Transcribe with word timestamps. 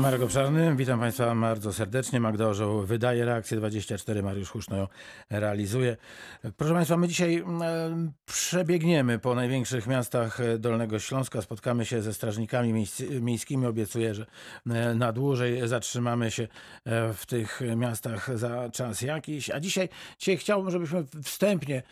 Marek 0.00 0.22
Obszarny, 0.22 0.76
witam 0.76 1.00
Państwa 1.00 1.34
bardzo 1.34 1.72
serdecznie. 1.72 2.20
Magda 2.20 2.46
Orzeł 2.46 2.86
wydaje 2.86 3.24
reakcję 3.24 3.56
24, 3.56 4.22
Mariusz 4.22 4.50
Huszno 4.50 4.88
realizuje. 5.30 5.96
Proszę 6.56 6.74
Państwa, 6.74 6.96
my 6.96 7.08
dzisiaj 7.08 7.36
e, 7.36 7.44
przebiegniemy 8.26 9.18
po 9.18 9.34
największych 9.34 9.86
miastach 9.86 10.40
e, 10.40 10.58
Dolnego 10.58 10.98
Śląska, 10.98 11.42
spotkamy 11.42 11.86
się 11.86 12.02
ze 12.02 12.14
strażnikami 12.14 12.84
miejskimi. 13.20 13.66
Obiecuję, 13.66 14.14
że 14.14 14.26
e, 14.70 14.94
na 14.94 15.12
dłużej 15.12 15.68
zatrzymamy 15.68 16.30
się 16.30 16.48
w 17.14 17.26
tych 17.26 17.60
miastach 17.76 18.38
za 18.38 18.70
czas 18.70 19.02
jakiś. 19.02 19.50
A 19.50 19.60
dzisiaj, 19.60 19.88
dzisiaj 20.18 20.36
chciałbym, 20.36 20.70
żebyśmy 20.70 21.04
wstępnie 21.22 21.82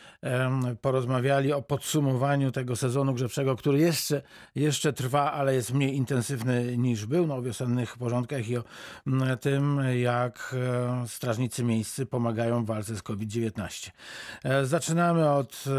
porozmawiali 0.80 1.52
o 1.52 1.62
podsumowaniu 1.62 2.52
tego 2.52 2.76
sezonu 2.76 3.14
grzewczego, 3.14 3.56
który 3.56 3.78
jeszcze, 3.78 4.22
jeszcze 4.54 4.92
trwa, 4.92 5.32
ale 5.32 5.54
jest 5.54 5.74
mniej 5.74 5.96
intensywny 5.96 6.76
niż 6.76 7.06
był, 7.06 7.26
no, 7.26 7.42
wiosennych 7.42 7.97
porządkach 7.98 8.48
i 8.48 8.56
o 8.56 8.64
tym, 9.40 9.80
jak 10.00 10.54
e, 10.58 11.08
strażnicy 11.08 11.64
miejscy 11.64 12.06
pomagają 12.06 12.64
w 12.64 12.66
walce 12.66 12.96
z 12.96 13.02
COVID-19. 13.02 13.90
E, 14.44 14.66
Zaczynamy 14.66 15.30
od 15.30 15.64
e, 15.66 15.70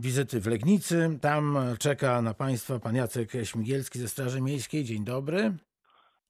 wizyty 0.00 0.40
w 0.40 0.46
Legnicy. 0.46 1.18
Tam 1.20 1.58
czeka 1.78 2.22
na 2.22 2.34
Państwa 2.34 2.78
pan 2.78 2.94
Jacek 2.94 3.32
Śmigielski 3.44 3.98
ze 3.98 4.08
Straży 4.08 4.40
Miejskiej. 4.40 4.84
Dzień 4.84 5.04
dobry. 5.04 5.52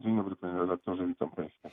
Dzień 0.01 0.17
dobry 0.17 0.37
panie 0.37 0.59
redaktorze, 0.59 1.07
witam 1.07 1.31
państwa. 1.31 1.69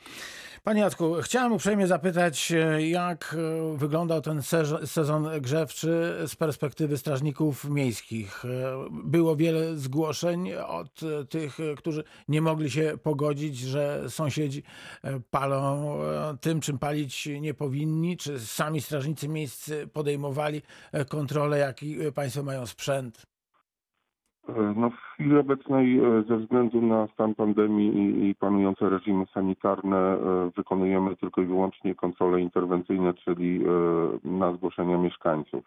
Panie 0.64 0.80
Jacku, 0.80 1.14
chciałem 1.22 1.52
uprzejmie 1.52 1.86
zapytać, 1.86 2.52
e, 2.52 2.88
jak 2.88 3.36
e, 3.74 3.76
wyglądał 3.76 4.20
ten 4.20 4.38
sezo- 4.38 4.86
sezon 4.86 5.28
grzewczy 5.40 6.14
z 6.26 6.36
perspektywy 6.36 6.98
strażników 6.98 7.64
miejskich. 7.64 8.44
E, 8.44 8.48
Było 8.90 9.36
wiele 9.36 9.76
zgłoszeń 9.76 10.52
od 10.54 11.00
tych, 11.30 11.58
którzy 11.76 12.04
nie 12.28 12.40
mogli 12.42 12.70
się 12.70 12.98
pogodzić, 13.02 13.58
że 13.58 14.10
sąsiedzi 14.10 14.62
palą 15.30 15.98
tym, 16.40 16.60
czym 16.60 16.78
palić 16.78 17.28
nie 17.40 17.54
powinni. 17.54 18.16
Czy 18.16 18.40
sami 18.40 18.80
strażnicy 18.80 19.28
miejscy 19.28 19.86
podejmowali 19.92 20.62
kontrolę, 21.08 21.58
jaki 21.58 21.96
państwo 22.14 22.42
mają 22.42 22.66
sprzęt? 22.66 23.22
E, 24.48 24.74
No 24.76 24.90
w 24.90 24.96
chwili 24.96 25.38
obecnej 25.38 25.98
e, 25.98 26.22
ze 26.22 26.36
względu 26.36 26.82
na 26.82 27.06
stan 27.06 27.34
pandemii 27.34 27.96
i, 27.96 28.28
i 28.28 28.34
panujące 28.34 28.88
reżimy 28.88 29.26
sanitarne 29.34 29.96
e, 29.96 30.50
wykonujemy 30.56 31.16
tylko 31.16 31.40
i 31.40 31.46
wyłącznie 31.46 31.94
kontrole 31.94 32.40
interwencyjne, 32.40 33.14
czyli 33.14 33.60
na 34.24 34.52
zgłoszenia 34.52 34.98
mieszkańców. 34.98 35.64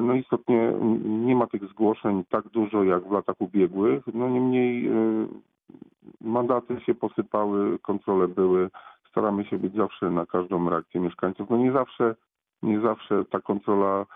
No 0.00 0.14
istotnie 0.14 0.72
nie 1.04 1.36
ma 1.36 1.46
tych 1.46 1.64
zgłoszeń 1.64 2.24
tak 2.30 2.48
dużo 2.48 2.84
jak 2.84 3.08
w 3.08 3.12
latach 3.12 3.40
ubiegłych, 3.40 4.02
no 4.14 4.28
niemniej 4.28 4.90
mandaty 6.20 6.80
się 6.80 6.94
posypały, 6.94 7.78
kontrole 7.78 8.28
były, 8.28 8.70
staramy 9.10 9.44
się 9.44 9.58
być 9.58 9.74
zawsze 9.74 10.10
na 10.10 10.26
każdą 10.26 10.70
reakcję 10.70 11.00
mieszkańców. 11.00 11.50
No 11.50 11.56
nie 11.56 11.72
zawsze, 11.72 12.14
nie 12.62 12.80
zawsze 12.80 13.24
ta 13.24 13.40
kontrola 13.40 14.06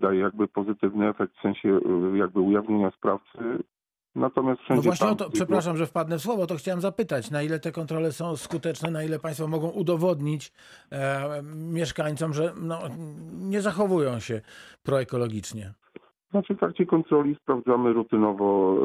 daje 0.00 0.20
jakby 0.20 0.48
pozytywny 0.48 1.08
efekt 1.08 1.36
w 1.38 1.42
sensie 1.42 1.68
e, 1.68 2.18
jakby 2.18 2.40
ujawnienia 2.40 2.90
sprawcy. 2.90 3.38
Natomiast 4.14 4.60
No 4.60 4.64
wszędzie 4.64 4.88
właśnie 4.88 5.06
tam, 5.06 5.12
o 5.12 5.16
to, 5.16 5.30
przepraszam, 5.30 5.76
że 5.76 5.86
wpadnę 5.86 6.18
w 6.18 6.22
słowo, 6.22 6.46
to 6.46 6.56
chciałem 6.56 6.80
zapytać, 6.80 7.30
na 7.30 7.42
ile 7.42 7.60
te 7.60 7.72
kontrole 7.72 8.12
są 8.12 8.36
skuteczne, 8.36 8.90
na 8.90 9.02
ile 9.02 9.18
państwo 9.18 9.48
mogą 9.48 9.68
udowodnić 9.68 10.52
e, 10.92 11.42
mieszkańcom, 11.72 12.32
że 12.32 12.52
no, 12.62 12.78
nie 13.32 13.60
zachowują 13.60 14.20
się 14.20 14.40
proekologicznie. 14.82 15.72
Znaczy 16.30 16.54
w 16.54 16.58
trakcie 16.58 16.86
kontroli 16.86 17.36
sprawdzamy 17.42 17.92
rutynowo, 17.92 18.76
e, 18.76 18.84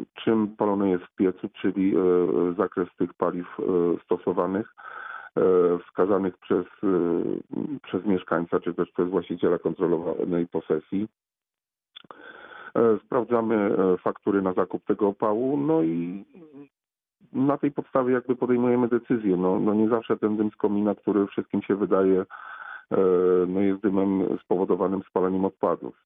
e, 0.00 0.22
czym 0.24 0.48
palone 0.56 0.90
jest 0.90 1.04
w 1.04 1.14
piecu, 1.14 1.48
czyli 1.60 1.96
e, 1.96 2.00
e, 2.00 2.54
zakres 2.54 2.88
tych 2.98 3.14
paliw 3.14 3.46
e, 3.46 3.62
stosowanych, 4.04 4.74
e, 4.78 5.01
wskazanych 5.86 6.38
przez, 6.38 6.66
e, 6.84 6.88
przez 7.82 8.04
mieszkańca, 8.06 8.60
czy 8.60 8.74
też 8.74 8.90
przez 8.90 9.08
właściciela 9.08 9.58
kontrolowanej 9.58 10.48
posesji. 10.48 11.08
E, 12.74 12.98
Sprawdzamy 13.06 13.54
e, 13.54 13.96
faktury 13.98 14.42
na 14.42 14.52
zakup 14.52 14.84
tego 14.84 15.08
opału, 15.08 15.56
no 15.56 15.82
i 15.82 16.24
na 17.32 17.58
tej 17.58 17.70
podstawie 17.70 18.14
jakby 18.14 18.36
podejmujemy 18.36 18.88
decyzję. 18.88 19.36
No, 19.36 19.60
no 19.60 19.74
nie 19.74 19.88
zawsze 19.88 20.16
ten 20.16 20.36
dym 20.36 20.50
z 20.50 20.56
komina, 20.56 20.94
który 20.94 21.26
wszystkim 21.26 21.62
się 21.62 21.76
wydaje, 21.76 22.20
e, 22.20 22.96
no 23.48 23.60
jest 23.60 23.80
dymem 23.80 24.38
spowodowanym 24.44 25.02
spalaniem 25.02 25.44
odpadów. 25.44 26.04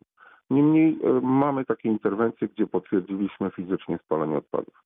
Niemniej 0.50 0.98
e, 1.04 1.20
mamy 1.20 1.64
takie 1.64 1.88
interwencje, 1.88 2.48
gdzie 2.48 2.66
potwierdziliśmy 2.66 3.50
fizycznie 3.50 3.98
spalanie 3.98 4.38
odpadów. 4.38 4.82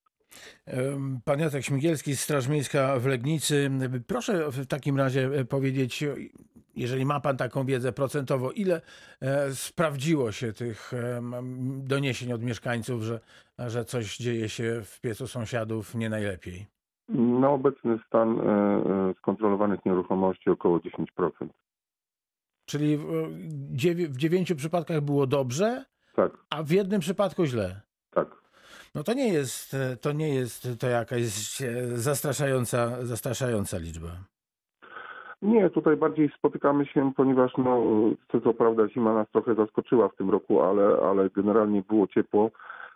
Pan 1.24 1.40
Jacek 1.40 1.64
Śmigielski, 1.64 2.16
Straż 2.16 2.48
Miejska 2.48 2.98
w 2.98 3.06
Legnicy. 3.06 3.70
Proszę 4.06 4.50
w 4.50 4.66
takim 4.66 4.96
razie 4.96 5.30
e, 5.34 5.44
powiedzieć, 5.44 6.04
jeżeli 6.76 7.06
ma 7.06 7.20
pan 7.20 7.36
taką 7.36 7.64
wiedzę 7.64 7.92
procentowo, 7.92 8.50
ile 8.52 8.80
e, 9.20 9.54
sprawdziło 9.54 10.32
się 10.32 10.52
tych 10.52 10.92
doniesień 11.78 12.32
od 12.32 12.42
mieszkańców, 12.42 13.02
że, 13.02 13.20
że 13.58 13.84
coś 13.84 14.16
dzieje 14.16 14.48
się 14.48 14.80
w 14.84 15.00
piecu 15.00 15.26
sąsiadów 15.26 15.94
nie 15.94 16.10
najlepiej? 16.10 16.66
Na 17.08 17.50
obecny 17.50 17.98
stan 18.06 18.40
e, 18.40 19.14
skontrolowanych 19.18 19.84
nieruchomości 19.84 20.50
około 20.50 20.78
10%. 20.78 21.30
Czyli 22.66 22.98
w 24.08 24.16
dziewięciu 24.16 24.56
przypadkach 24.56 25.00
było 25.00 25.26
dobrze, 25.26 25.84
Tak, 26.16 26.32
a 26.50 26.62
w 26.62 26.70
jednym 26.70 27.00
przypadku 27.00 27.44
źle. 27.44 27.80
No 28.94 29.02
to 29.02 29.12
nie 29.12 29.28
jest, 29.32 29.76
to 30.00 30.12
nie 30.12 30.34
jest 30.34 30.80
to 30.80 30.88
jakaś 30.88 31.62
e, 31.62 31.86
zastraszająca, 31.96 33.04
zastraszająca 33.06 33.78
liczba. 33.78 34.08
Nie, 35.42 35.70
tutaj 35.70 35.96
bardziej 35.96 36.30
spotykamy 36.38 36.86
się, 36.86 37.12
ponieważ 37.16 37.52
no, 37.58 37.82
co, 38.32 38.40
co 38.40 38.54
prawda 38.54 38.88
zima 38.88 39.14
nas 39.14 39.30
trochę 39.32 39.54
zaskoczyła 39.54 40.08
w 40.08 40.16
tym 40.16 40.30
roku, 40.30 40.60
ale, 40.60 40.96
ale 41.10 41.30
generalnie 41.30 41.82
było 41.88 42.06
ciepło 42.06 42.50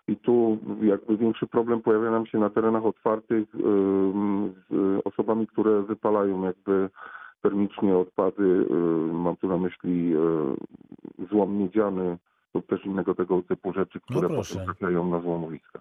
i 0.08 0.16
tu 0.16 0.58
jakby 0.82 1.16
większy 1.16 1.46
problem 1.46 1.82
pojawia 1.82 2.10
nam 2.10 2.26
się 2.26 2.38
na 2.38 2.50
terenach 2.50 2.84
otwartych 2.84 3.54
ym, 3.54 4.54
z 4.70 5.00
osobami, 5.04 5.46
które 5.46 5.82
wypalają 5.82 6.44
jakby 6.44 6.90
termicznie 7.42 7.96
odpady. 7.96 8.42
ym, 8.42 9.20
Mam 9.20 9.36
tu 9.36 9.48
na 9.48 9.58
myśli 9.58 10.12
y, 10.16 11.26
złom 11.30 11.56
miedziany 11.56 12.18
lub 12.54 12.66
też 12.66 12.84
innego 12.84 13.14
tego 13.14 13.42
typu 13.42 13.72
rzeczy, 13.72 14.00
które 14.00 14.28
proszę. 14.28 14.54
potem 14.54 14.66
trafiają 14.66 15.10
na 15.10 15.20
złomowiska. 15.20 15.80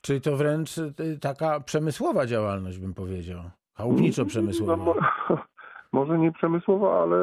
Czyli 0.00 0.20
to 0.20 0.36
wręcz 0.36 0.78
y, 0.78 1.18
taka 1.20 1.60
przemysłowa 1.60 2.26
działalność, 2.26 2.78
bym 2.78 2.94
powiedział. 2.94 3.42
No, 3.42 3.50
Chałupniczo-przemysłowa. 3.74 4.76
mo- 4.76 4.94
może 5.94 6.18
nie 6.18 6.32
przemysłowa, 6.32 7.02
ale 7.02 7.16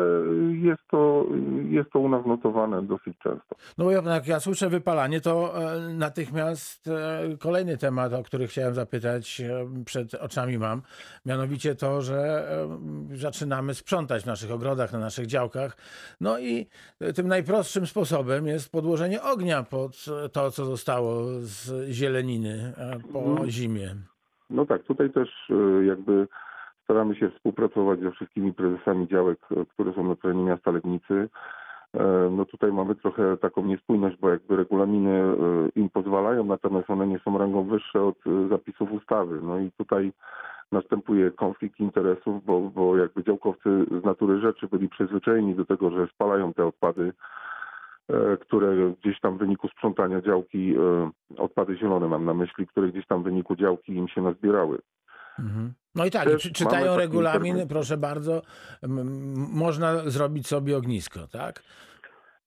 jest 0.54 0.82
to, 0.92 1.26
jest 1.70 1.92
to 1.92 2.00
u 2.00 2.10
nas 2.10 2.26
notowane 2.26 2.82
dosyć 2.82 3.18
często. 3.24 3.56
No 3.78 3.86
bo 3.86 3.92
ja- 3.92 4.02
jak 4.02 4.28
ja 4.28 4.40
słyszę 4.40 4.70
wypalanie, 4.70 5.22
to 5.22 5.54
e, 5.76 5.80
natychmiast 5.94 6.88
e, 6.88 7.38
kolejny 7.38 7.78
temat, 7.78 8.14
o 8.14 8.24
który 8.24 8.48
chciałem 8.48 8.74
zapytać, 8.74 9.42
e, 9.42 9.84
przed 9.86 10.14
oczami 10.14 10.58
mam, 10.58 10.82
mianowicie 11.26 11.76
to, 11.76 12.02
że 12.02 12.48
zaczynamy 13.14 13.74
sprzątać 13.74 14.24
w 14.24 14.26
naszych 14.26 14.52
ogrodach, 14.52 14.94
na 14.94 15.00
naszych 15.00 15.26
działkach. 15.26 15.78
No 16.22 16.40
i 16.40 16.68
tym 17.16 17.28
najprostszym 17.28 17.88
sposobem 17.88 18.48
jest 18.48 18.72
podłożenie 18.72 19.22
ognia 19.22 19.64
pod 19.64 20.06
to, 20.32 20.52
co 20.52 20.66
zostało 20.66 21.24
z 21.40 21.90
zieleniny 21.90 22.74
po 23.14 23.36
zimie. 23.48 23.96
No 24.50 24.66
tak, 24.66 24.84
tutaj 24.84 25.10
też 25.10 25.30
jakby 25.88 26.28
staramy 26.92 27.16
się 27.16 27.30
współpracować 27.30 28.00
ze 28.00 28.12
wszystkimi 28.12 28.54
prezesami 28.54 29.08
działek, 29.08 29.40
e, 29.52 29.66
które 29.66 29.94
są 29.94 30.04
na 30.04 30.16
terenie 30.16 30.44
miasta 30.44 30.72
Legnicy. 30.72 31.30
E, 31.94 32.30
No 32.32 32.46
tutaj 32.46 32.72
mamy 32.72 32.96
trochę 32.96 33.38
taką 33.38 33.66
niespójność, 33.66 34.18
bo 34.18 34.30
jakby 34.30 34.56
regulaminy 34.56 35.12
e, 35.12 35.36
im 35.76 35.90
pozwalają, 35.90 36.44
natomiast 36.44 36.90
one 36.90 37.08
nie 37.08 37.20
są 37.20 37.38
rangą 37.38 37.64
wyższe 37.64 38.04
od 38.04 38.18
zapisów 38.50 38.92
ustawy. 38.92 39.40
No 39.44 39.60
i 39.60 39.72
tutaj 39.72 40.12
następuje 40.72 41.32
konflikt 41.32 41.80
interesów, 41.80 42.46
bo, 42.46 42.60
bo 42.62 42.98
jakby 42.98 43.24
działkowcy 43.24 43.86
z 44.02 44.06
natury 44.06 44.42
rzeczy 44.42 44.68
byli 44.68 44.90
przyzwyczajeni 44.90 45.56
do 45.56 45.66
tego, 45.66 45.92
że 45.92 46.08
spalają 46.08 46.54
te 46.54 46.66
odpady, 46.66 47.14
które 48.42 48.94
gdzieś 49.02 49.20
tam 49.20 49.38
w 49.38 49.40
wyniku 49.40 49.68
sprzątania 49.68 50.22
działki, 50.22 50.76
odpady 51.38 51.78
zielone 51.78 52.08
mam 52.08 52.26
na 52.26 52.34
myśli, 52.34 52.68
które 52.68 52.88
gdzieś 52.88 53.08
tam 53.08 53.22
w 53.22 53.24
wyniku 53.24 53.56
działki 53.56 53.94
im 53.94 54.08
się 54.08 54.22
nazbierały. 54.22 54.80
Mhm. 55.40 55.74
No 55.96 56.06
i 56.06 56.12
tak, 56.12 56.24
Też 56.24 56.42
czy, 56.42 56.52
czytają 56.52 56.98
regulamin, 56.98 57.46
internet. 57.46 57.70
proszę 57.70 57.98
bardzo, 57.98 58.42
można 59.54 59.98
zrobić 59.98 60.48
sobie 60.48 60.78
ognisko, 60.78 61.28
tak? 61.28 61.64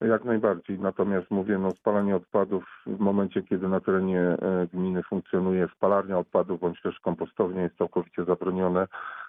Jak 0.00 0.24
najbardziej. 0.24 0.78
Natomiast 0.78 1.30
mówię, 1.30 1.58
no 1.58 1.70
spalanie 1.70 2.16
odpadów 2.16 2.64
w 2.86 2.98
momencie, 2.98 3.42
kiedy 3.42 3.68
na 3.68 3.80
terenie 3.80 4.20
e, 4.20 4.66
gminy 4.72 5.02
funkcjonuje 5.02 5.68
spalarnia 5.76 6.18
odpadów 6.18 6.60
bądź 6.60 6.82
też 6.82 7.00
kompostownia 7.00 7.62
jest 7.62 7.76
całkowicie 7.78 8.24
zabronione. 8.24 8.86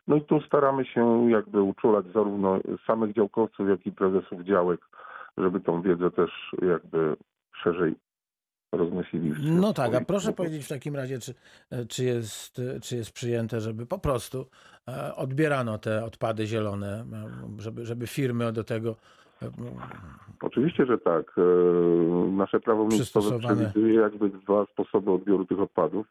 No 0.07 0.15
i 0.15 0.21
tu 0.21 0.41
staramy 0.41 0.85
się 0.85 1.31
jakby 1.31 1.61
uczulać 1.61 2.05
zarówno 2.13 2.59
samych 2.87 3.13
działkowców, 3.13 3.69
jak 3.69 3.85
i 3.85 3.91
prezesów 3.91 4.41
działek, 4.41 4.79
żeby 5.37 5.59
tą 5.59 5.81
wiedzę 5.81 6.11
też 6.11 6.31
jakby 6.61 7.15
szerzej 7.63 7.95
roznosili. 8.71 9.33
No 9.51 9.73
tak, 9.73 9.95
a 9.95 10.01
proszę 10.01 10.33
powiedzieć 10.33 10.65
w 10.65 10.69
takim 10.69 10.95
razie, 10.95 11.19
czy, 11.19 11.33
czy, 11.89 12.03
jest, 12.03 12.61
czy 12.81 12.95
jest 12.95 13.11
przyjęte, 13.11 13.61
żeby 13.61 13.85
po 13.85 13.99
prostu 13.99 14.45
e, 14.87 15.15
odbierano 15.15 15.77
te 15.77 16.05
odpady 16.05 16.47
zielone, 16.47 17.05
e, 17.57 17.61
żeby, 17.61 17.85
żeby 17.85 18.07
firmy 18.07 18.53
do 18.53 18.63
tego 18.63 18.95
e, 19.41 19.49
Oczywiście, 20.41 20.85
że 20.85 20.97
tak. 20.97 21.35
E, 21.37 21.41
Nasze 22.31 22.59
prawo 22.59 22.87
miejscowe 22.87 23.39
przewiduje 23.39 23.93
jakby 23.93 24.29
dwa 24.29 24.65
sposoby 24.73 25.11
odbioru 25.11 25.45
tych 25.45 25.59
odpadów. 25.59 26.07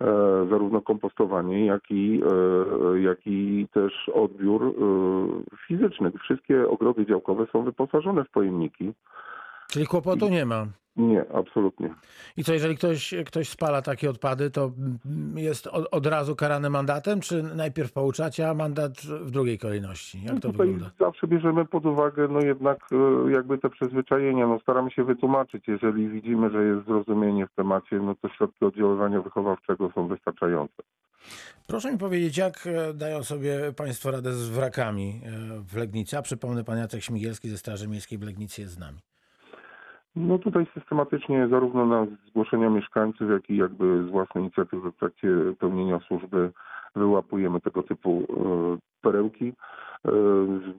E, 0.00 0.06
Zarówno 0.50 0.80
kompostowanie, 0.80 1.66
jak 1.66 1.90
i, 1.90 2.22
e, 2.94 3.00
jak 3.00 3.18
i 3.26 3.66
też 3.72 4.08
odbiór 4.14 4.62
e, 4.64 4.72
fizyczny. 5.66 6.12
Wszystkie 6.22 6.68
ogrody 6.68 7.06
działkowe 7.06 7.46
są 7.52 7.62
wyposażone 7.62 8.24
w 8.24 8.30
pojemniki. 8.30 8.92
Czyli 9.72 9.86
kłopotu 9.86 10.28
nie 10.28 10.46
ma. 10.46 10.66
Nie, 10.96 11.24
absolutnie. 11.34 11.94
I 12.36 12.44
co, 12.44 12.52
jeżeli 12.52 12.76
ktoś, 12.76 13.14
ktoś 13.26 13.48
spala 13.48 13.82
takie 13.82 14.10
odpady, 14.10 14.50
to 14.50 14.72
jest 15.34 15.66
od, 15.66 15.88
od 15.90 16.06
razu 16.06 16.36
karany 16.36 16.70
mandatem, 16.70 17.20
czy 17.20 17.42
najpierw 17.42 17.92
pouczacie, 17.92 18.48
a 18.48 18.54
mandat 18.54 18.92
w 19.00 19.30
drugiej 19.30 19.58
kolejności? 19.58 20.18
Jak 20.22 20.26
to 20.40 20.48
No 20.48 20.52
Tutaj 20.52 20.66
wygląda? 20.66 20.90
zawsze 20.98 21.26
bierzemy 21.26 21.64
pod 21.64 21.86
uwagę 21.86 22.28
no 22.28 22.40
jednak 22.40 22.78
e, 22.92 23.30
jakby 23.32 23.58
te 23.58 23.70
przyzwyczajenia. 23.70 24.46
No 24.46 24.58
staramy 24.60 24.90
się 24.90 25.04
wytłumaczyć. 25.04 25.68
Jeżeli 25.68 26.08
widzimy, 26.08 26.50
że 26.50 26.64
jest 26.64 26.86
zrozumienie 26.86 27.46
w 27.46 27.54
temacie, 27.54 27.96
no 27.96 28.14
to 28.22 28.28
środki 28.28 28.64
oddziaływania 28.64 29.22
wychowawczego 29.22 29.92
są 29.94 30.08
wystarczające. 30.08 30.82
Proszę 31.66 31.92
mi 31.92 31.98
powiedzieć, 31.98 32.36
jak 32.36 32.66
e, 32.66 32.94
dają 32.94 33.22
sobie 33.22 33.72
Państwo 33.76 34.10
radę 34.10 34.32
z 34.32 34.48
wrakami 34.48 35.20
e, 35.24 35.30
w 35.60 35.76
Legnicy? 35.76 36.18
A 36.18 36.22
przypomnę, 36.22 36.64
pan 36.64 36.78
Jacek 36.78 37.02
Śmigielski 37.02 37.48
ze 37.48 37.58
Straży 37.58 37.88
Miejskiej 37.88 38.18
w 38.18 38.22
Legnicy 38.22 38.60
jest 38.62 38.74
z 38.74 38.78
nami. 38.78 38.98
No 40.16 40.38
tutaj 40.38 40.66
systematycznie 40.74 41.48
zarówno 41.48 41.86
na 41.86 42.06
zgłoszenia 42.28 42.70
mieszkańców, 42.70 43.30
jak 43.30 43.50
i 43.50 43.56
jakby 43.56 44.04
z 44.04 44.10
własnej 44.10 44.44
inicjatywy 44.44 44.92
w 44.92 44.96
trakcie 44.96 45.28
pełnienia 45.58 46.00
służby 46.08 46.50
wyłapujemy 46.96 47.60
tego 47.60 47.82
typu 47.82 48.22
e, 48.22 48.78
perełki. 49.02 49.52
E, 50.04 50.10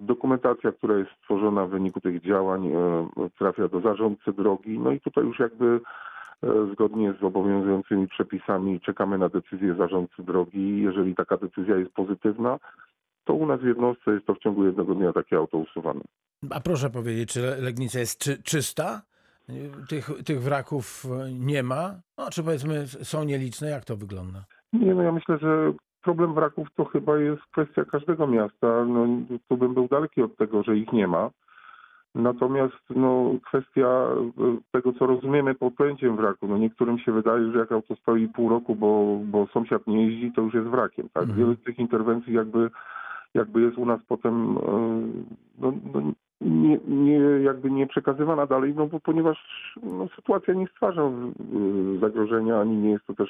Dokumentacja, 0.02 0.72
która 0.72 0.98
jest 0.98 1.12
stworzona 1.22 1.66
w 1.66 1.70
wyniku 1.70 2.02
tych 2.02 2.22
działań 2.22 2.68
e, 2.68 3.08
trafia 3.40 3.68
do 3.68 3.82
zarządcy 3.82 4.34
drogi. 4.34 4.80
No 4.80 4.92
i 4.92 5.00
tutaj 5.00 5.24
już 5.24 5.40
jakby 5.40 5.80
zgodnie 6.74 7.14
z 7.20 7.24
obowiązującymi 7.24 8.08
przepisami 8.08 8.80
czekamy 8.82 9.18
na 9.18 9.30
decyzję 9.30 9.76
zarządcy 9.76 10.24
drogi. 10.24 10.82
Jeżeli 10.82 11.16
taka 11.16 11.38
decyzja 11.38 11.76
jest 11.78 11.92
pozytywna, 11.94 12.60
to 13.24 13.34
u 13.34 13.46
nas 13.46 13.60
w 13.62 13.66
jednostce 13.66 14.12
jest 14.12 14.26
to 14.26 14.34
w 14.36 14.40
ciągu 14.40 14.66
jednego 14.66 14.96
dnia 14.96 15.14
takie 15.14 15.38
auto 15.38 15.58
usuwane. 15.58 16.02
A 16.50 16.60
proszę 16.60 16.90
powiedzieć, 16.90 17.34
czy 17.34 17.42
Le- 17.42 17.58
Legnica 17.62 18.00
jest 18.00 18.20
czy, 18.22 18.44
czysta? 18.44 19.02
Y, 19.50 19.88
Tych, 19.90 20.10
tych 20.26 20.42
wraków 20.42 21.06
e, 21.06 21.32
nie 21.34 21.64
ma? 21.64 21.96
No, 22.18 22.30
czy 22.30 22.44
powiedzmy 22.44 22.88
są 22.88 23.24
nieliczne? 23.24 23.70
Jak 23.70 23.86
to 23.86 23.98
wygląda? 23.98 24.40
Nie, 24.74 24.96
no 24.96 25.02
ja 25.04 25.12
myślę, 25.12 25.38
że 25.38 25.74
problem 26.02 26.34
wraków 26.34 26.68
to 26.76 26.86
chyba 26.86 27.18
jest 27.18 27.42
kwestia 27.52 27.86
każdego 27.86 28.28
miasta. 28.28 28.86
No, 28.86 29.08
tu 29.50 29.58
bym 29.58 29.74
był 29.74 29.88
daleki 29.88 30.22
od 30.22 30.38
tego, 30.38 30.64
że 30.64 30.78
ich 30.78 30.94
nie 30.94 31.08
ma. 31.08 31.30
Natomiast 32.16 32.84
no, 32.90 33.32
kwestia 33.46 33.88
e, 33.88 34.58
tego, 34.72 34.94
co 34.94 35.06
rozumiemy 35.06 35.56
pod 35.56 35.74
pojęciem 35.74 36.16
wraku. 36.16 36.48
No, 36.48 36.58
niektórym 36.58 37.00
się 37.00 37.12
wydaje, 37.12 37.52
że 37.52 37.60
jak 37.60 37.72
auto 37.72 37.96
stoi 37.96 38.28
pół 38.28 38.50
roku, 38.50 38.76
bo, 38.76 39.20
bo 39.26 39.48
sąsiad 39.48 39.88
nie 39.88 40.08
jeździ, 40.08 40.32
to 40.32 40.42
już 40.42 40.54
jest 40.54 40.68
wrakiem. 40.68 41.10
Tak? 41.14 41.24
Mhm. 41.24 41.40
Wiele 41.40 41.56
z 41.56 41.64
tych 41.64 41.80
interwencji 41.80 42.34
jakby, 42.34 42.70
jakby 43.34 43.62
jest 43.62 43.78
u 43.78 43.86
nas 43.86 44.02
potem 44.08 44.54
no, 45.60 45.74
no, 45.94 46.02
nie, 46.44 46.80
nie, 46.88 47.20
jakby 47.20 47.72
nie 47.72 47.88
przekazywana 47.88 48.46
dalej, 48.46 48.74
no 48.76 48.88
bo 48.88 49.00
ponieważ 49.00 49.38
no, 49.84 50.08
sytuacja 50.16 50.54
nie 50.54 50.68
stwarza 50.68 51.02
e, 51.02 51.12
zagrożenia, 52.00 52.60
ani 52.60 52.78
nie 52.78 52.92
jest 52.92 53.06
to 53.06 53.14
też 53.14 53.30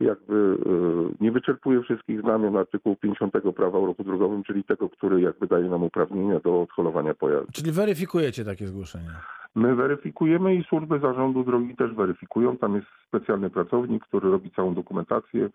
jakby 0.00 0.56
e, 0.66 1.24
nie 1.24 1.32
wyczerpuje 1.32 1.82
wszystkich 1.82 2.20
znamion 2.20 2.56
artykułu 2.56 2.96
50 2.96 3.32
prawa 3.56 3.78
o 3.78 3.86
ruchu 3.86 4.04
drogowym, 4.04 4.42
czyli 4.42 4.64
tego, 4.64 4.88
który 4.88 5.20
jakby 5.20 5.46
daje 5.46 5.68
nam 5.68 5.82
uprawnienia 5.82 6.40
do 6.40 6.62
odholowania 6.62 7.14
pojazdu. 7.14 7.52
Czyli 7.52 7.72
weryfikujecie 7.72 8.44
takie 8.44 8.66
zgłoszenia? 8.66 9.10
My 9.54 9.74
weryfikujemy 9.74 10.54
i 10.54 10.64
służby 10.64 10.98
zarządu 10.98 11.44
drogi 11.44 11.76
też 11.76 11.94
weryfikują. 11.94 12.56
Tam 12.56 12.74
jest 12.74 12.86
specjalny 13.08 13.50
pracownik, 13.50 14.04
który 14.04 14.30
robi 14.30 14.50
całą 14.50 14.74
dokumentację. 14.74 15.48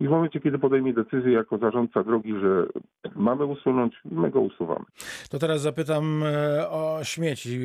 I 0.00 0.06
w 0.06 0.10
momencie, 0.10 0.40
kiedy 0.40 0.58
podejmie 0.58 0.94
decyzję 0.94 1.32
jako 1.32 1.58
zarządca 1.58 2.04
drogi, 2.04 2.32
że 2.40 2.66
mamy 3.16 3.44
usunąć, 3.44 3.94
my 4.04 4.30
go 4.30 4.40
usuwamy. 4.40 4.84
To 5.30 5.38
teraz 5.38 5.60
zapytam 5.60 6.22
e, 6.22 6.70
o 6.70 6.98
śmieci. 7.02 7.60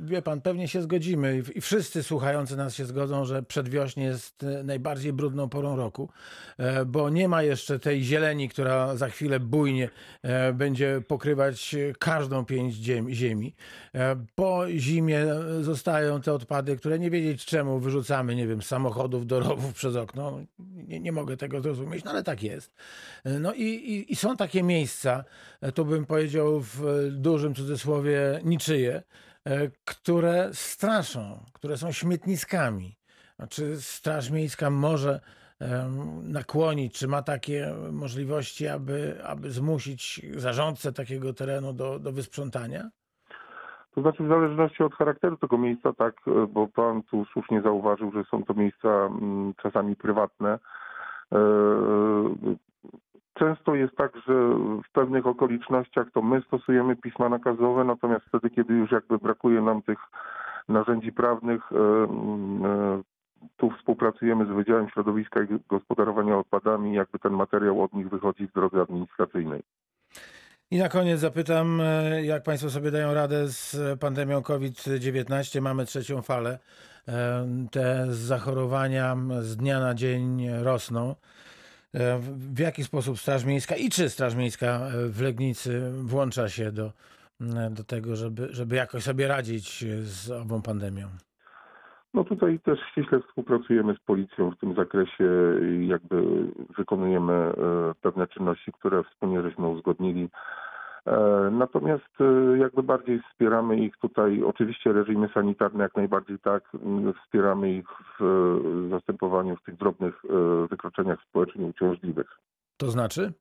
Wie 0.00 0.22
pan, 0.22 0.40
pewnie 0.40 0.68
się 0.68 0.82
zgodzimy 0.82 1.42
i- 1.54 1.60
wszyscy 1.60 2.02
słuchający 2.02 2.56
nas 2.56 2.74
się 2.74 2.84
zgodzą, 2.84 3.24
że 3.24 3.42
przedwiośnie 3.42 4.04
jest 4.04 4.44
e, 4.44 4.64
najbardziej 4.64 5.12
brudną 5.12 5.48
porą 5.48 5.76
roku, 5.76 6.08
e, 6.58 6.84
bo 6.84 7.10
nie 7.10 7.28
ma 7.28 7.42
jeszcze 7.42 7.78
tej 7.78 8.02
zieleni, 8.02 8.48
która 8.48 8.96
za 8.96 9.08
chwilę 9.08 9.40
bujnie 9.40 9.88
będzie 10.54 11.02
pokrywać 11.08 11.76
każdą 11.98 12.44
pięć 12.44 12.74
ziem- 12.74 13.10
ziemi. 13.10 13.54
Po 14.34 14.64
zimie 14.68 15.26
zostają 15.60 16.20
te 16.20 16.32
odpady, 16.32 16.76
które 16.76 16.98
nie 16.98 17.10
wiedzieć 17.10 17.44
czemu 17.44 17.78
wyrzucamy, 17.78 18.34
nie 18.36 18.46
wiem, 18.46 18.62
samochodów 18.62 19.26
do 19.26 19.40
rowów 19.40 19.74
przez 19.74 19.96
okno. 19.96 20.38
Nie, 20.88 21.00
nie 21.00 21.12
mogę 21.12 21.36
tego 21.36 21.51
zrozumieć, 21.60 22.04
no 22.04 22.10
ale 22.10 22.22
tak 22.22 22.42
jest. 22.42 22.74
No 23.24 23.52
i, 23.54 23.62
i, 23.62 24.12
i 24.12 24.16
są 24.16 24.36
takie 24.36 24.62
miejsca, 24.62 25.24
e, 25.60 25.72
tu 25.72 25.84
bym 25.84 26.06
powiedział 26.06 26.60
w 26.60 26.84
e, 26.86 27.10
dużym 27.10 27.54
cudzysłowie 27.54 28.40
niczyje, 28.44 29.02
e, 29.44 29.70
które 29.84 30.48
straszą, 30.52 31.44
które 31.52 31.76
są 31.76 31.92
śmietniskami. 31.92 32.96
A 33.38 33.46
Czy 33.46 33.80
Straż 33.80 34.30
Miejska 34.30 34.70
może 34.70 35.20
nakłonić, 36.22 36.98
czy 36.98 37.08
ma 37.08 37.22
takie 37.22 37.74
możliwości, 37.92 38.68
aby, 38.68 39.24
aby 39.24 39.50
zmusić 39.50 40.20
zarządcę 40.36 40.92
takiego 40.92 41.32
terenu 41.32 41.72
do, 41.72 41.98
do 41.98 42.12
wysprzątania? 42.12 42.90
To 43.94 44.00
znaczy 44.00 44.24
w 44.24 44.28
zależności 44.28 44.82
od 44.82 44.94
charakteru 44.94 45.36
tego 45.36 45.58
miejsca, 45.58 45.92
tak, 45.92 46.14
bo 46.48 46.68
pan 46.68 47.02
tu 47.02 47.24
słusznie 47.24 47.62
zauważył, 47.62 48.12
że 48.12 48.24
są 48.24 48.44
to 48.44 48.54
miejsca 48.54 48.88
mm, 48.88 49.54
czasami 49.62 49.96
prywatne. 49.96 50.58
E, 51.32 51.36
Często 53.34 53.74
jest 53.74 53.96
tak, 53.96 54.16
że 54.16 54.34
w 54.88 54.92
pewnych 54.92 55.26
okolicznościach 55.26 56.10
to 56.10 56.22
my 56.22 56.42
stosujemy 56.46 56.96
pisma 56.96 57.28
nakazowe, 57.28 57.84
natomiast 57.84 58.24
wtedy, 58.26 58.50
kiedy 58.50 58.74
już 58.74 58.90
jakby 58.90 59.18
brakuje 59.18 59.60
nam 59.60 59.82
tych 59.82 59.98
narzędzi 60.68 61.12
prawnych, 61.12 61.72
e, 61.72 61.76
mm, 61.76 62.64
e, 62.64 63.02
tu 63.56 63.70
współpracujemy 63.70 64.46
z 64.46 64.48
Wydziałem 64.48 64.88
Środowiska 64.88 65.42
i 65.42 65.46
Gospodarowania 65.68 66.38
Odpadami, 66.38 66.94
jakby 66.94 67.18
ten 67.18 67.32
materiał 67.32 67.82
od 67.82 67.92
nich 67.92 68.08
wychodzi 68.08 68.46
w 68.48 68.52
drodze 68.52 68.80
administracyjnej. 68.80 69.62
I 70.72 70.78
na 70.78 70.88
koniec 70.88 71.20
zapytam, 71.20 71.80
e, 71.80 72.24
jak 72.24 72.42
Państwo 72.42 72.70
sobie 72.70 72.90
dają 72.90 73.14
radę 73.14 73.48
z 73.48 73.76
pandemią 74.00 74.42
COVID-19? 74.42 75.60
Mamy 75.60 75.86
trzecią 75.86 76.22
falę. 76.22 76.58
E, 77.08 77.46
Te 77.70 78.06
zachorowania 78.10 79.16
z 79.40 79.56
dnia 79.56 79.80
na 79.80 79.94
dzień 79.94 80.48
rosną. 80.62 81.14
E, 81.94 82.18
W 82.18 82.58
jaki 82.58 82.84
sposób 82.84 83.20
Straż 83.20 83.44
Miejska 83.44 83.76
i 83.76 83.90
czy 83.90 84.10
Straż 84.10 84.34
Miejska 84.34 84.90
w 85.08 85.20
Legnicy 85.20 85.92
włącza 85.92 86.48
się 86.48 86.72
do, 86.72 86.92
do 87.70 87.84
tego, 87.84 88.16
żeby, 88.16 88.48
żeby 88.50 88.76
jakoś 88.76 89.02
sobie 89.02 89.28
radzić 89.28 89.84
z 90.02 90.30
ową 90.30 90.62
pandemią? 90.62 91.08
No 92.14 92.24
tutaj 92.24 92.60
też 92.60 92.80
ściśle 92.80 93.20
współpracujemy 93.20 93.94
z 93.94 94.00
policją 94.00 94.50
w 94.50 94.56
tym 94.56 94.74
zakresie 94.74 95.24
i 95.62 95.88
jakby 95.88 96.22
wykonujemy 96.78 97.32
e, 97.32 97.52
pewne 98.00 98.26
czynności, 98.26 98.72
które 98.72 99.04
wspólnie 99.04 99.42
żeśmy 99.42 99.68
uzgodnili. 99.68 100.28
E, 101.06 101.50
Natomiast 101.52 102.20
e, 102.20 102.58
jakby 102.58 102.82
bardziej 102.82 103.22
wspieramy 103.22 103.76
ich 103.76 103.96
tutaj, 103.96 104.42
oczywiście 104.42 104.92
reżimy 104.92 105.28
sanitarne 105.34 105.82
jak 105.82 105.96
najbardziej 105.96 106.38
tak, 106.38 106.64
wspieramy 107.22 107.72
ich 107.72 107.86
w 108.20 108.88
zastępowaniu 108.90 109.56
w 109.56 109.62
tych 109.62 109.76
drobnych 109.76 110.22
wykroczeniach 110.70 111.18
społecznie 111.28 111.66
uciążliwych. 111.66 112.38
To 112.76 112.90
znaczy? 112.90 113.32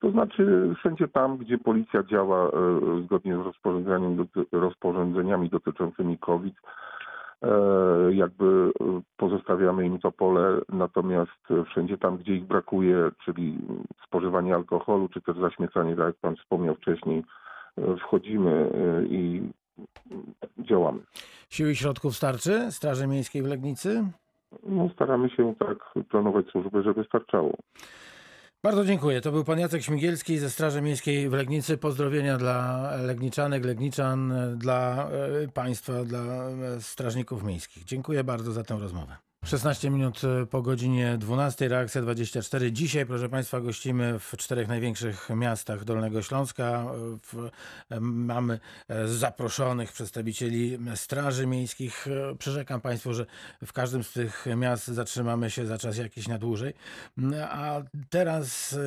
To 0.00 0.10
znaczy 0.10 0.74
wszędzie 0.78 1.08
tam, 1.08 1.36
gdzie 1.36 1.58
policja 1.58 2.02
działa 2.02 2.50
zgodnie 3.04 3.36
z 3.36 4.52
rozporządzeniami 4.52 5.48
dotyczącymi 5.48 6.18
COVID, 6.18 6.54
jakby 8.10 8.72
e, 8.80 9.00
pozostawiamy 9.16 9.86
im 9.86 9.98
to 9.98 10.12
pole, 10.12 10.60
natomiast 10.68 11.50
e, 11.50 11.64
wszędzie 11.64 11.98
tam, 11.98 12.18
gdzie 12.18 12.34
ich 12.34 12.44
brakuje, 12.44 13.10
czyli 13.24 13.58
spożywanie 14.06 14.54
alkoholu, 14.54 15.08
czy 15.08 15.20
też 15.20 15.36
zaśmiecanie, 15.36 15.96
tak 15.96 16.06
jak 16.06 16.16
pan 16.16 16.36
wspomniał 16.36 16.74
wcześniej, 16.74 17.22
e, 17.78 17.96
wchodzimy 17.96 18.50
e, 18.50 19.04
i 19.04 19.42
działamy. 20.58 21.00
Sił 21.50 21.70
i 21.70 21.76
środków 21.76 22.16
starczy 22.16 22.72
Straży 22.72 23.06
Miejskiej 23.06 23.42
w 23.42 23.46
Legnicy? 23.46 24.04
No, 24.62 24.88
staramy 24.94 25.30
się 25.30 25.54
tak 25.58 25.78
planować 26.08 26.46
służbę, 26.46 26.82
żeby 26.82 27.04
starczało. 27.04 27.56
Bardzo 28.64 28.84
dziękuję. 28.84 29.20
To 29.20 29.32
był 29.32 29.44
pan 29.44 29.58
Jacek 29.58 29.82
Śmigielski 29.82 30.38
ze 30.38 30.50
Straży 30.50 30.82
Miejskiej 30.82 31.28
w 31.28 31.32
Legnicy. 31.32 31.78
Pozdrowienia 31.78 32.38
dla 32.38 32.90
Legniczanek, 32.96 33.64
Legniczan, 33.64 34.34
dla 34.56 35.08
e, 35.10 35.48
państwa, 35.48 36.04
dla 36.04 36.20
e, 36.20 36.80
strażników 36.80 37.42
miejskich. 37.42 37.84
Dziękuję 37.84 38.24
bardzo 38.24 38.52
za 38.52 38.62
tę 38.64 38.78
rozmowę. 38.78 39.16
16 39.44 39.90
minut 39.90 40.20
e, 40.24 40.46
po 40.46 40.62
godzinie 40.62 41.18
12, 41.18 41.68
reakcja 41.68 42.02
24. 42.02 42.72
Dzisiaj, 42.72 43.06
proszę 43.06 43.28
Państwa, 43.28 43.60
gościmy 43.60 44.18
w 44.18 44.36
czterech 44.36 44.68
największych 44.68 45.28
miastach 45.36 45.84
Dolnego 45.84 46.22
Śląska. 46.22 46.64
E, 46.64 47.18
W, 47.22 47.50
e, 47.90 48.00
mamy 48.00 48.60
e, 48.88 49.08
zaproszonych 49.08 49.92
przedstawicieli 49.92 50.78
Straży 50.94 51.46
Miejskich. 51.46 52.06
Przyrzekam 52.38 52.80
Państwu, 52.80 53.14
że 53.14 53.26
w 53.64 53.72
każdym 53.72 54.04
z 54.04 54.12
tych 54.12 54.46
miast 54.56 54.86
zatrzymamy 54.86 55.50
się 55.50 55.66
za 55.66 55.78
czas 55.78 55.96
jakiś 55.96 56.28
na 56.28 56.38
dłużej. 56.38 56.74
Mm, 57.18 57.48
A 57.50 57.82
teraz 58.10 58.78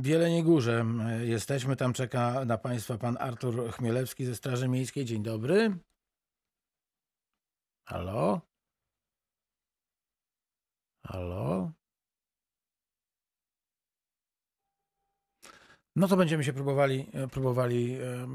w 0.00 0.06
Jeleniej 0.06 0.42
Górze 0.42 0.86
jesteśmy. 1.22 1.76
Tam 1.76 1.92
czeka 1.92 2.44
na 2.44 2.58
Państwa 2.58 2.98
pan 2.98 3.16
Artur 3.20 3.72
Chmielewski 3.72 4.24
ze 4.24 4.34
Straży 4.34 4.68
Miejskiej. 4.68 5.04
Dzień 5.04 5.22
dobry. 5.22 5.76
Halo? 7.88 8.53
Halo? 11.06 11.72
No 15.96 16.08
to 16.08 16.16
będziemy 16.16 16.44
się 16.44 16.52
próbowali, 16.52 17.06
e, 17.12 17.28
próbowali 17.28 17.94
e, 17.94 18.26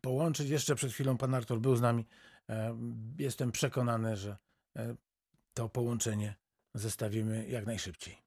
połączyć. 0.00 0.48
Jeszcze 0.48 0.74
przed 0.74 0.92
chwilą 0.92 1.16
pan 1.16 1.34
Artur 1.34 1.60
był 1.60 1.76
z 1.76 1.80
nami. 1.80 2.06
Em, 2.48 3.14
Jestem 3.18 3.52
przekonany, 3.52 4.16
że 4.16 4.36
e, 4.76 4.94
to 5.54 5.68
połączenie 5.68 6.34
zestawimy 6.74 7.48
jak 7.48 7.66
najszybciej. 7.66 8.18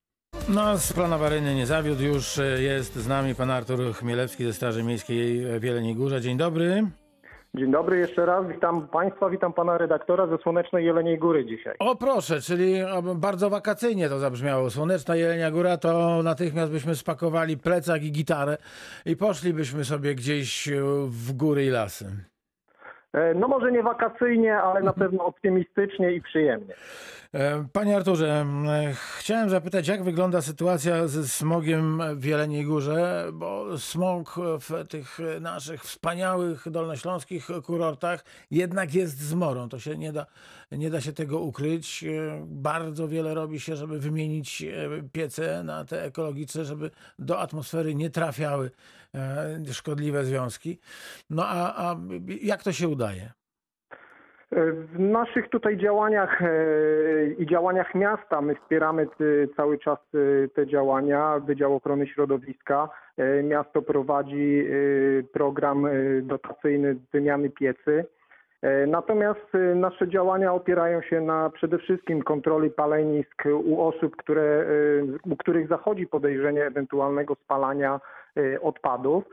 No, 0.50 0.77
z 0.77 0.94
planu 0.94 1.13
awaryjny 1.13 1.56
nie 1.56 1.65
zawiódł. 1.65 2.04
Już 2.04 2.38
e, 2.38 2.62
jest 2.62 2.96
z 2.96 3.08
nami 3.08 3.36
pan 3.36 3.51
Artur 3.51 3.94
Chmielewski 3.96 4.44
ze 4.44 4.54
Straży 4.54 4.84
Miejskiej 4.84 5.60
w 5.60 5.63
Jeleniej 5.63 5.96
Górze. 5.96 6.22
Dzień 6.22 6.38
dobry. 6.38 6.92
Dzień 7.58 7.72
dobry 7.72 7.98
jeszcze 7.98 8.26
raz, 8.26 8.48
witam 8.48 8.88
Państwa, 8.88 9.30
witam 9.30 9.54
Pana 9.54 9.78
redaktora 9.78 10.28
ze 10.28 10.38
Słonecznej 10.38 10.86
Jeleniej 10.86 11.18
Góry 11.18 11.46
dzisiaj. 11.46 11.76
O 11.80 11.96
proszę, 11.96 12.42
czyli 12.42 12.76
bardzo 13.16 13.50
wakacyjnie 13.50 14.10
to 14.10 14.20
zabrzmiało. 14.20 14.70
Słoneczna 14.70 15.16
Jelenia 15.16 15.52
Góra 15.52 15.78
to 15.78 16.24
natychmiast 16.24 16.72
byśmy 16.72 16.96
spakowali 16.96 17.58
plecak 17.58 18.04
i 18.04 18.12
gitarę 18.12 18.58
i 19.06 19.16
poszlibyśmy 19.16 19.86
sobie 19.86 20.16
gdzieś 20.16 20.68
e, 20.68 20.82
w 21.08 21.34
góry 21.34 21.66
i 21.66 21.70
lasy. 21.70 22.06
E, 23.15 23.34
No 23.34 23.48
może 23.48 23.72
nie 23.72 23.84
wakacyjnie, 23.84 24.57
ale 24.57 24.81
na 24.81 24.93
pewno 24.93 25.25
optymistycznie 25.25 26.12
i 26.13 26.22
przyjemnie. 26.22 26.74
E, 27.34 27.65
Panie 27.74 27.95
Arturze, 27.98 28.45
chciałem 29.19 29.50
zapytać, 29.50 29.88
jak 29.88 30.03
wygląda 30.03 30.41
sytuacja 30.41 31.07
ze 31.07 31.27
smogiem 31.27 32.01
w 32.15 32.25
Jeleniej 32.25 32.65
Górze, 32.65 33.25
bo 33.34 33.77
smog 33.77 34.36
w 34.60 34.88
tych 34.88 35.17
naszych 35.41 35.81
wspaniałych 35.84 36.69
dolnośląskich 36.72 37.48
kurortach 37.65 38.25
jednak 38.51 38.93
jest 38.93 39.19
zmorą. 39.19 39.69
To 39.69 39.79
się 39.79 39.98
nie 39.98 40.12
da, 40.13 40.25
nie 40.72 40.89
da 40.89 41.01
się 41.01 41.13
tego 41.13 41.39
ukryć. 41.39 42.03
E, 42.03 42.43
Bardzo 42.45 43.07
wiele 43.07 43.34
robi 43.34 43.60
się, 43.60 43.75
żeby 43.75 44.00
wymienić 44.00 44.65
piece 45.12 45.63
na 45.63 45.86
te 45.86 46.03
ekologiczne, 46.03 46.65
żeby 46.65 46.91
do 47.19 47.39
atmosfery 47.39 47.95
nie 47.95 48.10
trafiały 48.10 48.72
szkodliwe 49.72 50.24
związki. 50.24 50.79
No 51.29 51.43
a, 51.45 51.89
a 51.89 51.95
jak 52.41 52.63
to 52.63 52.72
się 52.72 52.88
udaje? 52.88 53.22
E, 54.51 54.72
W 54.72 55.00
naszych 55.00 55.50
tutaj 55.50 55.77
działaniach 55.77 56.41
e, 56.41 56.48
i 57.38 57.45
działaniach 57.45 57.95
miasta 57.95 58.41
my 58.41 58.55
wspieramy 58.55 59.07
cały 59.57 59.79
czas 59.79 60.00
e, 60.13 60.48
te 60.48 60.67
działania. 60.67 61.39
Wydział 61.39 61.75
Ochrony 61.75 62.07
Środowiska. 62.07 62.89
E, 63.17 63.43
Miasto 63.43 63.81
prowadzi 63.81 64.65
e, 64.67 65.24
program 65.24 65.86
e, 65.86 65.91
dotacyjny 66.22 66.95
wymiany 67.13 67.50
piecy. 67.50 68.05
E, 68.62 68.88
Natomiast 68.88 69.55
e, 69.55 69.57
nasze 69.75 70.07
działania 70.07 70.53
opierają 70.53 71.01
się 71.01 71.22
na 71.22 71.50
przede 71.50 71.77
wszystkim 71.77 72.22
kontroli 72.22 72.69
palenisk 72.69 73.43
u 73.63 73.81
osób, 73.81 74.15
które, 74.15 74.41
e, 74.43 75.29
u 75.31 75.36
których 75.38 75.67
zachodzi 75.67 76.07
podejrzenie 76.07 76.65
ewentualnego 76.65 77.36
spalania 77.36 77.95
e, 77.95 78.00
odpadów. 78.62 79.24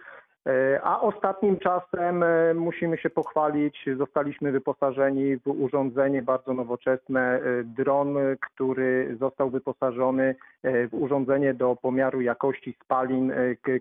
E, 0.47 0.81
A 0.83 1.01
ostatnim 1.01 1.59
czasem 1.59 2.23
e, 2.23 2.55
musimy 2.55 2.99
się 2.99 3.11
pochwalić, 3.11 3.89
zostaliśmy 3.97 4.53
wyposażeni 4.53 5.37
w 5.37 5.47
urządzenie 5.47 6.23
bardzo 6.23 6.55
nowoczesne, 6.55 7.41
dron, 7.65 8.17
który 8.41 9.17
został 9.21 9.51
wyposażony 9.51 10.35
w 10.65 10.89
urządzenie 10.93 11.55
do 11.55 11.77
pomiaru 11.77 12.21
jakości 12.21 12.77
spalin 12.85 13.33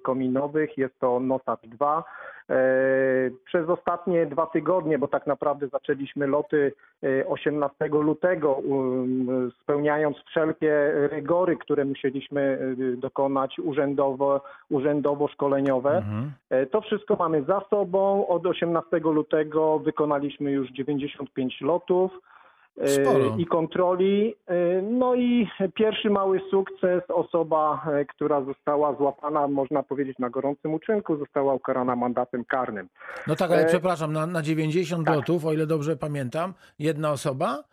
kominowych. 0.04 0.78
Jest 0.78 1.00
to 1.00 1.20
NOSAT 1.20 1.60
2. 1.64 2.04
E, 2.52 3.32
Przez 3.46 3.70
ostatnie 3.70 4.26
dwa 4.26 4.46
tygodnie, 4.46 5.00
bo 5.00 5.08
tak 5.08 5.28
naprawdę 5.28 5.68
zaczęliśmy 5.68 6.28
loty 6.28 6.74
e, 7.04 7.28
18 7.28 7.86
lutego, 7.88 8.54
um, 8.54 9.52
spełniając 9.64 10.18
wszelkie 10.18 10.92
rygory, 10.94 11.58
które 11.58 11.86
musieliśmy 11.86 12.42
e, 12.42 12.98
dokonać 12.98 13.60
urzędowo, 13.60 14.42
urzędowo-szkoleniowe. 14.72 15.98
Mhm. 15.98 16.32
E, 16.50 16.66
To 16.66 16.82
wszystko 16.82 17.16
mamy 17.16 17.44
za 17.44 17.62
sobą. 17.70 18.28
Od 18.28 18.46
18 18.46 19.00
lutego 19.00 19.80
wykonaliśmy 19.80 20.52
już 20.52 20.72
95 20.72 21.62
lotów 21.62 22.12
e, 22.14 22.22
Sporo. 22.86 23.36
i 23.38 23.46
kontroli. 23.46 24.36
E, 24.48 24.82
No 24.82 25.16
i 25.16 25.48
pierwszy 25.76 26.10
mały 26.10 26.42
sukces, 26.52 27.04
osoba, 27.08 27.86
e, 27.94 28.06
która 28.06 28.42
została 28.42 28.96
złapana, 28.96 29.48
można 29.48 29.84
powiedzieć, 29.84 30.20
na 30.20 30.30
gorącym 30.30 30.74
uczynku, 30.74 31.18
została 31.18 31.54
ukarana 31.54 31.96
mandatem 31.96 32.46
karnym. 32.46 32.88
No 33.28 33.36
tak, 33.36 33.52
ale 33.52 33.62
E, 33.62 33.66
przepraszam, 33.66 34.14
na, 34.14 34.26
na 34.28 34.42
90 34.42 35.06
tak. 35.06 35.16
lotów, 35.16 35.46
o 35.46 35.54
ile 35.54 35.68
dobrze 35.68 35.98
pamiętam, 35.98 36.54
jedna 36.80 37.12
osoba, 37.12 37.64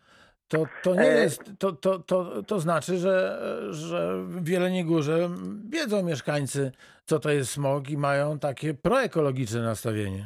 to, 0.49 0.67
to 0.83 0.95
nie 0.95 1.01
E, 1.01 1.23
jest, 1.23 1.43
to, 1.59 1.73
to, 1.73 1.99
to, 1.99 2.43
to 2.43 2.61
znaczy, 2.61 2.97
że, 2.99 3.39
że 3.71 4.23
w 4.29 4.49
Jeleniej 4.49 4.85
Górze 4.85 5.29
wiedzą 5.71 6.03
mieszkańcy, 6.03 6.73
co 7.05 7.19
to 7.19 7.31
jest 7.31 7.51
smog 7.51 7.91
i 7.91 7.97
mają 7.97 8.39
takie 8.39 8.75
proekologiczne 8.75 9.63
nastawienie. 9.63 10.25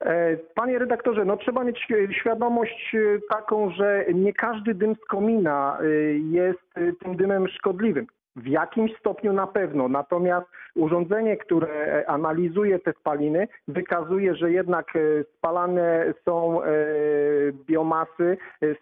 E, 0.00 0.36
Panie 0.54 0.78
redaktorze, 0.78 1.24
no 1.24 1.36
trzeba 1.36 1.64
mieć 1.64 1.86
świadomość 2.10 2.94
e, 2.94 2.98
taką, 3.34 3.70
że 3.70 4.04
nie 4.14 4.32
każdy 4.32 4.74
dym 4.74 4.94
z 4.94 5.04
komina 5.04 5.78
e, 5.80 5.84
jest 6.18 6.98
tym 7.02 7.16
dymem 7.16 7.48
szkodliwym. 7.48 8.06
W 8.36 8.46
jakimś 8.46 8.98
stopniu 8.98 9.32
na 9.32 9.46
pewno. 9.46 9.88
Natomiast 9.88 10.46
urządzenie, 10.74 11.36
które 11.36 12.04
analizuje 12.06 12.78
te 12.78 12.92
spaliny, 12.92 13.48
wykazuje, 13.68 14.34
że 14.34 14.52
jednak 14.52 14.86
spalane 15.38 16.14
są 16.24 16.60
biomasy, 17.66 18.36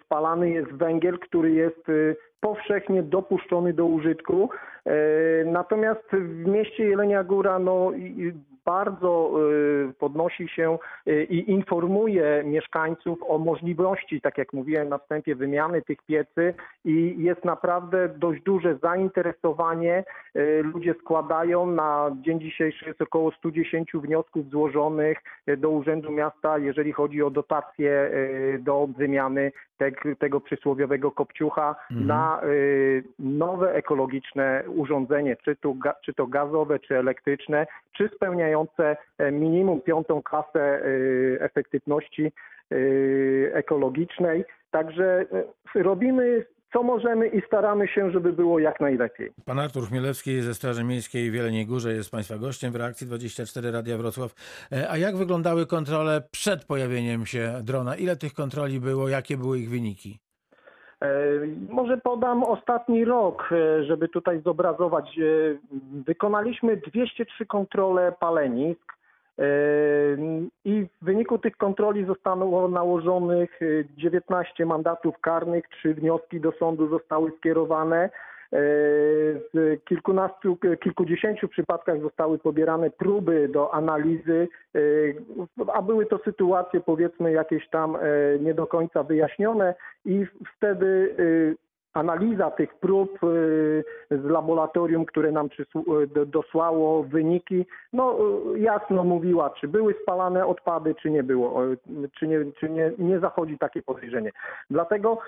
spalany 0.05 0.51
jest 0.51 0.73
węgiel, 0.73 1.19
który 1.19 1.51
jest 1.51 1.87
powszechnie 2.41 3.03
dopuszczony 3.03 3.73
do 3.73 3.87
użytku. 3.87 4.51
Natomiast 5.47 6.07
w 6.13 6.47
mieście 6.47 6.85
Jelenia 6.85 7.25
Góra 7.25 7.59
no, 7.59 7.93
bardzo 8.65 9.31
e, 9.89 9.93
podnosi 9.93 10.49
się 10.49 10.79
e, 11.07 11.23
i 11.25 11.51
informuje 11.51 12.43
mieszkańców 12.47 13.19
o 13.29 13.39
możliwości, 13.39 14.21
tak 14.21 14.39
jak 14.39 14.53
mówiłem 14.53 14.89
na 14.89 14.99
wstępie, 14.99 15.35
wymiany 15.35 15.83
tych 15.83 16.03
piecy 16.03 16.55
i 16.85 17.15
jest 17.19 17.45
naprawdę 17.45 18.09
dość 18.09 18.43
duże 18.43 18.77
zainteresowanie. 18.77 20.05
E, 20.35 20.63
Ludzie 20.63 20.95
składają, 21.01 21.67
na 21.67 22.11
dzień 22.23 22.41
dzisiejszy 22.41 22.85
jest 22.87 23.03
około 23.03 23.33
110 23.33 23.91
wniosków 23.95 24.51
złożonych 24.51 25.19
do 25.59 25.71
Urzędu 25.71 26.11
Miasta, 26.13 26.59
jeżeli 26.59 26.93
chodzi 26.93 27.23
o 27.23 27.31
dotacje 27.31 28.11
do 28.59 28.89
wymiany 28.99 29.53
teg- 29.81 30.17
tego 30.17 30.41
przysłowiowego 30.41 31.11
kopciucha 31.11 31.75
Mhm. 31.91 32.07
na 32.07 32.41
y, 32.45 33.05
nowe 33.19 33.75
ekologiczne 33.75 34.65
urządzenie, 34.67 35.37
czy 35.37 35.57
to, 35.57 35.75
czy 36.05 36.15
to 36.15 36.27
gazowe, 36.27 36.79
czy 36.79 36.99
elektryczne, 36.99 37.67
czy 37.93 38.09
spełniające 38.09 38.52
e, 39.19 39.33
minimum 39.33 39.81
piątą 39.81 40.23
klasę 40.23 40.87
y, 40.87 41.39
efektywności 41.41 42.33
y, 42.73 43.51
ekologicznej. 43.55 44.45
Także 44.71 45.27
robimy 45.75 46.45
co 46.73 46.83
możemy 46.83 47.29
i 47.29 47.43
staramy 47.47 47.89
się, 47.89 48.11
żeby 48.11 48.33
było 48.33 48.59
jak 48.59 48.81
najlepiej. 48.81 49.31
Pan 49.45 49.59
Artur 49.59 49.89
Chmielewski 49.89 50.41
ze 50.41 50.55
Straży 50.55 50.85
Miejskiej 50.85 51.31
w 51.31 51.35
Jeleniej 51.35 51.67
Górze 51.67 51.93
jest 51.93 52.11
Państwa 52.11 52.39
gościem 52.39 52.73
w 52.73 52.77
reakcji 52.77 53.07
24 53.07 53.71
Radia 53.71 53.99
Wrocław. 53.99 54.35
E, 54.73 54.91
A 54.91 54.97
jak 54.97 55.17
wyglądały 55.17 55.67
kontrole 55.67 56.23
przed 56.31 56.65
pojawieniem 56.65 57.27
się 57.27 57.53
drona? 57.63 57.97
Ile 57.97 58.17
tych 58.17 58.35
kontroli 58.35 58.81
było? 58.81 59.09
Jakie 59.09 59.37
były 59.37 59.59
ich 59.59 59.71
wyniki? 59.71 60.19
E, 61.03 61.09
Może 61.69 61.99
podam 61.99 62.43
ostatni 62.45 63.05
rok, 63.05 63.49
e, 63.53 63.85
żeby 63.85 64.09
tutaj 64.09 64.41
zobrazować. 64.41 65.19
E, 65.19 65.23
Wykonaliśmy 66.07 66.77
203 66.77 67.47
kontrole 67.47 68.13
palenisk 68.21 68.93
i 70.65 70.87
w 71.03 71.05
wyniku 71.05 71.39
tych 71.39 71.57
kontroli 71.57 72.05
zostało 72.05 72.69
nałożonych 72.69 73.63
e, 73.63 73.67
19 73.97 74.67
mandatów 74.67 75.19
karnych, 75.21 75.69
trzy 75.69 75.95
wnioski 75.95 76.41
do 76.41 76.53
sądu 76.53 76.89
zostały 76.89 77.33
skierowane. 77.39 78.11
W 78.53 79.77
kilkunastu, 79.85 80.59
kilkudziesięciu 80.83 81.49
przypadkach 81.49 82.01
zostały 82.01 82.39
pobierane 82.39 82.91
próby 82.91 83.49
do 83.49 83.75
analizy, 83.75 84.49
a 85.73 85.83
były 85.83 86.07
to 86.07 86.19
sytuacje 86.19 86.81
powiedzmy 86.81 87.33
jakieś 87.33 87.69
tam 87.69 87.99
nie 88.41 88.55
do 88.55 88.67
końca 88.67 89.03
wyjaśnione 89.03 89.75
i 90.05 90.27
wtedy 90.57 91.17
analiza 91.93 92.51
tych 92.51 92.75
prób 92.75 93.19
z 94.11 94.25
laboratorium, 94.25 95.05
które 95.05 95.33
nam 95.33 95.49
dosłało 96.27 97.03
wyniki, 97.03 97.67
no 97.93 98.19
jasno 98.57 99.05
mówiła, 99.05 99.51
czy 99.51 99.69
były 99.69 99.95
spalane 100.03 100.47
odpady, 100.47 100.95
czy 100.95 101.11
nie 101.11 101.23
było, 101.23 101.63
czy 102.19 102.29
nie, 102.29 102.39
czy 102.61 102.71
nie, 102.71 102.93
nie 102.99 103.21
zachodzi 103.21 103.59
takie 103.59 103.83
podejrzenie. 103.83 104.33
Dlatego 104.71 105.19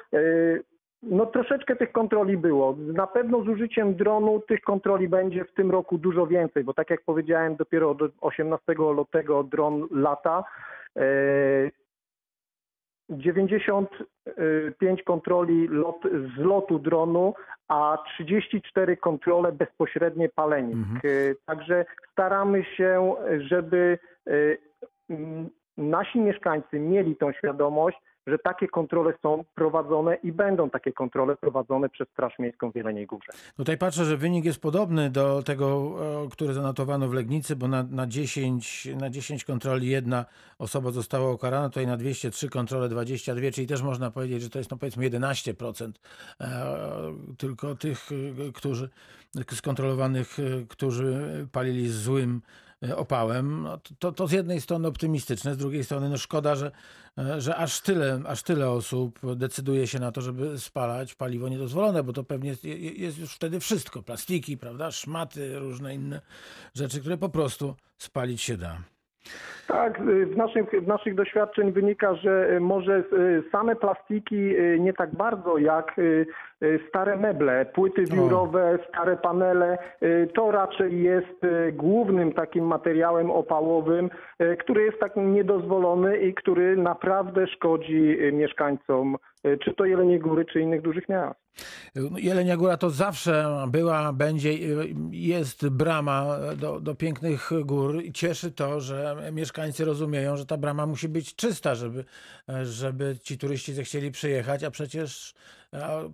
no 1.11 1.27
troszeczkę 1.27 1.77
tych 1.77 1.93
kontroli 1.93 2.37
było. 2.37 2.77
Na 2.79 3.07
pewno 3.07 3.43
z 3.43 3.49
użyciem 3.49 3.95
dronu 3.95 4.41
tych 4.41 4.61
kontroli 4.61 5.09
będzie 5.09 5.45
w 5.45 5.55
tym 5.55 5.71
roku 5.71 5.99
dużo 5.99 6.27
więcej, 6.27 6.65
bo 6.65 6.75
tak 6.75 6.91
jak 6.91 7.03
powiedziałem, 7.03 7.57
dopiero 7.57 7.91
od 7.91 7.99
18 8.21 8.73
lutego 8.73 9.45
dron 9.45 9.89
lata. 9.91 10.45
95 13.11 15.03
kontroli 15.03 15.69
lot, 15.69 16.01
z 16.37 16.39
lotu 16.39 16.79
dronu, 16.79 17.35
a 17.69 17.99
34 18.15 18.97
kontrole 18.97 19.53
bezpośrednie 19.53 20.29
palenik. 20.29 20.77
Mhm. 20.77 21.01
Także 21.47 21.85
staramy 22.13 22.65
się, 22.65 23.15
żeby 23.39 23.99
nasi 25.77 26.21
mieszkańcy 26.21 26.79
mieli 26.79 27.17
tą 27.17 27.33
świadomość, 27.33 27.99
że 28.27 28.39
takie 28.39 28.69
kontrole 28.69 29.13
są 29.23 29.45
prowadzone 29.55 30.15
i 30.15 30.33
będą 30.33 30.71
takie 30.71 30.93
kontrole 30.93 31.37
prowadzone 31.37 31.89
przez 31.89 32.09
Straż 32.09 32.39
Miejską 32.39 32.73
w 32.73 32.77
Jeleniej 32.77 33.07
Górze. 33.07 33.33
Tutaj 33.57 33.79
patrzę, 33.79 34.05
że 34.05 34.17
wynik 34.17 34.45
jest 34.45 34.61
podobny 34.61 35.11
do 35.11 35.43
tego, 35.43 35.95
który 36.31 36.55
zanotowano 36.55 37.09
w 37.09 37.13
Legnicy, 37.13 37.57
bo 37.57 37.69
na, 37.69 37.83
na, 37.83 38.07
10, 38.07 38.89
na 39.01 39.11
10 39.11 39.45
kontroli 39.45 39.89
jedna 39.89 40.25
osoba 40.59 40.91
została 40.91 41.33
ukarana, 41.33 41.69
tutaj 41.69 41.87
na 41.87 41.97
203 41.97 42.49
kontrole 42.49 42.89
22, 42.89 43.51
czyli 43.51 43.67
też 43.67 43.83
można 43.83 44.11
powiedzieć, 44.11 44.43
że 44.43 44.51
to 44.51 44.59
jest 44.59 44.71
no 44.71 44.77
powiedzmy 44.77 45.11
11% 45.11 45.93
e, 46.41 46.47
tylko 47.39 47.75
tych, 47.75 48.09
którzy 48.55 48.89
skontrolowanych, 49.53 50.37
którzy 50.69 51.47
palili 51.53 51.89
złym 51.89 52.41
E, 52.41 52.64
opałem, 52.97 53.63
no 53.63 53.79
to, 53.99 54.13
to 54.13 54.27
z 54.27 54.33
jednej 54.33 54.61
strony 54.61 54.89
optymistyczne, 54.89 55.55
z 55.55 55.57
drugiej 55.57 55.85
strony 55.85 56.09
no 56.09 56.17
szkoda, 56.17 56.55
że, 56.55 56.71
e, 57.19 57.41
że 57.41 57.57
aż, 57.57 57.81
tyle, 57.81 58.21
aż 58.27 58.43
tyle 58.43 58.71
osób 58.71 59.19
decyduje 59.37 59.87
się 59.87 59.99
na 59.99 60.13
to, 60.13 60.21
żeby 60.21 60.59
spalać 60.59 61.15
paliwo 61.15 61.49
niedozwolone, 61.49 62.03
bo 62.03 62.13
to 62.13 62.25
pewnie 62.25 62.51
jest, 62.51 62.65
jest 62.99 63.19
już 63.19 63.35
wtedy 63.35 63.61
wszystko, 63.61 64.03
plastiki, 64.03 64.59
prawda, 64.59 64.91
szmaty, 64.91 65.59
różne 65.59 65.95
inne 65.95 66.21
rzeczy, 66.75 67.01
które 67.01 67.17
po 67.17 67.29
prostu 67.29 67.75
spalić 67.99 68.43
się 68.43 68.57
da. 68.57 68.77
Tak, 69.69 70.03
z 70.35 70.37
naszych, 70.37 70.65
z 70.85 70.87
naszych 70.87 71.15
doświadczeń 71.15 71.73
wynika, 71.73 72.15
że 72.15 72.49
e, 72.49 72.61
może 72.61 73.05
same 73.53 73.77
plastiki 73.77 74.55
nie 74.79 74.93
tak 74.93 75.15
bardzo 75.15 75.59
jak 75.59 75.97
stare 76.89 77.17
meble, 77.17 77.67
płyty 77.75 78.05
wiórowe, 78.05 78.79
stare 78.89 79.17
panele. 79.17 79.79
To 80.35 80.51
raczej 80.51 81.03
jest 81.03 81.41
głównym 81.73 82.33
takim 82.33 82.67
materiałem 82.67 83.31
opałowym, 83.31 84.11
który 84.59 84.83
jest 84.83 84.99
tak 85.01 85.17
niedozwolony 85.17 86.19
i 86.19 86.35
który 86.35 86.77
naprawdę 86.77 87.47
szkodzi 87.47 88.19
mieszkańcom 88.33 89.17
czy 89.65 89.75
to 89.75 89.85
Jeleniej 89.85 90.19
Góry, 90.19 90.45
czy 90.45 90.61
innych 90.61 90.83
dużych 90.83 91.09
miast. 91.09 91.45
No, 91.95 92.19
Jelenia 92.19 92.57
Góra 92.57 92.77
to 92.77 92.91
zawsze 92.91 93.47
była, 93.69 94.13
będzie, 94.13 94.55
jest 95.11 95.69
brama 95.69 96.37
do, 96.57 96.81
do 96.81 96.95
pięknych 96.95 97.51
gór 97.65 98.03
i 98.05 98.13
cieszy 98.13 98.53
to, 98.53 98.81
że 98.81 99.17
mieszkańcy 99.33 99.85
rozumieją, 99.85 100.37
że 100.37 100.47
ta 100.47 100.57
brama 100.57 100.87
musi 100.87 101.09
być 101.09 101.37
czysta, 101.37 101.75
żeby, 101.75 102.05
żeby 102.63 103.17
ci 103.23 103.39
turyści 103.39 103.73
zechcieli 103.73 104.11
przyjechać, 104.11 104.65
a 104.65 104.71
przecież 104.71 105.35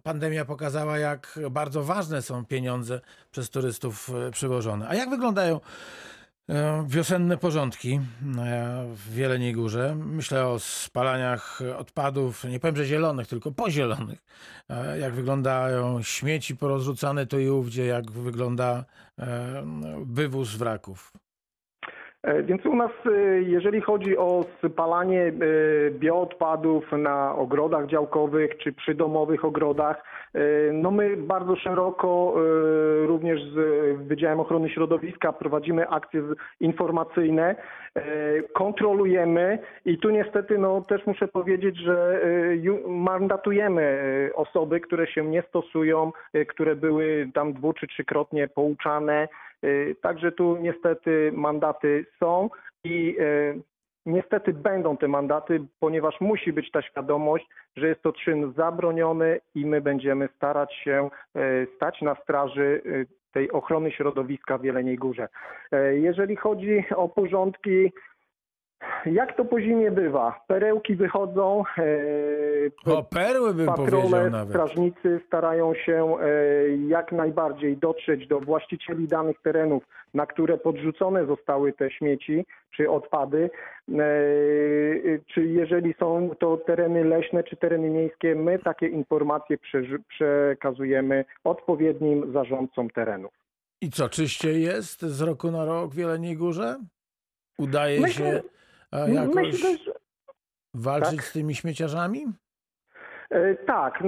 pandemia 0.03 0.45
pokazała, 0.45 0.99
jak 0.99 1.39
bardzo 1.51 1.83
ważne 1.83 2.23
są 2.23 2.45
pieniądze 2.45 3.01
przez 3.31 3.51
turystów 3.51 4.11
przywożone. 4.33 4.89
A 4.89 4.95
jak 4.95 5.11
wyglądają 5.11 5.61
E, 6.20 6.20
wiosenne 6.87 7.37
porządki 7.37 7.95
e, 7.95 8.01
w 8.95 9.15
Wieleniej 9.15 9.53
Górze. 9.53 9.95
Myślę 9.95 10.47
o 10.47 10.59
spalaniach 10.59 11.61
odpadów, 11.79 12.45
nie 12.45 12.61
powiem, 12.61 12.77
że 12.77 12.87
zielonych, 12.87 13.27
tylko 13.27 13.53
pozielonych. 13.53 14.25
E, 14.69 14.99
jak 14.99 15.15
wyglądają 15.15 16.03
śmieci 16.03 16.57
porozrzucane 16.57 17.27
tu 17.27 17.39
i 17.39 17.49
ówdzie, 17.49 17.87
jak 17.87 18.11
wygląda 18.11 18.85
wywóz 20.05 20.55
wraków. 20.55 21.13
Więc 22.43 22.67
u 22.67 22.77
nas, 22.77 22.91
jeżeli 23.41 23.81
chodzi 23.81 24.19
o 24.19 24.45
spalanie 24.71 25.33
bioodpadów 25.91 26.93
na 26.93 27.37
ogrodach 27.37 27.87
działkowych 27.87 28.59
czy 28.59 28.73
przydomowych 28.73 29.45
ogrodach, 29.45 30.05
no 30.73 30.91
my 30.91 31.17
bardzo 31.17 31.57
szeroko 31.57 32.35
również 33.07 33.43
z 33.43 33.57
Wydziałem 34.07 34.41
Ochrony 34.41 34.71
Środowiska 34.71 35.33
prowadzimy 35.33 35.89
akcje 35.89 36.23
informacyjne, 36.61 37.57
kontrolujemy 38.55 39.59
i 39.85 39.99
tu 39.99 40.11
niestety 40.11 40.59
no, 40.59 40.81
też 40.81 41.07
muszę 41.07 41.29
powiedzieć, 41.29 41.77
że 41.77 42.21
mandatujemy 42.87 44.01
osoby, 44.35 44.81
które 44.81 45.07
się 45.07 45.25
nie 45.25 45.43
stosują, 45.43 46.13
które 46.49 46.77
były 46.77 47.31
tam 47.35 47.53
dwu 47.53 47.73
czy 47.73 47.87
trzykrotnie 47.87 48.49
pouczane. 48.49 49.29
Także 50.03 50.33
tu 50.33 50.57
niestety 50.57 51.33
mandaty 51.35 52.07
są 52.19 52.51
i 52.85 53.17
Niestety 54.07 54.53
będą 54.53 54.97
te 54.97 55.09
mandaty, 55.09 55.61
ponieważ 55.81 56.21
musi 56.21 56.53
być 56.53 56.71
ta 56.71 56.83
świadomość, 56.83 57.47
że 57.77 57.89
jest 57.89 58.03
to 58.03 58.13
czyn 58.13 58.53
zabroniony 58.57 59.41
i 59.55 59.67
my 59.67 59.81
będziemy 59.81 60.29
starać 60.37 60.75
się 60.75 61.11
e, 61.35 61.67
stać 61.77 62.03
na 62.03 62.15
straży 62.15 62.83
tej 63.33 63.51
ochrony 63.51 63.93
środowiska 63.93 64.59
w 64.59 64.65
Jeleniej 64.65 64.97
Górze. 64.97 65.29
Jeżeli 65.93 66.37
chodzi 66.37 66.85
o 66.97 67.09
porządki, 67.09 67.93
jak 69.07 69.37
to 69.37 69.45
po 69.45 69.61
zimie 69.61 69.91
bywa? 69.91 70.45
Perełki 70.47 70.95
wychodzą. 70.95 71.63
O, 72.87 73.03
perły 73.03 73.55
bym 73.55 73.67
patrole, 73.67 74.31
nawet. 74.31 74.49
strażnicy 74.49 75.21
starają 75.27 75.75
się 75.75 76.17
jak 76.89 77.13
najbardziej 77.13 77.77
dotrzeć 77.77 78.27
do 78.27 78.41
właścicieli 78.41 79.09
danych 79.09 79.37
terenów, 79.43 79.83
na 80.15 80.27
które 80.27 80.59
podrzucone 80.59 81.27
zostały 81.27 81.73
te 81.73 81.91
śmieci 81.91 82.47
czy 82.77 82.91
odpady, 82.91 83.51
e, 83.89 83.99
czy 85.27 85.47
jeżeli 85.47 85.95
są 85.99 86.31
to 86.39 86.57
tereny 86.57 87.05
leśne 87.05 87.45
czy 87.45 87.57
tereny 87.57 87.91
miejskie, 87.91 88.35
my 88.35 88.59
takie 88.59 88.87
informacje 88.87 89.59
przekazujemy 90.09 91.25
odpowiednim 91.45 92.33
zarządcom 92.33 92.91
terenów. 92.91 93.33
I 93.81 93.91
co, 93.91 94.09
czyściej 94.09 94.63
jest 94.63 95.03
z 95.03 95.21
roku 95.23 95.51
na 95.51 95.65
rok 95.65 95.95
w 95.95 95.99
Jeleniej 95.99 96.37
Górze? 96.37 96.77
Udaje 97.59 98.01
myślę, 98.01 98.27
się 98.27 98.37
e, 98.37 98.43
jakoś 98.93 99.35
myślę, 99.35 99.77
że... 99.79 99.93
walczyć 100.75 101.17
tak? 101.17 101.25
z 101.25 101.33
tymi 101.33 101.55
śmieciarzami? 101.55 102.27
E, 103.31 103.55
tak, 103.55 104.03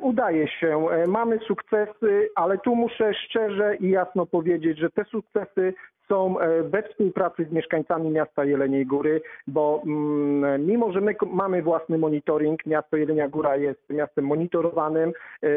udaje 0.00 0.48
się. 0.48 0.86
Mamy 1.06 1.38
sukcesy, 1.46 2.28
ale 2.34 2.58
tu 2.58 2.76
muszę 2.76 3.14
szczerze 3.14 3.76
i 3.76 3.90
jasno 3.90 4.26
powiedzieć, 4.26 4.78
że 4.78 4.90
te 4.90 5.04
sukcesy 5.04 5.74
są 6.08 6.40
e, 6.40 6.62
we 6.62 6.82
współpracy 6.82 7.46
z 7.50 7.52
mieszkańcami 7.52 8.10
miasta 8.10 8.44
Jeleniej 8.44 8.86
Góry, 8.86 9.22
bo 9.46 9.82
mm, 9.86 10.66
mimo, 10.66 10.92
że 10.92 11.00
my 11.00 11.14
mamy 11.26 11.62
własny 11.62 11.98
monitoring, 11.98 12.66
miasto 12.66 12.96
Jelenia 12.96 13.28
Góra 13.28 13.56
jest 13.56 13.80
miastem 13.90 14.26
monitorowanym, 14.26 15.12
e, 15.42 15.48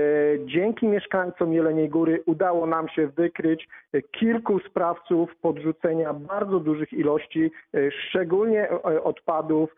dzięki 0.46 0.88
mieszkańcom 0.88 1.54
Jeleniej 1.54 1.90
Góry 1.90 2.24
udało 2.26 2.66
nam 2.66 2.90
się 2.90 3.08
wykryć 3.08 3.68
kilku 4.20 4.60
sprawców 4.60 5.36
podrzucenia 5.42 6.14
bardzo 6.14 6.60
dużych 6.60 6.94
ilości, 6.94 7.52
e, 7.74 7.92
szczególnie 7.92 8.70
odpadów 9.04 9.76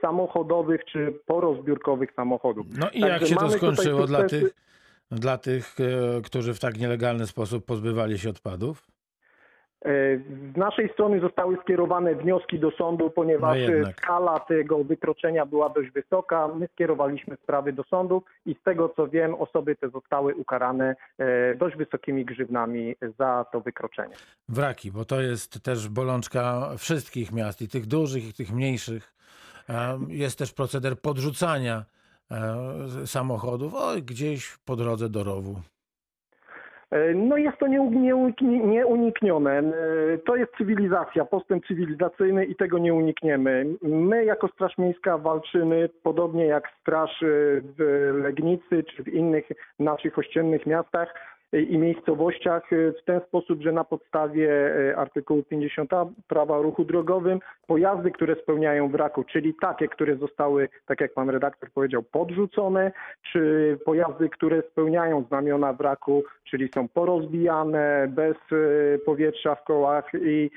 samochodowych 0.00 0.84
czy 0.84 1.14
porozbiórkowych 1.26 2.12
samochodów. 2.14 2.66
No 2.78 2.90
i 2.90 3.00
Także 3.00 3.08
jak 3.08 3.26
się 3.26 3.36
to 3.36 3.50
skończyło 3.50 4.06
dla 4.06 4.24
tych, 4.24 4.54
dla 5.10 5.38
tych, 5.38 5.76
którzy 6.24 6.54
w 6.54 6.60
tak 6.60 6.78
nielegalny 6.78 7.26
sposób 7.26 7.66
pozbywali 7.66 8.18
się 8.18 8.30
odpadów? 8.30 8.86
E, 9.84 9.90
z 10.54 10.56
naszej 10.56 10.92
strony 10.92 11.20
zostały 11.20 11.56
skierowane 11.62 12.14
wnioski 12.14 12.58
do 12.58 12.70
sądu, 12.70 13.10
ponieważ 13.10 13.58
no 13.58 13.92
skala 13.92 14.40
tego 14.40 14.84
wykroczenia 14.84 15.46
była 15.46 15.68
dość 15.68 15.90
wysoka. 15.90 16.48
My 16.48 16.68
skierowaliśmy 16.72 17.36
sprawy 17.42 17.72
do 17.72 17.84
sądu 17.84 18.22
i 18.46 18.54
z 18.54 18.62
tego 18.62 18.88
co 18.88 19.08
wiem, 19.08 19.34
osoby 19.34 19.76
te 19.76 19.88
zostały 19.90 20.34
ukarane 20.34 20.96
e, 21.18 21.54
dość 21.54 21.76
wysokimi 21.76 22.24
grzywnami 22.24 22.96
za 23.18 23.46
to 23.52 23.60
wykroczenie. 23.60 24.14
Wraki, 24.48 24.92
bo 24.92 25.04
to 25.04 25.20
jest 25.20 25.62
też 25.62 25.88
bolączka 25.88 26.70
wszystkich 26.78 27.32
miast, 27.32 27.62
i 27.62 27.68
tych 27.68 27.86
dużych, 27.86 28.28
i 28.28 28.32
tych 28.32 28.52
mniejszych. 28.52 29.14
E, 29.68 29.98
jest 30.08 30.38
też 30.38 30.52
proceder 30.52 31.00
podrzucania 31.00 31.84
samochodów 33.06 33.74
o, 33.74 33.94
gdzieś 34.02 34.58
po 34.64 34.76
drodze 34.76 35.08
do 35.08 35.24
rowu. 35.24 35.60
E, 36.90 37.14
No 37.14 37.36
jest 37.36 37.58
to 37.58 37.66
nieu- 37.66 37.90
nieunikni- 37.90 38.64
nieuniknione. 38.64 39.58
E, 39.58 40.18
To 40.26 40.36
jest 40.36 40.52
cywilizacja, 40.58 41.24
postęp 41.24 41.66
cywilizacyjny 41.66 42.44
i 42.44 42.56
tego 42.56 42.78
nie 42.78 42.94
unikniemy. 42.94 43.66
My 43.82 44.24
jako 44.24 44.48
Straż 44.48 44.78
Miejska 44.78 45.18
walczymy, 45.18 45.88
podobnie 46.02 46.46
jak 46.46 46.68
Straż 46.80 47.22
e, 47.22 47.26
w 47.78 48.10
Legnicy 48.22 48.84
czy 48.84 49.02
w 49.04 49.08
innych 49.08 49.48
naszych 49.78 50.18
ościennych 50.18 50.66
miastach 50.66 51.14
i 51.52 51.78
miejscowościach 51.78 52.72
e, 52.72 52.92
w 52.92 53.04
ten 53.04 53.20
sposób, 53.20 53.62
że 53.62 53.72
na 53.72 53.84
podstawie 53.84 54.76
e, 54.90 54.96
artykułu 54.96 55.42
50 55.42 55.90
prawa 56.28 56.56
o 56.56 56.62
ruchu 56.62 56.84
drogowym 56.84 57.40
pojazdy, 57.66 58.10
które 58.10 58.34
spełniają 58.34 58.88
wraku, 58.88 59.24
czyli 59.24 59.54
takie, 59.60 59.88
które 59.88 60.16
zostały, 60.16 60.68
tak 60.86 61.00
jak 61.00 61.14
pan 61.14 61.30
redaktor 61.30 61.70
powiedział, 61.70 62.02
podrzucone, 62.02 62.92
czy 63.32 63.78
pojazdy, 63.84 64.28
które 64.28 64.62
spełniają 64.62 65.24
znamiona 65.28 65.72
wraku, 65.72 66.22
czyli 66.44 66.68
są 66.74 66.88
porozbijane, 66.88 68.08
bez 68.10 68.36
e, 68.36 68.98
powietrza 68.98 69.54
w 69.54 69.64
kołach 69.64 70.04
i 70.14 70.50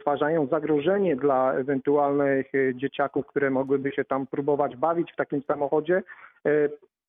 stwarzają 0.00 0.46
zagrożenie 0.46 1.16
dla 1.16 1.54
ewentualnych 1.54 2.52
dzieciaków, 2.74 3.26
które 3.26 3.50
mogłyby 3.50 3.92
się 3.92 4.04
tam 4.04 4.26
próbować 4.26 4.76
bawić 4.76 5.12
w 5.12 5.16
takim 5.16 5.42
samochodzie. 5.42 6.02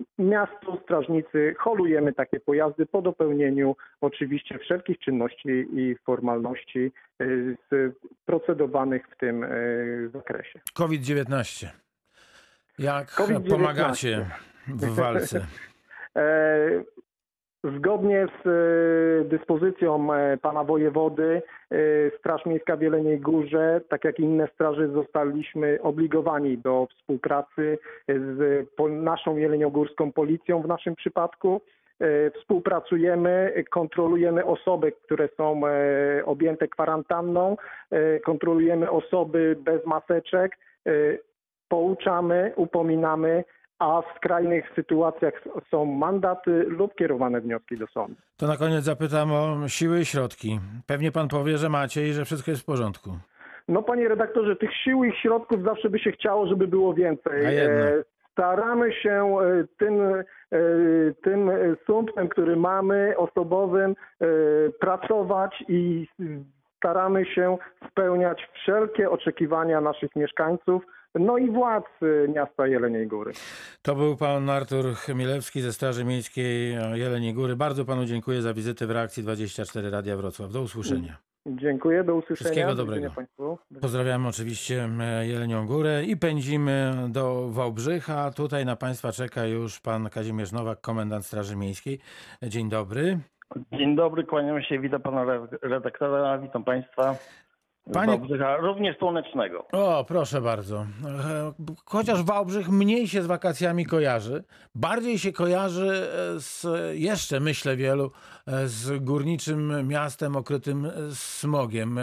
E, 0.01 0.23
Miasto, 0.23 0.79
strażnicy 0.83 1.55
holujemy 1.59 2.13
takie 2.13 2.39
pojazdy 2.39 2.85
po 2.85 3.01
dopełnieniu 3.01 3.75
oczywiście 4.01 4.59
wszelkich 4.59 4.99
czynności 4.99 5.65
i 5.73 5.95
formalności 6.05 6.91
e, 7.19 7.25
z 7.71 7.95
procedowanych 8.25 9.07
w 9.09 9.17
tym 9.17 9.43
e, 9.43 9.49
zakresie. 10.13 10.59
COVID-19. 10.73 11.67
Jak 12.79 13.11
COVID-19. 13.11 13.49
pomagacie 13.49 14.25
w 14.67 14.95
walce? 14.95 15.45
Zgodnie 17.75 18.27
z 18.43 18.47
e, 18.47 19.29
dyspozycją 19.29 20.13
e, 20.13 20.37
pana 20.37 20.63
wojewody 20.63 21.41
e, 21.71 21.77
Straż 22.19 22.45
Miejska 22.45 22.77
w 22.77 22.81
Jeleniej 22.81 23.19
Górze, 23.19 23.81
tak 23.89 24.03
jak 24.03 24.19
inne 24.19 24.47
straży, 24.53 24.87
zostaliśmy 24.87 25.79
obligowani 25.81 26.57
do 26.57 26.87
współpracy 26.89 27.77
z 28.07 28.67
naszą 28.89 29.37
jeleniogórską 29.37 30.11
policją 30.11 30.61
w 30.61 30.67
naszym 30.67 30.95
przypadku. 30.95 31.61
Współpracujemy, 32.39 33.63
kontrolujemy 33.69 34.45
osoby, 34.45 34.91
które 34.91 35.29
są 35.37 35.61
objęte 36.25 36.67
kwarantanną, 36.67 37.57
kontrolujemy 38.25 38.89
osoby 38.91 39.57
bez 39.59 39.85
maseczek, 39.85 40.57
pouczamy, 41.67 42.51
upominamy, 42.55 43.43
a 43.79 44.01
w 44.01 44.15
skrajnych 44.17 44.71
sytuacjach 44.75 45.33
są 45.71 45.85
mandaty 45.85 46.51
lub 46.51 46.95
kierowane 46.95 47.41
wnioski 47.41 47.77
do 47.77 47.87
sądu. 47.87 48.15
To 48.37 48.47
na 48.47 48.57
koniec 48.57 48.83
zapytam 48.83 49.31
o 49.31 49.67
siły 49.67 49.99
i 49.99 50.05
środki. 50.05 50.59
Pewnie 50.85 51.11
pan 51.11 51.27
powie, 51.27 51.57
że 51.57 51.69
macie 51.69 52.07
i 52.07 52.13
że 52.13 52.25
wszystko 52.25 52.51
jest 52.51 52.63
w 52.63 52.65
porządku. 52.65 53.09
No 53.67 53.83
panie 53.83 54.07
redaktorze, 54.07 54.55
tych 54.55 54.73
sił 54.83 55.03
i 55.03 55.13
środków 55.21 55.63
zawsze 55.63 55.89
by 55.89 55.99
się 55.99 56.11
chciało, 56.11 56.47
żeby 56.47 56.67
było 56.67 56.93
więcej. 56.93 57.45
A. 57.45 57.49
E, 57.49 58.03
Staramy 58.31 58.93
się 58.93 59.37
e, 59.41 59.63
tym, 59.77 60.01
e, 60.01 60.23
tym 61.23 61.51
sumptem, 61.85 62.29
który 62.29 62.55
mamy, 62.55 63.13
osobowym, 63.17 63.95
pracować 64.79 65.63
i 65.67 66.07
staramy 66.77 67.25
się 67.25 67.57
spełniać 67.91 68.49
wszelkie 68.53 69.09
oczekiwania 69.09 69.81
naszych 69.81 70.15
mieszkańców, 70.15 70.83
no 71.19 71.37
i 71.37 71.51
władz 71.51 71.85
e, 72.01 72.27
miasta 72.27 72.67
Jeleniej 72.67 73.07
Góry. 73.07 73.31
To 73.81 73.95
był 73.95 74.17
pan 74.17 74.49
Artur 74.49 74.85
Chmielewski 74.95 75.61
ze 75.61 75.73
Straży 75.73 76.05
Miejskiej 76.05 76.77
Jeleniej 76.93 77.33
Góry. 77.33 77.55
Bardzo 77.55 77.85
panu 77.85 78.05
dziękuję 78.05 78.41
za 78.41 78.53
wizytę 78.53 78.87
w 78.87 78.91
reakcji 78.91 79.23
24 79.23 79.89
Radia 79.89 80.17
Wrocław. 80.17 80.51
Do 80.51 80.61
usłyszenia. 80.61 81.17
Dziękuję, 81.47 82.03
do 82.03 82.15
usłyszenia. 82.15 82.35
Wszystkiego 82.35 82.75
Do 82.75 82.85
dobrego. 82.85 83.11
Pozdrawiamy 83.81 84.27
oczywiście 84.27 84.89
e, 85.01 85.27
Jelenią 85.27 85.67
Górę 85.67 86.03
i 86.03 86.17
pędzimy 86.17 86.93
do 87.09 87.49
Wałbrzycha. 87.49 88.31
Tutaj 88.31 88.65
na 88.65 88.75
państwa 88.75 89.11
czeka 89.11 89.45
już 89.45 89.79
pan 89.79 90.09
Kazimierz 90.09 90.51
Nowak, 90.51 90.81
komendant 90.81 91.25
Straży 91.25 91.55
Miejskiej. 91.55 91.99
Dzień 92.43 92.69
dobry. 92.69 93.19
Dzień 93.71 93.95
dobry, 93.95 94.23
kłaniam 94.23 94.61
się, 94.61 94.79
witam 94.79 95.01
pana 95.01 95.21
re- 95.21 95.47
redaktora, 95.61 96.37
witam 96.37 96.63
państwa. 96.63 97.15
Panie-. 97.93 98.17
Wałbrzycha, 98.17 98.57
również 98.57 98.97
słonecznego. 98.97 99.65
O, 99.71 100.05
proszę 100.07 100.41
bardzo. 100.41 100.77
E, 100.77 100.85
Chociaż 101.85 102.23
Wałbrzych 102.23 102.69
mniej 102.69 103.07
się 103.07 103.21
z 103.21 103.27
wakacjami 103.27 103.85
kojarzy, 103.85 104.43
bardziej 104.75 105.17
się 105.19 105.31
kojarzy 105.31 105.87
e, 105.87 106.39
z 106.39 106.65
jeszcze, 106.99 107.39
myślę 107.39 107.75
wielu, 107.75 108.11
e, 108.47 108.67
z 108.67 109.03
górniczym 109.03 109.87
miastem 109.87 110.35
okrytym 110.35 110.87
smogiem. 111.09 111.99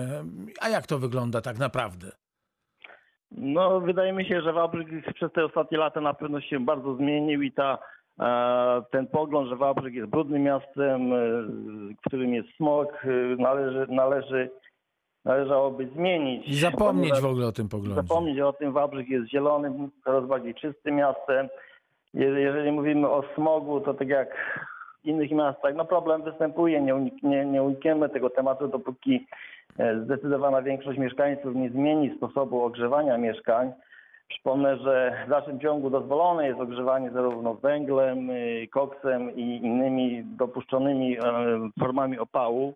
A 0.61 0.69
jak 0.69 0.87
to 0.87 0.99
wygląda 0.99 1.41
tak 1.41 1.59
naprawdę? 1.59 2.07
No, 3.31 3.81
wydaje 3.81 4.13
mi 4.13 4.25
się, 4.25 4.41
że 4.41 4.53
Wałbrzych 4.53 4.87
przez 5.15 5.33
te 5.33 5.45
ostatnie 5.45 5.79
lata 5.79 6.01
na 6.01 6.15
pewno 6.15 6.41
się 6.41 6.61
bardzo 6.61 6.97
zmienił 6.97 7.43
i 7.43 7.53
ta, 7.53 7.79
ten 8.91 9.07
pogląd, 9.07 9.49
że 9.49 9.57
Wałbrzych 9.57 9.95
jest 9.95 10.11
brudnym 10.11 10.43
miastem, 10.43 11.11
w 11.97 12.07
którym 12.07 12.35
jest 12.35 12.49
smog, 12.57 12.89
należy, 13.39 13.87
należy, 13.89 14.51
należałoby 15.25 15.87
zmienić. 15.89 16.49
I 16.49 16.55
zapomnieć 16.55 17.11
Ponieważ- 17.11 17.21
w 17.23 17.27
ogóle 17.33 17.47
o 17.47 17.53
tym 17.53 17.69
poglądzie. 17.69 18.03
Zapomnieć 18.03 18.41
o 18.41 18.53
tym, 18.53 18.73
Wałbrzych 18.73 19.09
jest 19.09 19.29
zielonym, 19.31 19.91
coraz 20.05 20.27
bardziej 20.27 20.55
czystym 20.55 20.95
miastem. 20.95 21.49
Je- 22.15 22.29
Jeżeli 22.41 22.73
mówimy 22.73 23.09
o 23.09 23.23
smogu, 23.35 23.81
to 23.81 23.95
tak 23.95 24.09
jak 24.09 24.29
w 25.03 25.07
innych 25.07 25.31
miastach, 25.31 25.75
no 25.75 25.85
problem 25.85 26.23
występuje, 26.23 26.81
nie, 26.81 26.95
unik- 26.95 27.23
nie, 27.23 27.45
nie 27.45 27.63
unikniemy 27.63 28.09
tego 28.09 28.31
tematu, 28.31 28.69
dopóki 28.69 29.27
e, 29.79 30.01
zdecydowana 30.05 30.63
większość 30.63 30.99
mieszkańców 30.99 31.55
nie 31.55 31.71
zmieni 31.71 32.17
sposobu 32.17 32.65
ogrzewania 32.65 33.19
mieszkań. 33.19 33.73
Przypomnę, 34.29 34.77
że 34.77 35.17
w 35.27 35.31
dalszym 35.31 35.61
ciągu 35.61 35.91
dozwolone 35.91 36.47
jest 36.47 36.61
ogrzewanie 36.61 37.11
zarówno 37.11 37.55
węglem, 37.55 38.31
y, 38.31 38.69
koksem 38.73 39.37
i 39.37 39.57
innymi 39.63 40.23
dopuszczonymi 40.25 41.19
e, 41.19 41.23
formami 41.81 42.19
opału. 42.19 42.75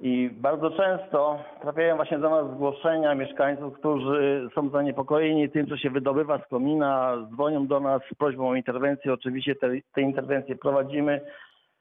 I 0.00 0.30
bardzo 0.32 0.70
często 0.70 1.38
trafiają 1.60 1.96
właśnie 1.96 2.18
do 2.18 2.30
nas 2.30 2.54
zgłoszenia 2.54 3.14
mieszkańców, 3.14 3.78
którzy 3.78 4.48
są 4.54 4.68
zaniepokojeni 4.70 5.50
tym, 5.50 5.66
co 5.66 5.76
się 5.76 5.90
wydobywa 5.90 6.38
z 6.38 6.46
komina, 6.46 7.16
dzwonią 7.32 7.66
do 7.66 7.80
nas 7.80 8.02
z 8.12 8.14
prośbą 8.14 8.48
o 8.48 8.54
interwencję. 8.54 9.12
Oczywiście 9.12 9.54
te, 9.54 9.68
te 9.94 10.00
interwencje 10.00 10.56
prowadzimy. 10.56 11.20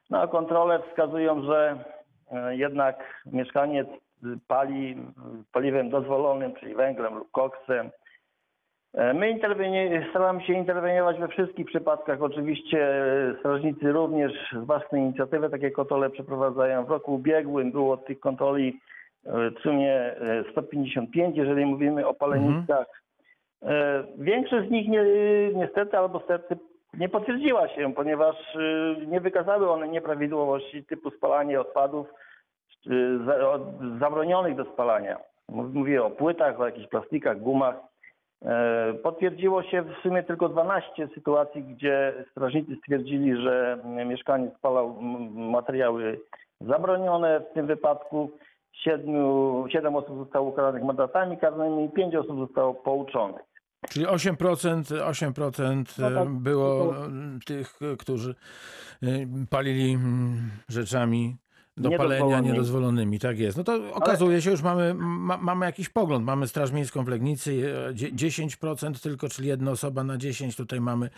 No 0.10 0.22
a 0.22 0.28
kontrole 0.28 0.80
wskazują, 0.80 1.42
że 1.42 1.84
e, 2.32 2.56
jednak 2.56 3.24
mieszkaniec 3.26 3.88
pali 4.48 4.98
paliwem 5.52 5.90
dozwolonym, 5.90 6.54
czyli 6.56 6.76
węglem 6.76 7.16
lub 7.16 7.32
koksem. 7.32 7.90
E, 8.94 9.14
My 9.14 9.30
interwenie- 9.32 10.06
staramy 10.10 10.42
się 10.42 10.54
interweniować 10.54 11.20
we 11.20 11.28
wszystkich 11.28 11.66
przypadkach. 11.68 12.22
Oczywiście 12.22 12.88
e, 13.32 13.36
strażnicy 13.40 13.92
również 13.92 14.32
z 14.54 14.66
własnej 14.66 15.02
inicjatywy 15.02 15.50
takie 15.50 15.72
kontrole 15.72 16.10
przeprowadzają. 16.10 16.86
W 16.86 16.90
roku 16.90 17.14
ubiegłym 17.16 17.72
było 17.72 17.98
tych 17.98 18.20
kontroli 18.20 18.80
e, 19.26 19.52
w 19.52 19.60
sumie 19.60 19.94
e, 19.94 20.44
155, 20.52 21.38
jeżeli 21.38 21.66
mówimy 21.66 22.08
o 22.08 22.14
paleniskach. 22.14 22.88
E, 23.64 24.04
Większość 24.18 24.68
z 24.68 24.72
nich 24.72 24.88
nie, 24.88 25.04
niestety 25.56 25.98
albo 25.98 26.20
stety 26.20 26.58
nie 26.94 27.10
potwierdziła 27.10 27.68
się, 27.68 27.94
ponieważ 27.94 28.36
nie 29.08 29.22
wykazały 29.22 29.70
one 29.70 29.88
nieprawidłowości 29.88 30.84
typu 30.86 31.12
spalanie 31.12 31.62
odpadów 31.62 32.08
za- 33.26 33.50
od- 33.50 34.00
zabronionych 34.00 34.56
do 34.56 34.66
spalania. 34.66 35.18
Mówię 35.50 36.04
o 36.04 36.10
płytach, 36.10 36.60
o 36.60 36.66
jakichś 36.66 36.88
plastikach, 36.88 37.40
gumach. 37.40 37.76
E, 38.46 38.94
Potwierdziło 39.04 39.64
się 39.64 39.82
w 39.82 39.94
sumie 40.04 40.24
tylko 40.24 40.50
12 40.50 41.08
sytuacji, 41.16 41.64
gdzie 41.64 42.14
strażnicy 42.32 42.76
stwierdzili, 42.76 43.42
że 43.42 43.80
mieszkaniec 44.06 44.54
spalał 44.58 45.02
materiały 45.34 46.20
zabronione. 46.62 47.40
W 47.40 47.54
tym 47.54 47.68
wypadku 47.68 48.32
siedmiu, 48.74 49.66
siedem 49.70 49.96
osób 49.96 50.18
zostało 50.18 50.50
ukaranych 50.50 50.84
mandatami 50.84 51.38
karnymi 51.38 51.86
i 51.86 51.90
pięć 51.90 52.16
osób 52.16 52.40
zostało 52.40 52.74
pouczonych. 52.74 53.42
Czyli 53.90 54.06
8%, 54.06 55.02
8% 55.02 55.84
No 56.00 56.12
tak, 56.12 56.30
było 56.30 56.94
to- 56.94 56.94
tych, 57.46 57.80
którzy 58.00 58.36
palili 59.50 59.98
rzeczami 60.70 61.38
do 61.78 61.90
palenia 61.98 62.40
Niedozwolonymi. 62.40 63.20
Tak 63.20 63.40
jest. 63.40 63.58
No 63.58 63.64
to 63.64 63.94
okazuje 63.94 64.42
się, 64.42 64.52
już 64.52 64.62
mamy, 64.62 64.94
ma, 64.94 65.38
mamy 65.38 65.66
jakiś 65.66 65.90
pogląd. 65.90 66.26
Mamy 66.26 66.48
Straż 66.48 66.72
Miejską 66.72 67.04
w 67.04 67.08
Legnicy, 67.08 67.74
e, 67.90 67.94
dzie- 67.94 68.12
10% 68.14 69.00
tylko, 69.02 69.30
czyli 69.30 69.48
jedna 69.48 69.72
osoba 69.72 70.04
na 70.04 70.18
10. 70.18 70.56
Tutaj 70.56 70.82
mamy, 70.82 71.10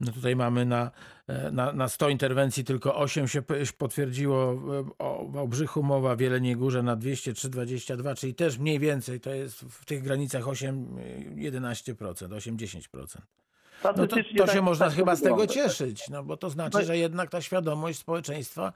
no 0.00 0.12
tutaj 0.12 0.36
mamy 0.36 0.66
na, 0.66 0.90
e, 1.26 1.50
na, 1.50 1.72
na 1.72 1.88
100 1.88 2.08
interwencji 2.08 2.64
tylko 2.64 2.96
8 2.96 3.28
się 3.28 3.42
potwierdziło. 3.78 4.52
e, 4.52 4.84
O 4.98 5.26
Wałbrzychu 5.28 5.82
mowa, 5.82 6.16
w 6.16 6.20
Jeleniej 6.20 6.56
Górze 6.56 6.82
na 6.82 6.96
203, 6.96 7.48
22, 7.48 8.14
czyli 8.14 8.34
też 8.34 8.58
mniej 8.58 8.78
więcej 8.78 9.20
to 9.20 9.30
jest 9.30 9.60
w 9.60 9.84
tych 9.84 10.02
granicach 10.02 10.48
8, 10.48 10.86
11%, 11.36 12.32
8-10%. 12.32 13.18
No 13.84 13.92
to, 14.06 14.06
to 14.06 14.16
tak- 14.46 14.50
się 14.54 14.62
można 14.62 14.86
tak 14.86 14.94
chyba 14.94 15.16
z 15.16 15.20
tego 15.22 15.36
wygląda. 15.36 15.54
cieszyć, 15.54 16.08
no 16.08 16.22
bo 16.24 16.36
to 16.36 16.50
znaczy, 16.50 16.78
No 16.78 16.84
że 16.84 16.98
jednak 16.98 17.30
ta 17.30 17.40
świadomość 17.40 17.98
społeczeństwa 17.98 18.72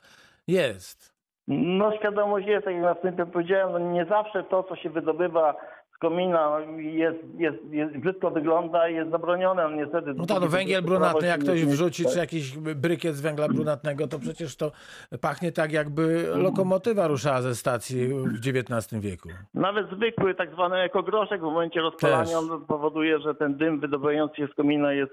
jest. 0.47 1.18
No 1.49 1.97
świadomość 1.97 2.47
jest, 2.47 2.65
tak 2.65 2.75
jak 2.75 2.83
na 2.83 2.95
wstępie 2.95 3.27
powiedziałem, 3.27 3.73
no 3.73 3.93
nie 3.93 4.05
zawsze 4.05 4.45
to, 4.45 4.63
co 4.63 4.77
się 4.77 4.91
wydobywa 4.91 5.55
z 5.95 5.99
komina 5.99 6.59
jest, 6.77 7.19
jest, 7.39 7.57
jest 7.71 7.97
brzydko 7.97 8.31
wygląda 8.31 8.89
i 8.89 8.95
jest 8.95 9.11
zabronione, 9.11 9.63
no 9.63 9.77
niestety. 9.77 10.15
No 10.17 10.27
tak, 10.27 10.41
no 10.41 10.49
węgiel 10.49 10.83
brunatny, 10.83 11.27
jak 11.29 11.41
ktoś 11.41 11.65
wrzuci, 11.65 12.05
czy 12.13 12.19
jakiś 12.19 12.59
brykiet 12.59 13.15
z 13.15 13.21
węgla 13.21 13.49
brunatnego, 13.49 14.07
to 14.09 14.19
przecież 14.19 14.57
to 14.57 14.73
pachnie 15.21 15.53
tak, 15.53 15.73
jakby 15.73 16.27
lokomotywa 16.35 17.07
ruszała 17.09 17.43
ze 17.43 17.55
stacji 17.55 18.09
w 18.09 18.35
XIX 18.39 19.01
wieku. 19.03 19.29
Nawet 19.55 19.87
zwykły 19.97 20.35
tak 20.35 20.53
zwany 20.53 20.77
ekogroszek 20.77 21.41
w 21.41 21.45
momencie 21.45 21.81
rozpalania 21.81 22.39
on 22.39 22.65
powoduje, 22.67 23.19
że 23.19 23.35
ten 23.35 23.55
dym 23.57 23.81
wydobywający 23.81 24.37
się 24.37 24.47
z 24.47 24.55
komina 24.55 24.93
jest 24.93 25.13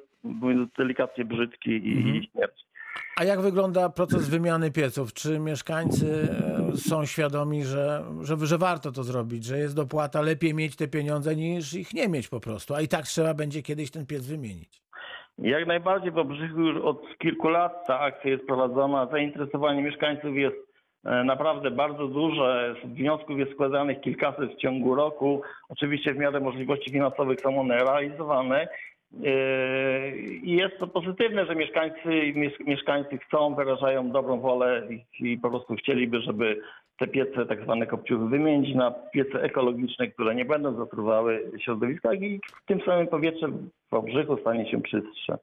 delikatnie 0.77 1.25
brzydki 1.25 1.71
i, 1.71 1.97
Mhm. 1.97 2.15
i 2.15 2.29
śmierci. 2.31 2.64
A 3.17 3.23
jak 3.23 3.41
wygląda 3.41 3.89
proces 3.89 4.29
wymiany 4.29 4.71
pieców? 4.71 5.13
Czy 5.13 5.39
mieszkańcy 5.39 6.27
e, 6.73 6.77
są 6.77 7.05
świadomi, 7.05 7.63
że, 7.63 8.03
że, 8.21 8.37
że 8.37 8.57
warto 8.57 8.91
to 8.91 9.03
zrobić, 9.03 9.45
że 9.45 9.57
jest 9.57 9.75
dopłata, 9.75 10.21
lepiej 10.21 10.53
mieć 10.53 10.75
te 10.75 10.87
pieniądze 10.87 11.35
niż 11.35 11.73
ich 11.73 11.93
nie 11.93 12.07
mieć 12.07 12.27
po 12.27 12.39
prostu, 12.39 12.75
a 12.75 12.81
i 12.81 12.87
tak 12.87 13.05
trzeba 13.05 13.33
będzie 13.33 13.61
kiedyś 13.61 13.91
ten 13.91 14.05
piec 14.05 14.27
wymienić? 14.27 14.85
Jak 15.37 15.67
najbardziej 15.67 16.11
Obrzychu 16.15 16.61
już 16.61 16.81
od 16.83 17.17
kilku 17.17 17.49
lat 17.49 17.87
ta 17.87 17.99
akcja 17.99 18.31
jest 18.31 18.45
prowadzona. 18.45 19.07
Zainteresowanie 19.11 19.81
mieszkańców 19.81 20.35
jest 20.35 20.55
e, 21.05 21.23
naprawdę 21.23 21.71
bardzo 21.71 22.07
duże. 22.07 22.75
Wniosków 22.85 23.39
jest 23.39 23.51
składanych 23.51 24.01
kilkaset 24.01 24.51
w 24.53 24.57
ciągu 24.57 24.95
roku. 24.95 25.41
Oczywiście 25.69 26.13
w 26.13 26.17
miarę 26.17 26.39
możliwości 26.39 26.91
finansowych 26.91 27.41
są 27.41 27.59
one 27.59 27.77
realizowane. 27.77 28.67
E, 29.25 30.17
I 30.17 30.51
jest 30.51 30.77
to 30.79 30.87
pozytywne, 30.87 31.45
że 31.45 31.55
mieszkańcy, 31.55 32.09
mies- 32.35 32.67
mieszkańcy 32.67 33.17
chcą, 33.17 33.55
wyrażają 33.55 34.11
dobrą 34.11 34.39
wolę 34.39 34.87
i, 35.19 35.37
po 35.37 35.49
prostu 35.49 35.75
chcieliby, 35.75 36.21
żeby 36.21 36.61
te 36.99 37.07
piece, 37.07 37.45
tak 37.45 37.63
zwane 37.63 37.87
kopciuchy, 37.87 38.25
wymienić 38.25 38.75
na 38.75 38.91
piece 38.91 39.41
ekologiczne, 39.41 40.07
które 40.07 40.35
nie 40.35 40.45
będą 40.45 40.77
zatruwały 40.77 41.51
środowiska 41.59 42.13
i 42.13 42.39
tym 42.65 42.81
samym 42.85 43.07
powietrze 43.07 43.47
w 43.91 43.93
Obrzychu 43.93 44.37
stanie 44.41 44.71
się 44.71 44.81
czystsze. 44.81 45.37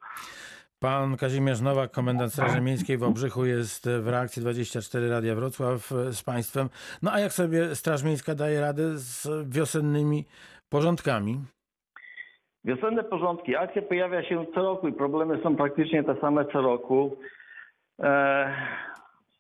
Pan 0.79 1.17
Kazimierz 1.17 1.61
Nowak, 1.61 1.91
komendant 1.91 2.33
Straży 2.33 2.61
Miejskiej 2.61 2.99
w 2.99 3.03
Obrzychu 3.03 3.45
jest 3.47 3.89
w 4.01 4.09
reakcji 4.09 4.43
24 4.43 5.09
Radia 5.09 5.35
Wrocław 5.35 5.93
e, 5.93 6.13
z 6.13 6.23
państwem. 6.23 6.69
No 7.03 7.13
a 7.13 7.21
jak 7.21 7.33
sobie 7.33 7.75
Straż 7.75 8.03
Miejska 8.03 8.35
daje 8.35 8.61
radę 8.61 8.99
z 8.99 9.29
wiosennymi 9.49 10.25
porządkami? 10.69 11.41
Wiosenne 12.65 13.05
porządki. 13.05 13.57
Akcja 13.57 13.83
pojawia 13.83 14.23
się 14.23 14.47
co 14.55 14.63
roku 14.63 14.89
i 14.89 14.93
problemy 14.93 15.39
są 15.43 15.57
praktycznie 15.57 16.05
te 16.05 16.17
same 16.21 16.45
co 16.45 16.61
roku. 16.61 17.17
E, 18.03 18.53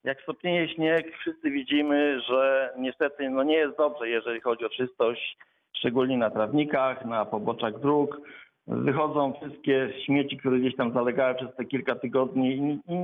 jak 0.04 0.22
stopnieje 0.22 0.68
śnieg, 0.68 1.16
wszyscy 1.16 1.50
widzimy, 1.50 2.20
że 2.20 2.72
niestety 2.78 3.30
no 3.30 3.42
nie 3.42 3.56
jest 3.56 3.76
dobrze, 3.76 4.08
jeżeli 4.08 4.40
chodzi 4.40 4.64
o 4.64 4.68
czystość, 4.68 5.37
szczególnie 5.72 6.18
na 6.18 6.30
trawnikach, 6.30 7.04
na 7.04 7.24
poboczach 7.24 7.80
dróg. 7.80 8.20
Wychodzą 8.66 9.32
wszystkie 9.32 9.92
śmieci, 10.06 10.37
które 10.37 10.58
gdzieś 10.58 10.76
tam 10.76 10.92
zalegały 10.92 11.35
przez 11.35 11.54
te 11.56 11.64
kilka 11.64 11.94
tygodni 11.94 12.80
i, 12.88 12.94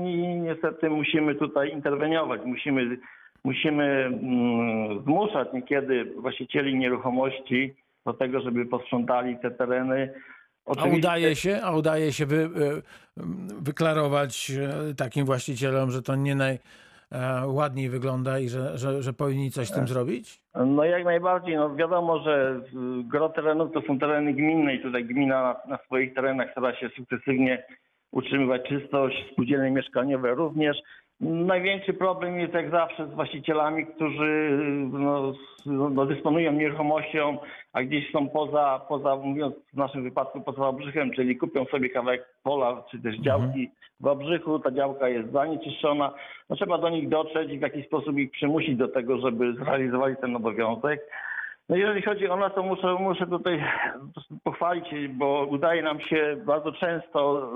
niestety 0.41 0.91
musimy 0.91 1.35
tutaj 1.35 1.71
interweniować. 1.71 2.41
Musimy, 2.45 2.99
musimy 3.45 3.85
mm, 3.85 5.03
zmuszać 5.03 5.53
niekiedy 5.53 6.05
właścicieli 6.05 6.75
nieruchomości 6.75 7.75
do 8.07 8.13
tego, 8.13 8.41
żeby 8.41 8.67
posprzątali 8.67 9.39
te 9.39 9.51
tereny. 9.51 10.15
A 10.77 10.85
udaje 10.85 11.37
się, 11.37 11.61
a 11.63 11.77
udaje 11.77 12.13
się 12.13 12.27
wy, 12.27 12.37
e, 12.37 12.49
wyklarować 13.61 14.51
e, 14.51 14.95
takim 14.95 15.25
właścicielom, 15.25 15.91
że 15.91 16.03
to 16.03 16.17
nie 16.17 16.37
najładniej 17.11 17.89
wygląda 17.89 18.39
i 18.39 18.49
że, 18.49 18.79
że, 18.79 19.03
że 19.03 19.13
powinni 19.13 19.51
coś 19.51 19.69
z 19.69 19.73
tym 19.73 19.89
zrobić? 19.89 20.41
No 20.55 20.85
jak 20.85 21.05
najbardziej. 21.05 21.57
No 21.57 21.77
wiadomo, 21.77 22.23
że 22.23 22.61
gro 23.05 23.29
terenów 23.29 23.73
to 23.73 23.83
są 23.83 23.99
tereny 23.99 24.33
gminne 24.33 24.75
i 24.75 24.83
tutaj 24.83 25.05
gmina 25.05 25.43
na, 25.43 25.77
na 25.77 25.85
swoich 25.85 26.15
terenach 26.15 26.51
stara 26.51 26.77
się 26.77 26.89
sukcesywnie 26.97 27.65
utrzymywać 28.13 28.63
czystość, 28.69 29.17
spółdzielnie 29.33 29.71
mieszkaniowe 29.71 30.35
również. 30.35 30.77
Największy 31.21 31.93
problem 31.93 32.41
jest 32.41 32.55
jak 32.55 32.71
zawsze 32.71 33.07
z 33.07 33.15
właścicielami, 33.15 33.87
którzy 33.87 34.59
no, 34.93 35.33
no, 35.67 36.07
dysponują 36.07 36.53
nieruchomością, 36.53 37.39
a 37.73 37.83
gdzieś 37.83 38.13
są 38.13 38.29
poza, 38.29 38.81
poza, 38.89 39.17
mówiąc 39.17 39.55
w 39.73 39.77
naszym 39.77 40.03
wypadku 40.03 40.41
poza 40.41 40.69
Obrzychem, 40.69 41.11
czyli 41.11 41.37
kupią 41.37 41.65
sobie 41.65 41.91
kawałek 41.91 42.27
pola 42.43 42.85
czy 42.91 43.03
też 43.03 43.17
działki 43.17 43.71
w 44.01 44.07
Obrzychu, 44.07 44.59
ta 44.59 44.71
działka 44.71 45.09
jest 45.09 45.33
zanieczyszczona. 45.33 46.15
No, 46.51 46.57
trzeba 46.57 46.79
do 46.79 46.89
nich 46.89 47.09
dotrzeć 47.09 47.53
i 47.53 47.59
w 47.59 47.63
jakiś 47.63 47.87
sposób 47.87 48.19
ich 48.19 48.31
przymusić 48.31 48.77
do 48.77 48.89
tego, 48.89 49.19
żeby 49.19 49.55
zrealizowali 49.55 50.17
ten 50.17 50.37
obowiązek. 50.37 51.01
No 51.69 51.77
jeżeli 51.77 52.03
chodzi 52.03 52.29
o 52.29 52.37
nas, 52.37 52.55
to 52.55 52.63
muszę, 52.63 52.95
muszę 53.01 53.27
tutaj 53.27 53.65
pochwalić, 54.45 55.09
bo 55.09 55.47
udaje 55.51 55.83
nam 55.83 56.01
się 56.01 56.37
bardzo 56.47 56.73
często 56.73 57.51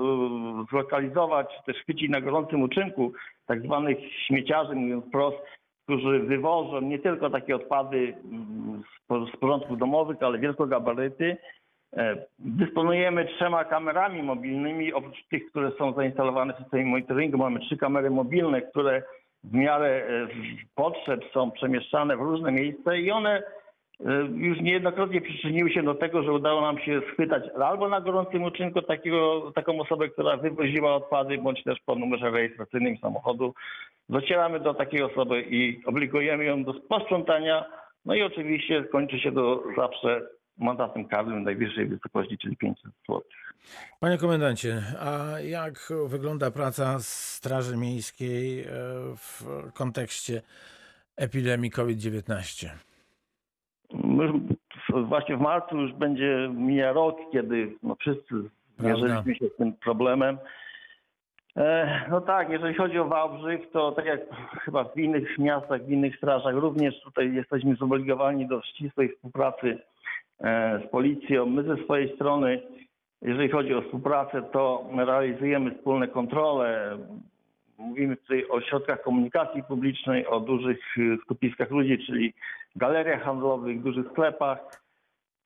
y, 0.63 0.65
zlokalizować, 0.69 1.47
też 1.65 1.77
chwycić 1.77 2.09
na 2.09 2.21
gorącym 2.21 2.61
uczynku 2.61 3.13
tak 3.47 3.61
zwanych 3.61 3.97
śmieciarzy, 4.27 4.75
mówiąc 4.75 5.05
wprost, 5.05 5.37
którzy 5.83 6.19
wywożą 6.19 6.81
nie 6.81 6.99
tylko 6.99 7.29
takie 7.29 7.55
odpady 7.55 8.13
mm, 8.31 8.83
z 9.03 9.07
po- 9.07 9.25
z 9.25 9.37
porządków 9.37 9.77
domowych, 9.77 10.17
ale 10.23 10.39
wielkogabaryty. 10.39 11.37
E, 11.97 12.15
Dysponujemy 12.39 13.25
trzema 13.25 13.65
kamerami 13.65 14.23
mobilnymi, 14.23 14.93
oprócz 14.93 15.23
tych, 15.27 15.49
które 15.49 15.71
są 15.71 15.93
zainstalowane 15.93 16.53
w 16.53 16.57
systemie 16.57 16.85
monitoringu. 16.85 17.37
Mamy 17.37 17.59
trzy 17.59 17.77
kamery 17.77 18.09
mobilne, 18.09 18.61
które 18.61 19.03
w 19.43 19.53
miarę 19.53 19.87
e, 19.87 20.27
potrzeb 20.75 21.21
są 21.33 21.51
przemieszczane 21.51 22.17
w 22.17 22.21
różne 22.21 22.51
miejsca 22.51 22.95
i 22.95 23.11
one 23.11 23.43
już 24.35 24.61
niejednokrotnie 24.61 25.21
przyczyniły 25.21 25.71
się 25.71 25.83
do 25.83 25.95
tego, 25.95 26.23
że 26.23 26.33
udało 26.33 26.61
nam 26.61 26.79
się 26.79 27.01
schwytać 27.11 27.43
albo 27.61 27.89
na 27.89 28.01
gorącym 28.01 28.43
uczynku 28.43 28.81
takiego, 28.81 29.51
taką 29.55 29.79
osobę, 29.79 30.09
która 30.09 30.37
wywoziła 30.37 30.95
odpady, 30.95 31.37
bądź 31.37 31.63
też 31.63 31.79
po 31.85 31.95
numerze 31.95 32.31
rejestracyjnym 32.31 32.97
samochodu. 32.97 33.53
Docieramy 34.09 34.59
do 34.59 34.73
takiej 34.73 35.03
osoby 35.03 35.41
i 35.41 35.85
obligujemy 35.85 36.45
ją 36.45 36.63
do 36.63 36.73
posprzątania. 36.73 37.65
No 38.05 38.15
i 38.15 38.21
oczywiście 38.21 38.83
kończy 38.83 39.19
się 39.19 39.31
to 39.31 39.63
zawsze 39.77 40.21
mandatem 40.57 41.07
karnym 41.07 41.43
najwyższej 41.43 41.85
wysokości, 41.85 42.37
czyli 42.37 42.57
500 42.57 42.85
zł. 43.09 43.21
Panie 43.99 44.17
komendancie, 44.17 44.83
a 44.99 45.39
jak 45.39 45.93
wygląda 46.07 46.51
praca 46.51 46.97
Straży 46.99 47.77
Miejskiej 47.77 48.61
e, 48.61 48.65
w 49.15 49.43
kontekście 49.73 50.41
epidemii 51.15 51.71
COVID-19? 51.71 52.67
My 53.93 54.27
w- 54.89 55.07
właśnie 55.07 55.37
w 55.37 55.41
marcu 55.41 55.77
już 55.77 55.93
będzie 55.93 56.49
mija 56.53 56.91
rok, 56.93 57.17
kiedy 57.31 57.73
no 57.83 57.95
wszyscy 57.95 58.35
zmierzyliśmy 58.79 59.35
się 59.35 59.47
z 59.47 59.55
tym 59.55 59.73
problemem. 59.73 60.37
E, 61.57 62.01
No 62.09 62.21
tak, 62.21 62.49
jeżeli 62.49 62.73
chodzi 62.75 62.99
o 62.99 63.05
Wałbrzych, 63.05 63.71
to 63.71 63.91
tak 63.91 64.05
jak 64.05 64.19
chyba 64.61 64.83
w 64.83 64.97
innych 64.97 65.37
miastach, 65.39 65.83
w 65.85 65.89
innych 65.91 66.17
strażach, 66.17 66.55
również 66.55 67.01
tutaj 67.01 67.33
jesteśmy 67.33 67.75
zobligowani 67.75 68.47
do 68.47 68.61
ścisłej 68.61 69.09
współpracy 69.09 69.77
e, 70.39 70.81
z 70.87 70.89
policją. 70.89 71.45
My 71.45 71.63
ze 71.63 71.77
swojej 71.83 72.15
strony, 72.15 72.61
jeżeli 73.21 73.49
chodzi 73.49 73.73
o 73.73 73.81
współpracę, 73.81 74.41
to 74.41 74.85
realizujemy 74.97 75.71
wspólne 75.75 76.07
kontrole. 76.07 76.97
Mówimy 77.77 78.17
tutaj 78.17 78.45
o 78.49 78.61
środkach 78.61 79.01
komunikacji 79.01 79.63
publicznej, 79.63 80.27
o 80.27 80.39
dużych 80.39 80.97
y, 80.97 81.17
skupiskach 81.23 81.71
ludzi, 81.71 81.97
czyli 82.05 82.33
galeriach 82.75 83.23
handlowych, 83.23 83.83
dużych 83.83 84.07
sklepach. 84.11 84.59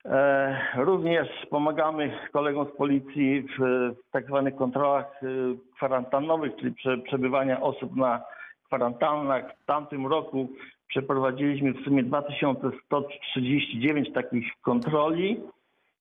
E, 0.04 0.58
Również 0.76 1.28
pomagamy 1.50 2.18
kolegom 2.32 2.66
z 2.66 2.76
policji 2.76 3.42
w, 3.42 3.56
tak 4.10 4.26
zwanych 4.26 4.56
kontrolach 4.56 5.22
y, 5.22 5.56
kwarantannowych, 5.76 6.56
czyli 6.56 6.74
prze, 6.74 6.98
przebywania 6.98 7.60
osób 7.60 7.96
na 7.96 8.22
kwarantannach. 8.66 9.44
W 9.62 9.64
tamtym 9.64 10.06
roku 10.06 10.48
przeprowadziliśmy 10.88 11.72
w 11.72 11.84
sumie 11.84 12.02
2139 12.02 14.12
takich 14.12 14.52
kontroli, 14.62 15.40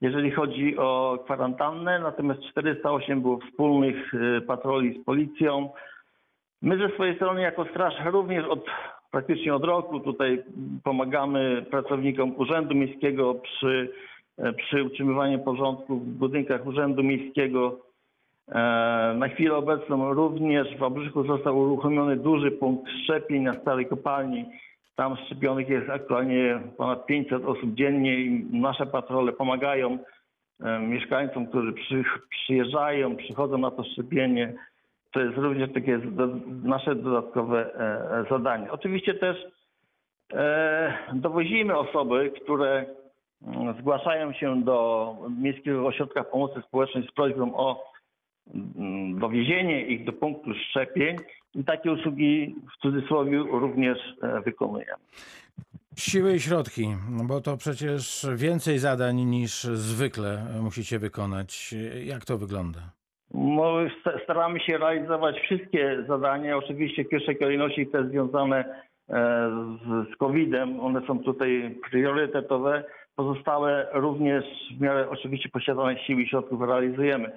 jeżeli 0.02 0.32
chodzi 0.32 0.78
o 0.78 1.20
kwarantannę, 1.26 2.00
natomiast 2.00 2.42
408 2.52 3.22
było 3.22 3.40
wspólnych 3.40 4.14
y, 4.14 4.42
patroli 4.42 5.02
z 5.02 5.06
policją. 5.06 5.70
My 6.62 6.78
ze 6.78 6.90
swojej 6.90 7.16
strony 7.16 7.42
jako 7.42 7.66
straż 7.66 7.94
również 8.06 8.46
od 8.46 8.66
praktycznie 9.12 9.56
od 9.56 9.64
roku 9.64 10.00
tutaj 10.00 10.44
pomagamy 10.84 11.66
pracownikom 11.70 12.36
Urzędu 12.38 12.76
Miejskiego 12.76 13.36
przy, 13.36 13.92
e, 14.38 14.54
przy 14.54 14.84
utrzymywaniu 14.84 15.40
porządku 15.40 16.00
w 16.00 16.06
budynkach 16.06 16.66
Urzędu 16.66 17.04
Miejskiego. 17.04 17.80
E, 18.48 19.14
Na 19.18 19.28
chwilę 19.28 19.56
obecną 19.56 20.14
również 20.14 20.76
w 20.76 20.80
Wałbrzychu 20.80 21.24
został 21.24 21.60
uruchomiony 21.60 22.16
duży 22.16 22.52
punkt 22.52 22.92
szczepień 23.04 23.44
na 23.44 23.62
starej 23.62 23.86
kopalni. 23.86 24.46
Tam 24.96 25.18
szczepionych 25.26 25.70
jest 25.70 25.90
aktualnie 25.90 26.60
ponad 26.78 27.06
500 27.06 27.46
osób 27.46 27.74
dziennie 27.74 28.20
i 28.20 28.46
nasze 28.52 28.86
patrole 28.86 29.32
pomagają 29.32 29.98
e, 30.60 30.80
mieszkańcom, 30.80 31.48
którzy 31.48 31.74
przy, 31.74 32.04
przyjeżdżają, 32.30 33.16
przychodzą 33.16 33.58
na 33.58 33.72
to 33.72 33.84
szczepienie 33.84 34.54
to 35.18 35.24
jest 35.24 35.38
również 35.38 35.74
takie 35.74 36.00
nasze 36.64 36.96
dodatkowe 36.96 37.74
e, 37.76 38.26
zadanie. 38.30 38.72
Oczywiście 38.72 39.14
też 39.14 39.38
e, 40.34 40.98
dowozimy 41.14 41.78
osoby, 41.78 42.32
które 42.44 42.86
mm, 43.48 43.76
zgłaszają 43.80 44.34
się 44.34 44.64
do 44.64 45.16
Miejskiego 45.42 45.88
Ośrodka 45.88 46.24
Pomocy 46.24 46.62
Społecznej 46.68 47.08
z 47.08 47.12
prośbą 47.12 47.56
o 47.56 47.84
mm, 48.56 49.20
dowiezienie 49.20 49.88
ich 49.88 50.06
do 50.06 50.14
punktu 50.14 50.50
szczepień 50.70 51.18
i 51.56 51.64
takie 51.64 51.92
usługi 51.92 52.56
w 52.74 52.82
cudzysłowie 52.82 53.38
również 53.38 53.98
e, 54.22 54.42
wykonujemy. 54.42 55.04
Siły 55.96 56.36
i 56.36 56.40
środki, 56.40 56.88
bo 57.24 57.42
to 57.42 57.58
przecież 57.58 58.28
więcej 58.36 58.80
zadań 58.80 59.16
niż 59.16 59.64
zwykle 59.64 60.46
musicie 60.62 61.00
wykonać. 61.00 61.76
Jak 62.04 62.26
to 62.26 62.38
wygląda? 62.38 62.97
No, 63.34 63.74
sta- 64.02 64.20
staramy 64.24 64.60
się 64.60 64.78
realizować 64.78 65.40
wszystkie 65.40 66.04
zadania, 66.08 66.58
oczywiście 66.58 67.04
w 67.04 67.10
pierwszej 67.10 67.38
kolejności 67.38 67.88
te 67.88 68.08
związane 68.08 68.66
e, 69.10 69.50
z 70.14 70.18
COVID-em, 70.18 70.80
one 70.80 71.08
są 71.08 71.20
tutaj 71.20 71.76
priorytetowe. 71.90 72.84
Pozostałe 73.16 73.88
również 73.94 74.46
w 74.78 74.82
miarę 74.82 75.10
oczywiście 75.10 75.50
posiadanych 75.50 76.02
sił 76.02 76.20
i 76.20 76.28
środków 76.28 76.62
realizujemy. 76.62 77.32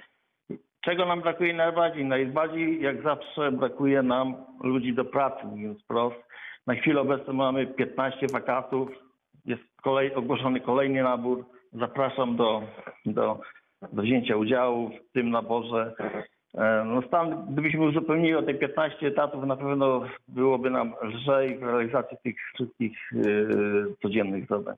Czego 0.81 1.07
nam 1.07 1.21
brakuje 1.21 1.55
najbardziej? 1.55 2.05
Najbardziej, 2.05 2.83
jak 2.83 3.03
zawsze, 3.03 3.53
brakuje 3.53 4.03
nam 4.03 4.35
ludzi 4.65 4.95
do 4.95 5.05
pracy, 5.05 5.47
mówiąc 5.47 5.85
wprost. 5.85 6.17
Na 6.67 6.75
chwilę 6.75 7.01
obecną 7.01 7.33
mamy 7.33 7.67
15 7.67 8.27
wakatów, 8.33 8.91
jest 9.45 9.63
kolej, 9.83 10.15
ogłoszony 10.15 10.61
kolejny 10.61 11.03
nabór. 11.03 11.45
Zapraszam 11.73 12.37
do, 12.37 12.63
do, 13.07 13.41
do 13.93 14.03
wzięcia 14.03 14.37
udziału 14.37 14.89
w 14.89 15.13
tym 15.13 15.31
naborze. 15.31 15.95
E, 16.55 16.85
No 16.85 17.03
stan, 17.03 17.47
gdybyśmy 17.53 17.89
uzupełnili 17.89 18.35
o 18.35 18.43
te 18.43 18.55
15 18.55 19.07
etatów, 19.07 19.45
na 19.45 19.57
pewno 19.57 20.05
byłoby 20.29 20.71
nam 20.71 20.93
lżej 21.03 21.59
w 21.59 21.63
realizacji 21.63 22.17
tych 22.25 22.37
wszystkich 22.55 22.93
e, 23.13 23.19
codziennych 24.03 24.47
zadań. 24.49 24.77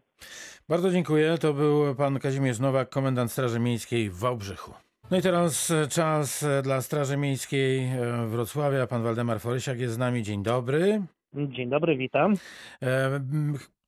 Bardzo 0.69 0.91
dziękuję. 0.91 1.39
To 1.41 1.53
był 1.53 1.95
pan 1.95 2.19
Kazimierz 2.19 2.61
Nowak, 2.61 2.89
komendant 2.89 3.33
Straży 3.33 3.61
Miejskiej 3.61 4.11
w 4.11 4.19
Wałbrzychu. 4.19 4.73
No 5.11 5.19
i 5.19 5.23
teraz 5.23 5.73
czas 5.91 6.47
dla 6.63 6.81
Straży 6.81 7.17
Miejskiej 7.17 7.85
e, 7.85 8.27
Wrocławia. 8.27 8.87
Pan 8.87 9.03
Waldemar 9.03 9.41
Forysiak 9.41 9.81
jest 9.81 9.95
z 9.95 9.99
nami. 9.99 10.23
Dzień 10.23 10.43
dobry. 10.43 11.03
Dzień 11.35 11.71
dobry, 11.71 11.97
witam. 11.97 12.35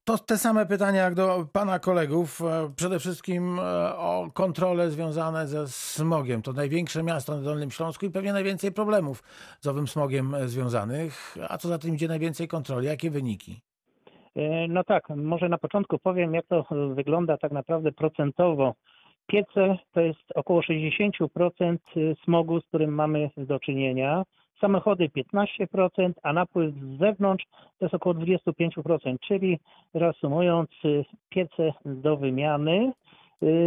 To 0.04 0.18
te 0.18 0.38
same 0.38 0.66
pytania 0.66 1.02
jak 1.02 1.14
do 1.14 1.46
pana 1.52 1.78
kolegów. 1.78 2.40
E, 2.40 2.72
Przede 2.76 2.98
wszystkim 2.98 3.58
e, 3.58 3.62
o 3.96 4.30
kontrole 4.34 4.90
związane 4.90 5.46
ze 5.46 5.68
smogiem. 5.68 6.42
To 6.42 6.52
największe 6.52 7.02
miasto 7.02 7.36
na 7.36 7.42
Dolnym 7.42 7.70
Śląsku 7.70 8.06
i 8.06 8.10
pewnie 8.10 8.32
najwięcej 8.32 8.72
problemów 8.72 9.22
z 9.60 9.66
owym 9.66 9.88
smogiem 9.88 10.34
e, 10.34 10.48
związanych. 10.48 11.36
A 11.48 11.58
co 11.58 11.68
za 11.68 11.78
tym 11.78 11.94
idzie 11.94 12.08
najwięcej 12.08 12.48
kontroli? 12.48 12.86
Jakie 12.86 13.10
wyniki? 13.10 13.60
No 14.68 14.84
tak, 14.84 15.08
może 15.08 15.48
na 15.48 15.58
początku 15.58 15.98
powiem, 15.98 16.34
jak 16.34 16.46
to 16.46 16.64
wygląda 16.94 17.36
tak 17.36 17.52
naprawdę 17.52 17.92
procentowo. 17.92 18.74
Piece 19.26 19.76
to 19.92 20.00
jest 20.00 20.20
około 20.34 20.60
60% 20.60 21.76
smogu, 22.24 22.60
z 22.60 22.64
którym 22.64 22.94
mamy 22.94 23.30
do 23.36 23.60
czynienia. 23.60 24.22
Samochody 24.60 25.08
15%, 25.08 26.12
a 26.22 26.32
napływ 26.32 26.74
z 26.74 26.98
zewnątrz 26.98 27.44
to 27.78 27.84
jest 27.84 27.94
około 27.94 28.14
25%, 28.14 29.16
czyli 29.20 29.58
reasumując, 29.94 30.70
piece 31.28 31.72
do 31.84 32.16
wymiany. 32.16 32.92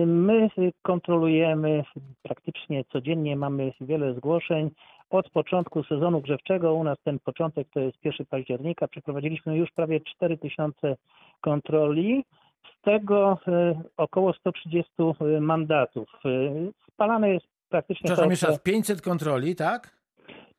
My 0.06 0.50
kontrolujemy 0.82 1.84
praktycznie 2.23 2.84
codziennie, 2.91 3.36
mamy 3.36 3.71
wiele 3.82 4.13
zgłoszeń. 4.13 4.71
Od 5.10 5.30
początku 5.30 5.84
sezonu 5.84 6.21
grzewczego, 6.21 6.73
u 6.73 6.84
nas 6.84 6.97
ten 7.04 7.19
początek 7.19 7.67
to 7.73 7.80
jest 7.80 7.97
1 8.06 8.26
października, 8.26 8.88
przeprowadziliśmy 8.88 9.58
już 9.58 9.71
prawie 9.71 10.00
4000 10.00 10.95
kontroli, 11.41 12.23
z 12.78 12.82
tego 12.82 13.39
y, 13.47 13.76
około 13.97 14.34
130 14.34 14.91
mandatów. 15.41 16.10
Y, 16.26 16.73
Spalane 16.93 17.30
jest 17.30 17.45
praktycznie 17.69 18.04
Przepraszam 18.04 18.26
to, 18.26 18.32
jeszcze 18.32 18.47
raz, 18.47 18.60
500 18.60 19.02
kontroli, 19.02 19.56
tak? 19.56 19.96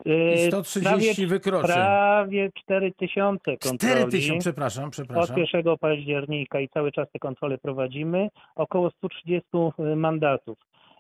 Y, 0.06 0.34
I 0.34 0.46
130 0.46 0.88
prawie, 0.88 1.26
wykroczeń. 1.26 1.74
prawie 1.74 2.50
4000 2.54 3.56
kontroli. 3.56 3.78
4000, 3.78 4.38
przepraszam, 4.40 4.84
Od 4.84 4.90
przepraszam. 4.92 5.37
1 5.38 5.78
października 5.80 6.61
i 6.61 6.68
cały 6.68 6.92
czas 6.92 7.11
te 7.12 7.18
kontrole 7.18 7.58
prowadzimy, 7.58 8.28
około 8.56 8.90
130 8.90 9.48
mandatów. 9.96 10.58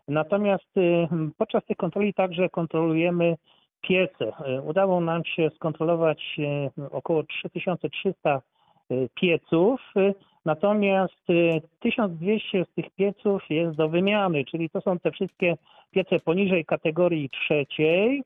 Natomiast 0.08 0.76
y, 0.76 1.08
podczas 1.38 1.64
tych 1.64 1.76
kontroli 1.76 2.14
także 2.14 2.48
kontrolujemy 2.48 3.36
piece. 3.82 4.24
Y, 4.58 4.62
Udało 4.62 5.00
nam 5.00 5.24
się 5.24 5.50
skontrolować 5.56 6.36
y, 6.38 6.90
około 6.90 7.22
3300 7.22 8.42
y, 8.90 9.08
pieców, 9.14 9.80
y, 9.96 10.14
natomiast 10.44 11.30
y, 11.30 11.62
1200 11.80 12.64
z 12.64 12.74
tych 12.74 12.90
pieców 12.90 13.42
jest 13.50 13.76
do 13.76 13.88
wymiany, 13.88 14.44
czyli 14.44 14.70
to 14.70 14.80
są 14.80 14.98
te 14.98 15.10
wszystkie 15.10 15.56
piece 15.90 16.20
poniżej 16.20 16.64
kategorii 16.64 17.30
trzeciej 17.30 18.18
y, 18.20 18.22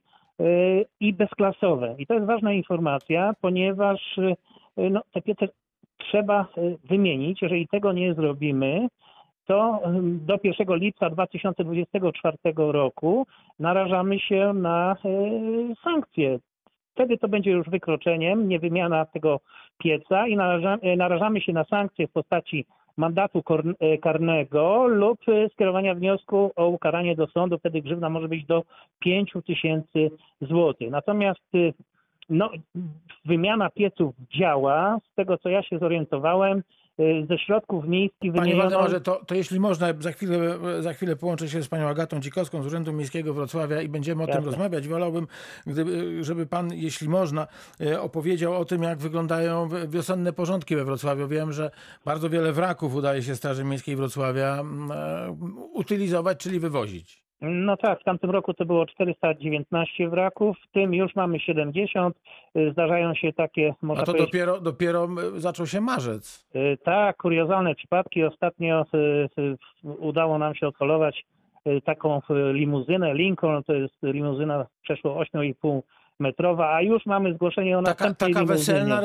i 1.01 1.13
bezklasowe. 1.13 1.95
I 1.99 2.07
to 2.07 2.15
jest 2.15 2.27
ważna 2.27 2.53
informacja, 2.53 3.35
ponieważ 3.41 4.19
y, 4.19 4.37
no, 4.91 5.03
te 5.13 5.23
piece 5.23 5.49
trzeba 5.99 6.47
y, 6.59 6.79
wymienić. 6.85 7.43
Jeżeli 7.43 7.69
tego 7.69 7.93
nie 7.93 8.15
zrobimy, 8.15 8.89
to 9.47 9.81
do 10.05 10.39
1 10.45 10.77
lipca 10.77 11.11
2024 11.11 12.37
roku 12.57 13.27
narażamy 13.59 14.21
się 14.21 14.53
na 14.55 14.97
sankcje. 15.85 16.39
Wtedy 16.95 17.19
to 17.19 17.29
będzie 17.29 17.51
już 17.51 17.69
wykroczeniem, 17.69 18.49
nie 18.49 18.59
wymiana 18.59 19.05
tego 19.05 19.41
pieca 19.79 20.27
i 20.27 20.37
naraża, 20.37 20.79
narażamy 20.97 21.41
się 21.41 21.53
na 21.53 21.65
sankcje 21.65 22.09
w 22.09 22.13
postaci 22.13 22.67
mandatu 22.97 23.39
y, 23.39 23.99
karnego 23.99 24.87
lub 24.87 25.21
skierowania 25.53 25.95
wniosku 25.95 26.53
o 26.57 26.67
ukaranie 26.67 27.17
do 27.17 27.27
sądu. 27.27 27.59
Wtedy 27.59 27.83
grzywna 27.83 28.11
może 28.11 28.29
być 28.29 28.47
do 28.47 28.63
5 28.99 29.33
tysięcy 29.47 30.11
złotych. 30.41 30.91
Natomiast 30.91 31.55
y, 31.55 31.75
no, 32.31 32.51
wymiana 33.25 33.71
pieców 33.71 34.15
działa. 34.39 34.99
Z 35.13 35.15
tego, 35.15 35.39
co 35.39 35.49
ja 35.49 35.63
się 35.63 35.79
zorientowałem, 35.79 36.63
ze 37.29 37.39
środków 37.39 37.85
miejskich 37.89 38.33
Panie 38.33 38.33
wymieniono... 38.33 38.63
Waldemarze, 38.63 39.01
to, 39.01 39.25
to 39.27 39.35
jeśli 39.35 39.61
można, 39.61 39.87
za 39.99 40.13
chwilę, 40.13 40.59
za 40.81 40.93
chwilę 40.93 41.17
połączę 41.17 41.49
się 41.49 41.63
z 41.63 41.69
panią 41.69 41.89
Agatą 41.89 42.21
Dzikowską 42.21 42.63
z 42.63 42.67
Urzędu 42.67 42.93
Miejskiego 42.93 43.35
Wrocławia 43.35 43.83
i 43.83 43.89
będziemy 43.89 44.23
o 44.23 44.27
tym 44.27 44.35
Jasne. 44.35 44.51
rozmawiać. 44.51 44.89
Wolałbym, 44.89 45.27
gdyby, 45.67 46.25
żeby 46.25 46.47
pan, 46.47 46.73
jeśli 46.75 47.09
można, 47.09 47.47
e, 47.81 48.01
opowiedział 48.01 48.55
o 48.55 48.65
tym, 48.65 48.83
jak 48.83 48.99
wyglądają 48.99 49.69
wi- 49.69 49.89
wiosenne 49.89 50.33
porządki 50.33 50.77
we 50.77 50.85
Wrocławiu. 50.85 51.29
Wiem, 51.29 51.53
że 51.53 51.71
bardzo 52.05 52.31
wiele 52.31 52.53
wraków 52.53 52.95
udaje 52.95 53.23
się 53.23 53.37
Straży 53.37 53.65
Miejskiej 53.65 53.97
Wrocławia 53.97 54.59
mm, 54.61 54.91
e, 54.93 55.31
utylizować, 55.73 56.39
czyli 56.39 56.61
wywozić. 56.61 57.23
No 57.43 57.77
tak, 57.77 58.01
w 58.01 58.05
tamtym 58.05 58.31
roku 58.31 58.55
to 58.55 58.65
było 58.65 58.87
419 58.87 60.09
wraków, 60.09 60.57
w 60.69 60.73
tym 60.73 60.95
już 60.95 61.15
mamy 61.15 61.41
70. 61.41 62.17
Y, 62.57 62.73
Zdarzają 62.73 63.15
się 63.15 63.33
takie, 63.33 63.75
A 63.83 63.87
można 63.87 64.05
to 64.05 64.13
powiedzieć, 64.13 64.33
dopiero, 64.33 64.61
dopiero 64.61 65.09
e, 65.37 65.41
zaczął 65.41 65.67
się 65.67 65.81
marzec. 65.81 66.47
y, 66.57 66.79
tak, 66.85 67.17
kuriozalne 67.17 67.75
przypadki. 67.75 68.25
Ostatnio 68.25 68.85
y, 68.95 68.99
y, 69.39 69.57
udało 69.85 70.39
nam 70.39 70.55
się 70.55 70.69
odholować 70.69 71.25
y, 71.67 71.81
taką 71.81 72.19
y, 72.19 72.53
limuzynę 72.53 73.15
Lincoln, 73.15 73.63
to 73.65 73.73
jest 73.75 73.95
limuzyna 74.03 74.67
przeszło 74.83 75.23
8,5 75.25 75.81
metrowa, 76.23 76.75
a 76.75 76.83
już 76.83 77.07
mamy 77.07 77.35
zgłoszenie 77.35 77.79
o 77.79 77.83
Taka, 77.83 78.05
następnej 78.05 78.33
taka 78.35 78.41
limuzynie. 78.41 78.79
weselna 78.79 79.01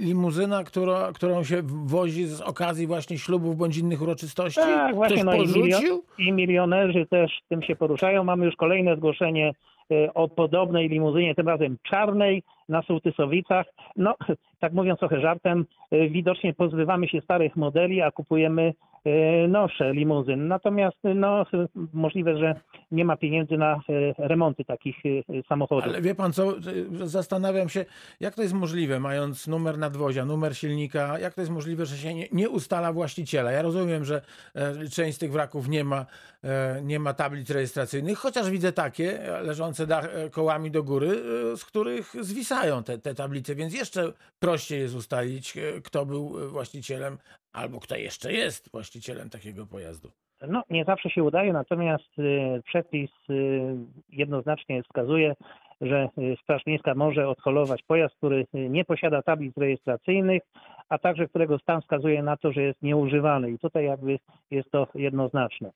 limuzyna, 0.00 0.64
która, 0.64 1.10
którą 1.14 1.44
się 1.44 1.62
wozi 1.84 2.26
z 2.26 2.40
okazji 2.40 2.86
właśnie 2.86 3.18
ślubów 3.18 3.56
bądź 3.56 3.76
innych 3.76 4.02
uroczystości? 4.02 4.60
Tak, 4.60 4.94
właśnie, 4.94 5.16
Ktoś 5.16 5.26
no 5.26 5.34
i 5.34 5.46
milio- 5.46 5.70
porzucił? 5.70 6.02
i 6.18 6.32
milionerzy 6.32 7.06
też 7.06 7.32
tym 7.48 7.62
się 7.62 7.76
poruszają. 7.76 8.24
Mamy 8.24 8.46
już 8.46 8.56
kolejne 8.56 8.96
zgłoszenie 8.96 9.52
e, 9.92 10.14
o 10.14 10.28
podobnej 10.28 10.88
limuzynie, 10.88 11.34
tym 11.34 11.48
razem 11.48 11.76
czarnej 11.90 12.42
na 12.68 12.82
Sołtysowicach. 12.82 13.66
No, 13.96 14.14
tak 14.60 14.72
mówiąc 14.72 14.98
trochę 14.98 15.20
żartem, 15.20 15.66
e, 15.90 16.08
widocznie 16.08 16.54
pozbywamy 16.54 17.08
się 17.08 17.20
starych 17.20 17.56
modeli, 17.56 18.02
a 18.02 18.10
kupujemy 18.10 18.74
e, 19.04 19.48
nowsze 19.48 19.92
limuzyny. 19.92 20.44
Natomiast 20.44 20.96
no, 21.14 21.46
możliwe, 21.92 22.38
że 22.38 22.60
nie 22.90 23.04
ma 23.04 23.16
pieniędzy 23.16 23.56
na 23.56 23.74
e, 23.74 24.28
remonty 24.28 24.64
takich 24.64 24.96
e, 25.06 25.42
samochodów. 25.48 25.84
Ale 25.84 26.02
wie 26.02 26.14
pan 26.14 26.32
co, 26.32 26.54
zastanawiam 27.04 27.68
się, 27.68 27.84
jak 28.20 28.34
to 28.34 28.42
jest 28.42 28.54
możliwe, 28.54 29.00
mając 29.00 29.46
numer 29.46 29.78
nadwozia, 29.78 30.24
numer 30.24 30.56
silnika, 30.56 31.18
jak 31.18 31.34
to 31.34 31.40
jest 31.40 31.52
możliwe, 31.52 31.86
że 31.86 31.96
się 31.96 32.14
nie, 32.32 32.48
ustala 32.48 32.92
właściciela? 32.92 33.52
Ja 33.52 33.62
rozumiem, 33.62 34.04
że 34.04 34.22
część 34.92 35.16
z 35.16 35.18
tych 35.18 35.32
wraków 35.32 35.68
nie 35.68 35.84
ma, 35.84 36.06
nie 36.82 36.98
ma 36.98 37.14
tablic 37.14 37.50
rejestracyjnych, 37.50 38.18
chociaż 38.18 38.50
widzę 38.50 38.72
takie 38.72 39.20
leżące 39.42 39.86
kołami 40.30 40.70
do 40.70 40.82
góry, 40.82 41.08
z 41.56 41.64
których 41.64 42.12
zwisają 42.20 42.82
te, 42.82 42.98
te 42.98 43.14
tablice, 43.14 43.54
więc 43.54 43.74
jeszcze 43.74 44.12
prościej 44.38 44.80
jest 44.80 44.94
ustalić, 44.94 45.54
kto 45.84 46.06
był 46.06 46.50
właścicielem 46.50 47.18
albo 47.52 47.80
kto 47.80 47.96
jeszcze 47.96 48.32
jest 48.32 48.70
właścicielem 48.70 49.30
takiego 49.30 49.66
pojazdu. 49.66 50.10
No, 50.48 50.62
nie 50.70 50.84
zawsze 50.84 51.10
się 51.10 51.22
udaje, 51.22 51.52
natomiast 51.52 52.18
y, 52.18 52.62
przepis 52.64 53.10
y, 53.30 53.76
jednoznacznie 54.08 54.82
wskazuje, 54.82 55.34
że 55.80 56.08
y, 56.18 56.36
Straż 56.42 56.66
Miejska 56.66 56.94
może 56.94 57.28
odholować 57.28 57.82
pojazd, 57.82 58.14
który 58.16 58.46
nie 58.54 58.84
posiada 58.84 59.22
tablic 59.22 59.56
rejestracyjnych, 59.56 60.42
a 60.88 60.98
także 60.98 61.28
którego 61.28 61.58
stan 61.58 61.80
wskazuje 61.80 62.22
na 62.22 62.36
to, 62.36 62.52
że 62.52 62.62
jest 62.62 62.82
nieużywany. 62.82 63.50
I 63.50 63.58
tutaj 63.58 63.84
jakby 63.84 64.18
jest 64.50 64.70
to 64.70 64.86
jednoznaczne. 64.94 65.70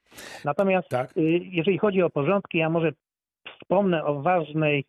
Natomiast 0.44 0.88
Tak. 0.88 1.14
jeżeli 1.40 1.78
chodzi 1.78 2.02
o 2.02 2.10
porządki, 2.10 2.58
ja 2.58 2.70
może 2.70 2.92
wspomnę 3.62 4.04
o 4.04 4.22
ważnej 4.22 4.84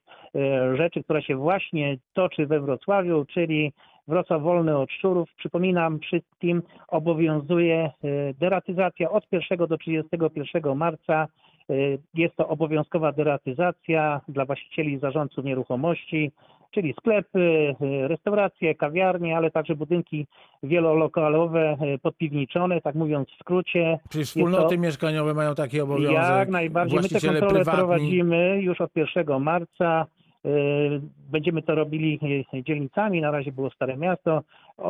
rzeczy, 0.73 1.03
która 1.03 1.21
się 1.21 1.36
właśnie 1.36 1.97
toczy 2.13 2.45
we 2.45 2.59
Wrocławiu, 2.59 3.25
czyli 3.25 3.73
Wrocław 4.07 4.41
wolny 4.41 4.77
od 4.77 4.91
szczurów. 4.91 5.29
Przypominam 5.37 5.99
wszystkim, 5.99 6.61
obowiązuje 6.87 7.75
e, 7.75 7.91
deratyzacja 8.33 9.11
od 9.11 9.23
1 9.31 9.67
do 9.67 9.77
31 9.77 10.75
marca. 10.77 11.27
E, 11.69 11.73
Jest 12.13 12.35
to 12.35 12.47
obowiązkowa 12.47 13.11
deratyzacja 13.11 14.21
dla 14.27 14.45
właścicieli 14.45 14.93
i 14.93 14.99
zarządców 14.99 15.45
nieruchomości, 15.45 16.31
czyli 16.71 16.93
sklepy, 16.99 17.75
e, 17.81 18.07
restauracje, 18.07 18.75
kawiarnie, 18.75 19.37
ale 19.37 19.51
także 19.51 19.75
budynki 19.75 20.27
wielolokalowe 20.63 21.77
podpiwniczone, 22.01 22.81
tak 22.81 22.95
mówiąc 22.95 23.29
w 23.29 23.39
skrócie. 23.39 23.99
Czyli 24.09 24.25
wspólnoty 24.25 24.75
to- 24.75 24.81
mieszkaniowe 24.81 25.33
mają 25.33 25.55
taki 25.55 25.81
obowiązek. 25.81 26.13
Jak 26.37 26.49
najbardziej. 26.49 26.99
My 26.99 27.09
te 27.09 27.27
kontrole 27.27 27.53
prywatni. 27.53 27.77
prowadzimy 27.79 28.61
już 28.61 28.81
od 28.81 28.91
1 28.95 29.39
marca. 29.39 30.05
Yy, 30.43 31.01
Będziemy 31.31 31.61
to 31.61 31.75
robili 31.75 32.19
yy, 32.53 32.63
dzielnicami. 32.63 33.21
Na 33.21 33.31
razie 33.31 33.51
było 33.51 33.69
Stare 33.69 33.97
Miasto. 33.97 34.41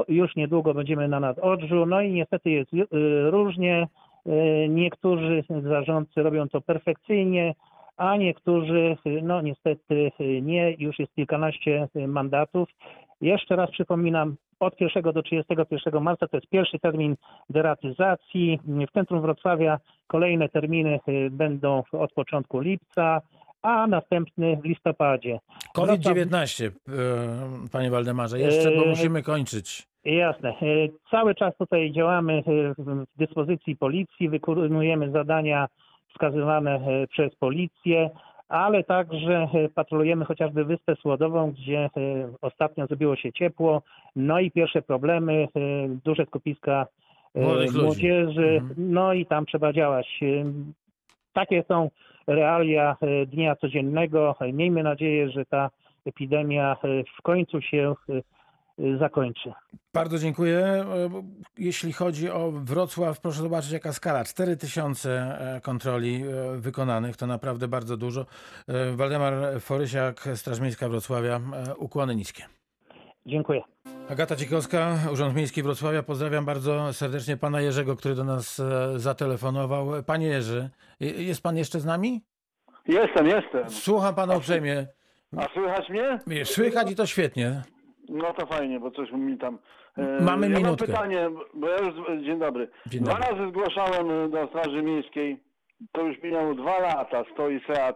Już 0.07 0.35
niedługo 0.35 0.73
będziemy 0.73 1.07
na 1.07 1.19
Nadodrzu. 1.19 1.85
No 1.85 2.01
i 2.01 2.11
niestety 2.11 2.49
jest 2.49 2.73
yy, 2.73 2.87
różnie. 3.31 3.87
Niektórzy 4.69 5.43
zarządcy 5.63 6.23
robią 6.23 6.49
to 6.49 6.61
perfekcyjnie, 6.61 7.55
a 7.97 8.17
niektórzy, 8.17 8.97
no 9.23 9.41
niestety 9.41 10.11
nie. 10.41 10.75
Już 10.79 10.99
jest 10.99 11.15
kilkanaście 11.15 11.87
mandatów. 12.07 12.69
Jeszcze 13.21 13.55
raz 13.55 13.71
przypominam, 13.71 14.35
od 14.63 14.81
1 14.81 15.03
do 15.13 15.23
31 15.23 16.03
marca 16.03 16.27
to 16.27 16.37
jest 16.37 16.49
pierwszy 16.49 16.79
termin 16.79 17.15
deratyzacji. 17.49 18.59
W 18.89 18.91
centrum 18.93 19.21
Wrocławia 19.21 19.79
kolejne 20.07 20.49
terminy 20.49 20.99
y, 21.07 21.29
będą 21.31 21.83
od 21.91 22.13
początku 22.13 22.59
lipca, 22.59 23.21
a 23.63 23.87
następny 23.87 24.57
w 24.57 24.65
listopadzie. 24.65 25.39
COVID-19, 25.73 26.65
e, 26.67 26.71
panie 27.71 27.91
Waldemarze, 27.91 28.39
jeszcze, 28.39 28.71
bo 28.71 28.81
Eee, 28.83 28.89
musimy 28.89 29.23
kończyć. 29.23 29.87
Jasne. 30.05 30.53
Y, 30.61 30.91
Cały 31.11 31.35
czas 31.35 31.57
tutaj 31.57 31.91
działamy 31.91 32.43
w 32.77 33.03
dyspozycji 33.17 33.75
policji, 33.75 34.29
wykonujemy 34.29 35.11
zadania 35.11 35.67
wskazywane 36.09 36.79
przez 37.09 37.35
policję, 37.35 38.09
ale 38.49 38.83
także 38.83 39.47
patrolujemy 39.75 40.25
chociażby 40.25 40.65
Wyspę 40.65 40.95
Słodową, 40.95 41.51
gdzie 41.51 41.89
ostatnio 42.41 42.87
zrobiło 42.87 43.15
się 43.15 43.33
ciepło, 43.33 43.81
no 44.15 44.39
i 44.39 44.51
pierwsze 44.51 44.81
problemy, 44.81 45.47
duże 46.05 46.25
skupiska 46.25 46.87
młodzieży, 47.83 48.59
Mhm. 48.61 48.73
no 48.77 49.13
i 49.13 49.25
tam 49.25 49.45
trzeba 49.45 49.73
działać. 49.73 50.19
Takie 51.33 51.63
są 51.67 51.89
realia 52.27 52.97
y, 53.03 53.25
dnia 53.25 53.55
codziennego. 53.55 54.35
Miejmy 54.53 54.83
nadzieję, 54.83 55.29
że 55.29 55.45
ta 55.45 55.69
epidemia 56.05 56.77
y, 56.83 57.03
w 57.19 57.21
końcu 57.21 57.61
się 57.61 57.95
y, 58.09 58.23
zakończy. 58.97 59.53
Bardzo 59.93 60.19
dziękuję. 60.19 60.57
E, 60.57 60.85
Jeśli 61.57 61.93
chodzi 61.93 62.29
o 62.29 62.51
Wrocław, 62.51 63.19
proszę 63.21 63.41
zobaczyć 63.41 63.71
jaka 63.71 63.93
skala. 63.93 64.23
4000 64.23 65.09
e, 65.09 65.61
kontroli 65.61 66.23
e, 66.23 66.57
wykonanych, 66.57 67.17
to 67.17 67.27
naprawdę 67.27 67.67
bardzo 67.67 67.97
dużo. 67.97 68.25
E, 68.67 68.91
Waldemar 68.95 69.33
Forysiak, 69.59 70.29
Straż 70.35 70.59
Miejska 70.59 70.89
Wrocławia, 70.89 71.35
e, 71.35 71.75
ukłony 71.75 72.15
niskie. 72.15 72.43
Dziękuję. 73.25 73.61
Agata 74.09 74.35
Cikowska, 74.35 74.95
Urząd 75.13 75.35
Miejski 75.35 75.63
Wrocławia. 75.63 76.03
Pozdrawiam 76.03 76.45
bardzo 76.45 76.93
serdecznie 76.93 77.37
pana 77.37 77.61
Jerzego, 77.61 77.95
który 77.95 78.15
do 78.15 78.23
nas 78.23 78.59
e, 78.59 78.99
zatelefonował. 78.99 79.87
Panie 80.05 80.27
Jerzy, 80.27 80.69
je- 80.99 81.23
jest 81.23 81.43
pan 81.43 81.57
jeszcze 81.57 81.79
z 81.79 81.85
nami? 81.85 82.21
Jestem, 82.87 83.27
jestem. 83.27 83.69
Słucham 83.69 84.15
pana 84.15 84.37
uprzejmie. 84.37 84.87
A 85.37 85.47
słychać 85.53 85.89
mnie? 85.89 86.19
Słychać 86.45 86.91
i 86.91 86.95
to 86.95 87.05
świetnie. 87.05 87.61
No 88.09 88.33
to 88.33 88.45
fajnie, 88.45 88.79
bo 88.79 88.91
coś 88.91 89.11
mi 89.11 89.37
tam... 89.37 89.59
e, 89.97 90.21
Mamy 90.23 90.49
ja 90.49 90.57
minutkę. 90.57 90.87
Mam 90.87 90.93
pytanie, 90.93 91.29
bo 91.53 91.69
ja 91.69 91.77
już... 91.79 91.93
Dzień 92.25 92.39
dobry. 92.39 92.69
Dzień 92.87 93.03
Dwa 93.03 93.13
dobry. 93.13 93.29
razy 93.29 93.49
zgłaszałem 93.51 94.31
do 94.31 94.47
Straży 94.47 94.81
Miejskiej. 94.83 95.39
To 95.91 96.01
już 96.01 96.23
minęło 96.23 96.53
dwa 96.55 96.79
lata. 96.79 97.23
Stoi 97.33 97.59
Seat 97.67 97.95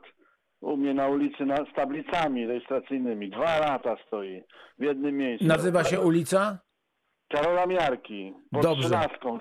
u 0.62 0.78
mnie 0.78 0.94
na 0.94 1.08
ulicy 1.08 1.46
na, 1.46 1.56
z 1.56 1.74
tablicami 1.76 2.48
rejestracyjnymi. 2.48 3.30
Dwa 3.30 3.60
lata 3.60 3.96
stoi 4.08 4.44
w 4.80 4.84
jednym 4.84 5.18
miejscu. 5.18 5.48
Nazywa 5.48 5.84
się 5.84 6.00
ulica? 6.00 6.60
Karola 7.30 7.66
Miarki. 7.66 8.34
Pod 8.52 8.62
Dobrze. 8.62 8.90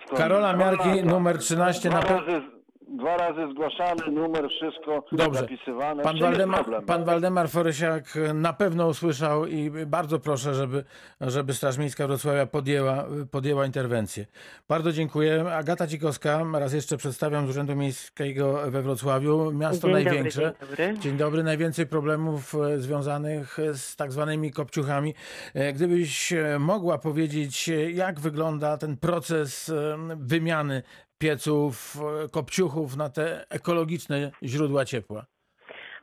stoi. 0.06 0.16
Karola 0.16 0.56
Miarki, 0.56 1.04
numer 1.04 1.38
13 1.38 1.88
Dwa 1.88 2.00
na 2.00 2.06
razy, 2.06 2.40
dwa 2.86 3.16
razy 3.16 3.52
zgłaszany, 3.52 4.12
numer, 4.12 4.48
wszystko 4.48 5.04
Dobrze. 5.12 5.40
zapisywane. 5.40 6.02
Pan 6.02 6.18
Waldemar, 6.18 6.64
pan 6.86 7.04
Waldemar 7.04 7.48
Forysiak 7.48 8.04
na 8.34 8.52
pewno 8.52 8.88
usłyszał 8.88 9.46
i 9.46 9.70
bardzo 9.86 10.18
proszę, 10.18 10.54
żeby, 10.54 10.84
żeby 11.20 11.54
Straż 11.54 11.78
Miejska 11.78 12.06
Wrocławia 12.06 12.46
podjęła, 12.46 13.04
podjęła 13.30 13.66
interwencję. 13.66 14.26
Bardzo 14.68 14.92
dziękuję. 14.92 15.44
Agata 15.54 15.86
Cikowska, 15.86 16.42
raz 16.52 16.72
jeszcze 16.72 16.96
przedstawiam 16.96 17.46
z 17.46 17.50
Urzędu 17.50 17.76
Miejskiego 17.76 18.70
we 18.70 18.82
Wrocławiu. 18.82 19.52
Miasto 19.52 19.88
Dzień 19.88 19.96
dobry, 19.96 20.04
największe. 20.04 20.40
dzień 20.42 20.68
dobry. 20.68 20.94
Dzień 20.98 21.16
dobry. 21.16 21.42
Najwięcej 21.42 21.86
problemów 21.86 22.54
e, 22.54 22.78
związanych 22.78 23.56
z 23.72 23.96
tak 23.96 24.12
zwanymi 24.12 24.52
kopciuchami. 24.52 25.14
E, 25.54 25.72
Gdybyś 25.72 26.32
e, 26.32 26.58
mogła 26.58 26.98
powiedzieć, 26.98 27.70
jak 27.94 28.20
wygląda 28.20 28.78
ten 28.78 28.96
proces 28.96 29.72
wymiany 30.16 30.82
pieców, 31.18 31.96
e, 32.24 32.28
kopciuchów 32.28 32.96
na 32.96 33.08
te 33.08 33.50
ekologiczne 33.50 34.30
źródła 34.42 34.84
ciepła. 34.84 35.26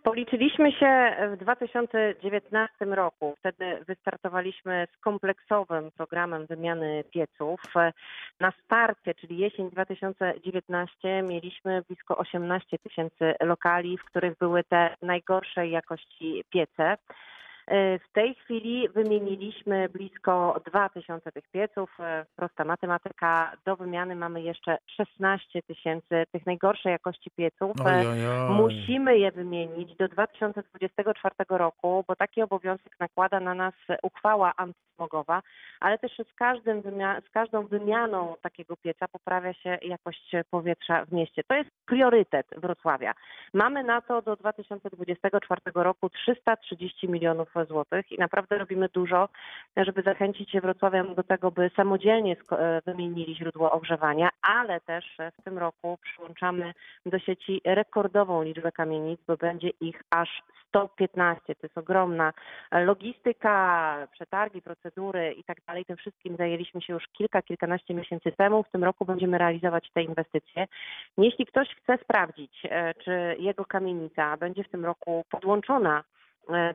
Policzyliśmy 0.03 0.71
się 0.71 1.15
w 1.33 1.37
2019 1.37 2.95
roku. 2.95 3.35
Wtedy 3.39 3.83
wystartowaliśmy 3.87 4.87
z 4.97 4.99
kompleksowym 4.99 5.91
programem 5.91 6.45
wymiany 6.45 7.03
pieców. 7.11 7.61
Na 8.39 8.53
starcie, 8.65 9.15
czyli 9.15 9.37
jesień 9.37 9.69
2019, 9.69 11.23
mieliśmy 11.23 11.81
blisko 11.87 12.17
18 12.17 12.77
tysięcy 12.79 13.33
lokali, 13.41 13.97
w 13.97 14.03
których 14.03 14.37
były 14.37 14.63
te 14.63 14.95
najgorszej 15.01 15.71
jakości 15.71 16.43
piece. 16.49 16.97
W 17.69 18.13
tej 18.13 18.35
chwili 18.35 18.89
wymieniliśmy 18.89 19.89
blisko 19.89 20.61
2000 20.65 21.31
tych 21.31 21.47
pieców. 21.47 21.97
Prosta 22.35 22.65
matematyka. 22.65 23.51
Do 23.65 23.75
wymiany 23.75 24.15
mamy 24.15 24.41
jeszcze 24.41 24.77
16 24.97 25.61
tysięcy 25.61 26.23
tych 26.31 26.45
najgorszej 26.45 26.91
jakości 26.91 27.31
pieców. 27.31 27.71
Oj. 27.85 28.05
Musimy 28.49 29.17
je 29.17 29.31
wymienić 29.31 29.95
do 29.95 30.07
2024 30.07 31.35
roku, 31.49 32.05
bo 32.07 32.15
taki 32.15 32.41
obowiązek 32.41 32.99
nakłada 32.99 33.39
na 33.39 33.53
nas 33.53 33.73
uchwała 34.03 34.53
antysmogowa, 34.57 35.41
ale 35.79 35.97
też 35.97 36.11
z, 36.31 36.33
każdym 36.35 36.81
z 37.27 37.29
każdą 37.29 37.67
wymianą 37.67 38.35
takiego 38.41 38.77
pieca 38.77 39.07
poprawia 39.07 39.53
się 39.53 39.77
jakość 39.81 40.31
powietrza 40.51 41.05
w 41.05 41.11
mieście. 41.11 41.43
To 41.47 41.55
jest 41.55 41.69
priorytet 41.85 42.47
Wrocławia. 42.57 43.13
Mamy 43.53 43.83
na 43.83 44.01
to 44.01 44.21
do 44.21 44.35
2024 44.35 45.61
roku 45.75 46.09
330 46.09 47.09
milionów 47.09 47.52
złotych 47.65 48.11
i 48.11 48.17
naprawdę 48.17 48.57
robimy 48.57 48.89
dużo, 48.93 49.29
żeby 49.77 50.01
zachęcić 50.01 50.53
Wrocławian 50.61 51.15
do 51.15 51.23
tego, 51.23 51.51
by 51.51 51.71
samodzielnie 51.75 52.35
e, 52.51 52.81
wymienili 52.85 53.35
źródło 53.35 53.71
ogrzewania, 53.71 54.29
ale 54.41 54.81
też 54.81 55.17
w 55.39 55.43
tym 55.43 55.57
roku 55.57 55.97
przyłączamy 56.03 56.73
do 57.05 57.19
sieci 57.19 57.61
rekordową 57.65 58.43
liczbę 58.43 58.71
kamienic, 58.71 59.19
bo 59.27 59.37
będzie 59.37 59.69
ich 59.69 60.03
aż 60.09 60.43
115. 60.73 61.55
To 61.55 61.59
jest 61.63 61.77
ogromna 61.77 62.33
logistyka, 62.71 64.07
przetargi, 64.11 64.61
procedury 64.61 65.33
i 65.33 65.43
tak 65.43 65.57
dalej. 65.67 65.85
Tym 65.85 65.97
wszystkim 65.97 66.37
zajęliśmy 66.37 66.81
się 66.81 66.93
już 66.93 67.07
kilka, 67.07 67.41
kilkanaście 67.41 67.93
miesięcy 67.93 68.31
temu. 68.31 68.63
W 68.63 68.71
tym 68.71 68.83
roku 68.83 69.05
będziemy 69.05 69.37
realizować 69.37 69.89
te 69.93 70.03
inwestycje. 70.03 70.67
Jeśli 71.17 71.45
ktoś 71.45 71.67
chce 71.75 71.97
sprawdzić, 71.97 72.61
e, 72.69 72.93
czy 72.93 73.35
jego 73.39 73.65
kamienica 73.65 74.37
będzie 74.37 74.63
w 74.63 74.69
tym 74.69 74.85
roku 74.85 75.25
podłączona 75.29 76.03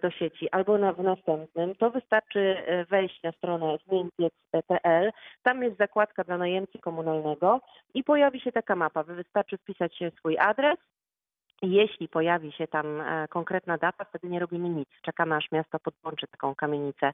do 0.03 0.11
sieci 0.11 0.51
albo 0.51 0.79
na, 0.79 0.93
w 0.93 1.03
następnym, 1.03 1.75
to 1.75 1.91
wystarczy 1.91 2.57
e, 2.67 2.85
wejść 2.85 3.23
na 3.23 3.33
stronę 3.33 3.77
zmienpiec.pl. 3.87 5.11
Tam 5.43 5.63
jest 5.63 5.79
zakładka 5.79 6.25
dla 6.25 6.39
najemcy 6.39 6.79
komunalnego 6.79 7.61
i 7.95 8.05
pojawi 8.05 8.41
się 8.41 8.53
taka 8.53 8.77
mapa. 8.77 9.03
Wystarczy 9.03 9.59
wpisać 9.59 9.99
swój 10.19 10.39
adres 10.39 10.79
Jeśli 11.63 12.09
pojawi 12.09 12.53
się 12.53 12.67
tam 12.67 13.01
e, 13.01 13.29
konkretna 13.29 13.79
data, 13.79 14.05
wtedy 14.05 14.29
nie 14.29 14.39
robimy 14.41 14.69
nic. 14.69 14.89
Czekamy, 15.03 15.35
aż 15.35 15.53
miasto 15.53 15.79
podłączy 15.79 16.27
taką 16.27 16.55
kamienicę 16.55 17.13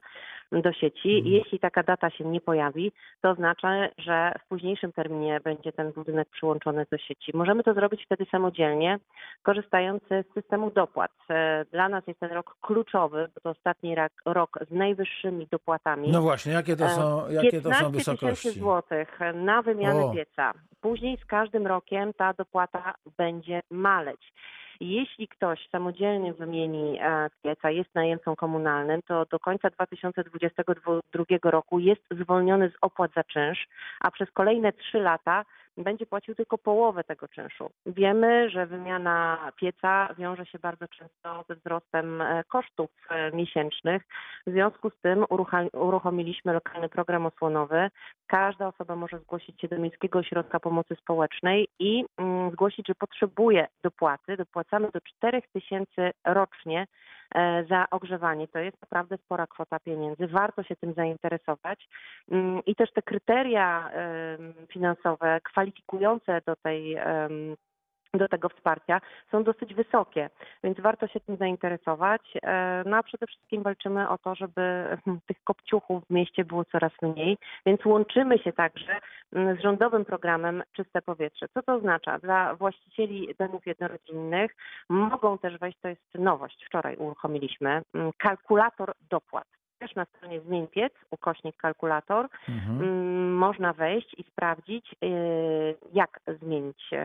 do 0.51 0.73
sieci. 0.73 1.09
Mhm. 1.17 1.33
Jeśli 1.33 1.59
taka 1.59 1.83
data 1.83 2.09
się 2.09 2.23
nie 2.25 2.41
pojawi, 2.41 2.91
to 3.21 3.29
oznacza, 3.29 3.67
że 3.97 4.31
w 4.45 4.47
późniejszym 4.47 4.91
terminie 4.91 5.39
będzie 5.43 5.71
ten 5.71 5.91
budynek 5.91 6.29
przyłączony 6.29 6.85
do 6.91 6.97
sieci. 6.97 7.31
Możemy 7.33 7.63
to 7.63 7.73
zrobić 7.73 8.05
wtedy 8.05 8.25
samodzielnie, 8.31 8.99
korzystając 9.43 10.03
z 10.03 10.33
systemu 10.33 10.71
dopłat. 10.71 11.11
E, 11.29 11.65
Dla 11.71 11.89
nas 11.89 12.07
jest 12.07 12.19
ten 12.19 12.31
rok 12.31 12.55
kluczowy, 12.61 13.27
bo 13.35 13.41
to 13.41 13.49
ostatni 13.49 13.95
rok 14.25 14.59
z 14.69 14.71
najwyższymi 14.71 15.47
dopłatami. 15.51 16.11
No 16.11 16.21
właśnie, 16.21 16.53
jakie 16.53 16.75
to 16.75 16.85
E, 16.85 16.89
są, 16.89 17.29
jakie 17.29 17.61
to 17.61 17.69
są 17.73 17.91
15 17.91 17.91
tysięcy 17.91 18.11
wysokości? 18.15 18.59
złotych 18.59 19.19
na 19.33 19.61
wymianę 19.61 20.05
O. 20.05 20.13
pieca. 20.13 20.53
Później 20.81 21.17
z 21.17 21.25
każdym 21.25 21.67
rokiem 21.67 22.13
ta 22.13 22.33
dopłata 22.33 22.93
będzie 23.17 23.61
maleć. 23.71 24.33
Jeśli 24.79 25.27
ktoś 25.27 25.69
samodzielnie 25.69 26.33
wymieni 26.33 26.99
e, 27.01 27.29
pieca, 27.43 27.69
jest 27.69 27.95
najemcą 27.95 28.35
komunalnym, 28.35 29.01
to 29.01 29.25
do 29.25 29.39
końca 29.39 29.69
2022 29.69 31.25
roku 31.43 31.79
jest 31.79 32.01
zwolniony 32.11 32.69
z 32.69 32.73
opłat 32.81 33.11
za 33.15 33.23
czynsz, 33.23 33.67
a 33.99 34.11
przez 34.11 34.31
kolejne 34.31 34.73
trzy 34.73 34.99
lata 34.99 35.45
będzie 35.77 36.05
płacił 36.05 36.35
tylko 36.35 36.57
połowę 36.57 37.03
tego 37.03 37.27
czynszu. 37.27 37.69
Wiemy, 37.85 38.49
że 38.49 38.65
wymiana 38.65 39.51
pieca 39.55 40.13
wiąże 40.17 40.45
się 40.45 40.59
bardzo 40.59 40.87
często 40.87 41.45
ze 41.49 41.55
wzrostem 41.55 42.21
e, 42.21 42.43
kosztów 42.43 42.89
e, 43.09 43.31
miesięcznych. 43.31 44.03
W 44.47 44.51
związku 44.51 44.89
z 44.89 45.01
tym 45.01 45.25
uruchomiliśmy 45.73 46.53
lokalny 46.53 46.89
program 46.89 47.25
osłonowy. 47.25 47.89
Każda 48.27 48.67
osoba 48.67 48.95
może 48.95 49.19
zgłosić 49.19 49.61
się 49.61 49.67
do 49.67 49.77
Miejskiego 49.77 50.19
Ośrodka 50.19 50.59
Pomocy 50.59 50.95
Społecznej 50.95 51.67
i 51.79 52.05
mm, 52.17 52.51
zgłosić, 52.51 52.87
że 52.87 52.95
potrzebuje 52.95 53.67
dopłaty. 53.83 54.37
Dopłacamy 54.37 54.89
do 54.93 55.01
4 55.01 55.41
tysięcy 55.53 56.11
rocznie 56.25 56.87
za 57.69 57.87
ogrzewanie. 57.91 58.47
To 58.47 58.59
jest 58.59 58.81
naprawdę 58.81 59.17
spora 59.17 59.47
kwota 59.47 59.79
pieniędzy. 59.79 60.27
Warto 60.27 60.63
się 60.63 60.75
tym 60.75 60.93
zainteresować. 60.93 61.87
Mm, 62.31 62.61
I 62.65 62.75
też 62.75 62.93
te 62.93 63.01
kryteria 63.01 63.91
finansowe 64.73 65.39
kwalifikujące 65.43 66.41
do 66.45 66.55
tej 66.55 66.97
do 68.17 68.27
tego 68.27 68.49
wsparcia 68.49 69.01
są 69.31 69.43
dosyć 69.43 69.73
wysokie, 69.73 70.29
więc 70.63 70.79
warto 70.79 71.07
się 71.07 71.19
tym 71.19 71.37
zainteresować. 71.37 72.21
E, 72.43 72.83
No 72.85 72.97
a 72.97 73.03
przede 73.03 73.27
wszystkim 73.27 73.63
walczymy 73.63 74.09
o 74.09 74.17
to, 74.17 74.35
żeby 74.35 74.61
hmm, 75.05 75.21
tych 75.27 75.43
kopciuchów 75.43 76.03
w 76.05 76.09
mieście 76.09 76.45
było 76.45 76.65
coraz 76.65 76.91
mniej, 77.01 77.37
więc 77.65 77.85
łączymy 77.85 78.37
się 78.37 78.53
także 78.53 78.99
mm, 79.33 79.57
z 79.57 79.61
rządowym 79.61 80.05
programem 80.05 80.63
Czyste 80.73 81.01
Powietrze. 81.01 81.47
Co 81.53 81.63
to 81.63 81.73
oznacza? 81.73 82.19
Dla 82.19 82.55
właścicieli 82.55 83.35
domów 83.39 83.65
jednorodzinnych 83.65 84.55
mogą 84.89 85.37
też 85.37 85.57
wejść, 85.57 85.77
to 85.81 85.87
jest 85.87 86.15
nowość, 86.15 86.65
wczoraj 86.65 86.95
uruchomiliśmy, 86.95 87.81
mm, 87.93 88.11
kalkulator 88.17 88.93
dopłat. 89.09 89.47
Też 89.79 89.95
na 89.95 90.05
stronie 90.05 90.41
Zmień 90.41 90.67
Piec, 90.67 90.93
ukośnik 91.11 91.57
kalkulator, 91.57 92.27
Mhm. 92.49 92.81
Mm, 92.81 93.33
można 93.37 93.73
wejść 93.73 94.13
i 94.19 94.23
sprawdzić, 94.23 94.95
y, 95.03 95.75
jak 95.93 96.19
zmienić 96.41 96.89
y, 96.93 96.97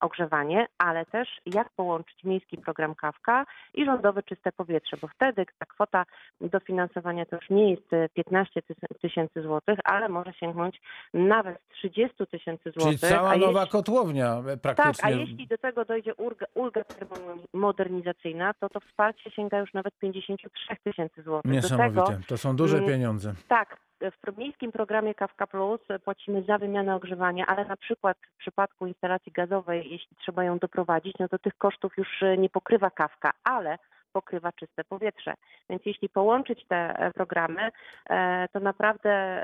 ogrzewanie, 0.00 0.66
ale 0.78 1.06
też 1.06 1.28
jak 1.46 1.70
połączyć 1.70 2.24
miejski 2.24 2.58
program 2.58 2.94
Kawka 2.94 3.46
i 3.74 3.84
rządowe 3.84 4.22
czyste 4.22 4.52
powietrze, 4.52 4.96
bo 5.02 5.08
wtedy 5.08 5.46
ta 5.58 5.66
kwota 5.66 6.04
dofinansowania 6.40 7.26
to 7.26 7.36
już 7.36 7.50
nie 7.50 7.70
jest 7.70 7.92
y, 7.92 8.08
15 8.14 8.60
tys- 8.60 8.98
tysięcy 9.00 9.42
złotych, 9.42 9.78
ale 9.84 10.08
może 10.08 10.32
sięgnąć 10.32 10.80
nawet 11.14 11.58
30 11.68 12.26
tysięcy 12.26 12.72
Czyli 12.72 12.82
złotych. 12.82 13.00
cała 13.00 13.30
a 13.30 13.36
nowa 13.36 13.60
jeśli- 13.60 13.72
kotłownia 13.72 14.38
e, 14.38 14.44
tak, 14.44 14.60
praktycznie. 14.60 15.04
a 15.04 15.10
jeśli 15.10 15.46
do 15.46 15.58
tego 15.58 15.84
dojdzie 15.84 16.14
ulga, 16.14 16.46
ulga 16.54 16.84
termomodernizacyjna, 16.84 18.54
to 18.54 18.68
to 18.68 18.80
wsparcie 18.80 19.30
sięga 19.30 19.58
już 19.58 19.74
nawet 19.74 19.94
53 19.98 20.76
tysięcy 20.84 21.22
złotych. 21.22 21.60
Do 21.60 21.68
tego 21.76 22.07
To 22.28 22.38
są 22.38 22.56
duże 22.56 22.76
mm, 22.76 22.88
pieniądze. 22.88 23.34
tak, 23.48 23.76
w 24.12 24.18
pro- 24.20 24.32
miejskim 24.32 24.72
programie 24.72 25.14
Kawka 25.14 25.46
Plus 25.46 25.80
płacimy 26.04 26.42
za 26.42 26.58
wymianę 26.58 26.94
ogrzewania, 26.94 27.46
ale 27.46 27.64
na 27.64 27.76
przykład 27.76 28.16
w 28.34 28.38
przypadku 28.38 28.86
instalacji 28.86 29.32
gazowej, 29.32 29.90
jeśli 29.90 30.16
trzeba 30.16 30.44
ją 30.44 30.58
doprowadzić, 30.58 31.14
no 31.20 31.28
to 31.28 31.38
tych 31.38 31.54
kosztów 31.58 31.92
już 31.96 32.22
e, 32.22 32.38
nie 32.38 32.48
pokrywa 32.50 32.90
Kawka, 32.90 33.30
ale 33.44 33.78
pokrywa 34.18 34.52
czyste 34.52 34.84
powietrze. 34.84 35.34
Więc 35.70 35.82
jeśli 35.86 36.08
połączyć 36.08 36.64
te 36.68 36.76
e, 36.76 37.10
programy, 37.12 37.70
e, 38.10 38.48
to 38.52 38.60
naprawdę 38.60 39.40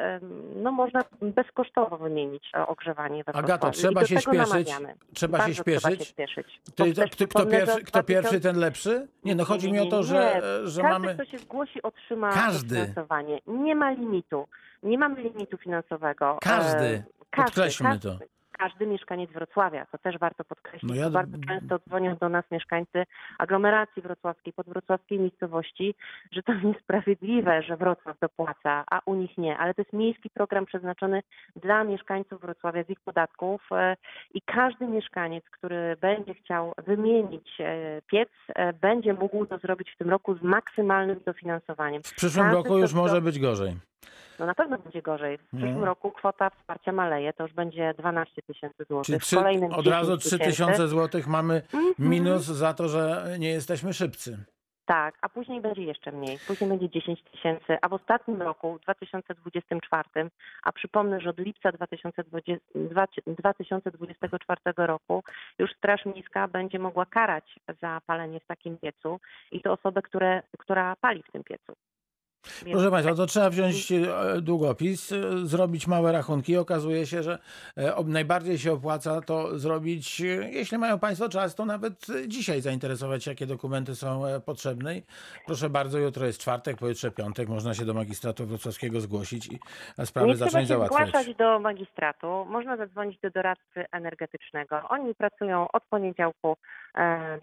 no, 0.57 0.72
można 0.72 1.01
bezkosztowo 1.22 1.97
wymienić 1.97 2.51
e, 2.55 2.66
ogrzewanie 2.66 3.25
we 3.25 3.37
Agato, 3.37 3.66
Wrocławiu. 3.66 3.72
trzeba 3.72 4.07
się 4.07 4.20
śpieszyć. 4.20 4.68
Trzeba 5.14 5.39
się 5.39 5.55
Bardzo 5.55 5.64
Trzeba 5.64 5.91
się 5.91 6.05
śpieszyć. 6.05 6.61
to, 6.75 6.85
też 6.85 7.11
kto, 7.11 7.47
pierwszy, 7.47 7.85
kto 7.85 8.03
pierwszy, 8.03 8.39
2000 8.39 8.41
ten 8.41 8.59
lepszy? 8.59 9.09
Nie, 9.25 9.35
no 9.35 9.45
chodzi 9.45 9.72
mi 9.72 9.81
o 9.81 9.87
to, 9.87 10.03
że, 10.03 10.14
nie. 10.14 10.68
że 10.68 10.83
Każdy, 10.83 10.99
mamy... 10.99 11.14
kto 11.14 11.25
się 11.25 11.39
zgłosi, 11.39 11.83
otrzyma 11.83 12.33
Każdy. 12.33 12.75
dofinansowanie. 12.75 13.41
Nie 13.47 13.75
ma 13.75 13.91
limitu. 13.91 14.49
Nie 14.83 14.99
mamy 14.99 15.22
limitu 15.22 15.59
finansowego. 15.59 16.39
Każdy. 16.41 17.05
Każdy 17.31 17.51
Podkreślmy 17.51 17.91
każdy, 17.91 18.09
to. 18.09 18.18
Każdy 18.59 18.87
mieszkaniec 18.87 19.31
Wrocławia, 19.31 19.87
to 19.87 19.99
też 19.99 20.19
warto 20.19 20.45
podkreślić. 20.45 20.91
No 20.91 20.97
ja- 20.97 21.11
Bardzo 21.11 21.37
często 21.49 21.79
dzwonią 21.79 22.17
do 22.17 22.29
nas 22.29 22.45
mieszkańcy 22.51 23.05
aglomeracji 23.39 24.03
wrocławskiej, 24.03 24.53
podwrocławskiej 24.53 25.19
miejscowości, 25.19 25.95
że 26.33 26.43
to 26.43 26.53
niesprawiedliwe, 26.65 27.63
że 27.63 27.77
Wrocław 27.77 28.19
dopłaca, 28.19 28.85
a 28.91 29.01
u 29.07 29.15
nich 29.15 29.39
nie. 29.39 29.59
Ale 29.59 29.75
to 29.75 29.81
jest 29.83 29.93
miejski 29.93 30.31
program 30.31 30.67
przeznaczony 30.67 31.23
dla 31.57 31.85
mieszkańców 31.85 32.41
Wrocławia 32.41 32.85
z 32.85 32.91
ich 32.91 33.01
podatków 33.01 33.63
e, 33.73 33.97
i 34.35 34.41
każdy 34.43 34.87
mieszkaniec, 34.87 35.45
który 35.51 35.97
będzie 36.01 36.35
chciał 36.35 36.73
wymienić 36.87 37.49
e, 37.61 38.03
piec, 38.07 38.29
e, 38.49 38.73
będzie 38.73 39.15
mógł 39.15 39.47
to 39.47 39.59
zrobić 39.59 39.91
w 39.91 39.97
tym 39.99 40.11
roku 40.11 40.35
z 40.35 40.43
maksymalnym 40.43 41.21
dofinansowaniem. 41.27 42.03
W 42.03 42.15
przyszłym 42.15 42.45
każdy, 42.47 42.57
roku 42.63 42.79
już 42.79 42.91
kto- 42.91 43.01
może 43.01 43.21
być 43.21 43.39
gorzej. 43.39 43.73
No 44.39 44.47
na 44.47 44.55
pewno 44.55 44.78
będzie 44.78 45.03
gorzej. 45.03 45.39
W 45.39 45.47
przyszłym 45.49 45.85
roku 45.85 46.11
kwota 46.11 46.51
wsparcia 46.51 46.93
maleje, 46.93 47.32
to 47.32 47.43
już 47.43 47.53
będzie 47.53 47.95
12 47.99 48.43
tysięcy 48.43 48.85
złotych. 48.85 49.07
Czyli 49.07 49.20
trzy, 49.20 49.39
od 49.76 49.87
razu 49.87 50.16
10 50.16 50.24
3 50.24 50.39
tysiące 50.39 50.89
złotych 50.89 51.26
mamy 51.26 51.55
Mhm. 51.55 51.95
minus 51.99 52.43
za 52.45 52.74
to, 52.74 52.89
że 52.89 53.24
nie 53.39 53.49
jesteśmy 53.49 53.93
szybcy. 53.93 54.45
Tak, 54.87 55.18
a 55.22 55.28
później 55.28 55.61
będzie 55.61 55.82
jeszcze 55.82 56.12
mniej. 56.12 56.39
Później 56.47 56.70
będzie 56.70 56.91
10 56.91 57.22
tysięcy, 57.32 57.76
a 57.82 57.89
w 57.89 57.93
ostatnim 57.93 58.43
roku, 58.43 58.78
w 58.78 58.80
2024, 58.80 60.30
a 60.62 60.72
przypomnę, 60.72 61.20
że 61.20 61.30
od 61.30 61.39
lipca 61.39 61.72
2020, 61.72 62.64
2024 63.26 64.61
roku 64.76 65.22
już 65.59 65.70
Straż 65.76 66.05
Miejska 66.07 66.49
będzie 66.49 66.78
mogła 66.78 67.07
karać 67.07 67.59
za 67.82 68.01
palenie 68.07 68.41
w 68.41 68.47
takim 68.47 68.78
piecu 68.78 69.20
i 69.53 69.61
to 69.62 69.72
osobę, 69.72 70.03
które, 70.03 70.43
która 70.59 70.97
pali 71.01 71.22
w 71.22 71.32
tym 71.32 71.45
piecu. 71.45 71.72
Proszę 72.73 72.91
Państwa, 72.91 73.15
to 73.15 73.27
trzeba 73.27 73.51
wziąć 73.51 73.93
e, 73.93 74.07
długopis, 74.41 75.13
e, 75.13 75.47
zrobić 75.47 75.87
małe 75.87 76.13
rachunki. 76.13 76.57
Okazuje 76.57 77.07
się, 77.07 77.23
że 77.23 77.39
e, 77.77 77.95
najbardziej 78.07 78.59
się 78.59 78.73
opłaca 78.73 79.21
to 79.21 79.59
zrobić, 79.59 80.21
jeśli 80.51 80.79
mają 80.79 80.99
Państwo 80.99 81.29
czas, 81.29 81.55
to 81.55 81.65
nawet 81.65 82.07
dzisiaj 82.29 82.61
zainteresować 82.61 83.25
się, 83.25 83.31
jakie 83.31 83.47
dokumenty 83.47 83.97
są 83.97 84.23
potrzebne. 84.47 84.95
Proszę 85.47 85.71
bardzo, 85.71 85.99
jutro 85.99 86.27
jest 86.27 86.39
czwartek, 86.41 86.77
pojutrze 86.77 87.11
piątek, 87.11 87.49
można 87.49 87.75
się 87.75 87.85
do 87.85 87.95
magistratu 87.95 88.47
wrocławskiego 88.47 89.01
zgłosić 89.01 89.47
i 89.47 89.59
sprawy 90.05 90.29
Nie 90.29 90.37
zacząć 90.37 90.63
się 90.63 90.67
załatwiać. 90.75 91.09
zgłaszać 91.09 91.37
do 91.37 91.59
magistratu, 91.61 92.45
można 92.49 92.77
zadzwonić 92.77 93.21
do 93.21 93.31
doradcy 93.31 93.85
energetycznego. 93.93 94.81
Oni 94.89 95.15
pracują 95.15 95.69
od 95.73 95.83
poniedziałku 95.85 96.57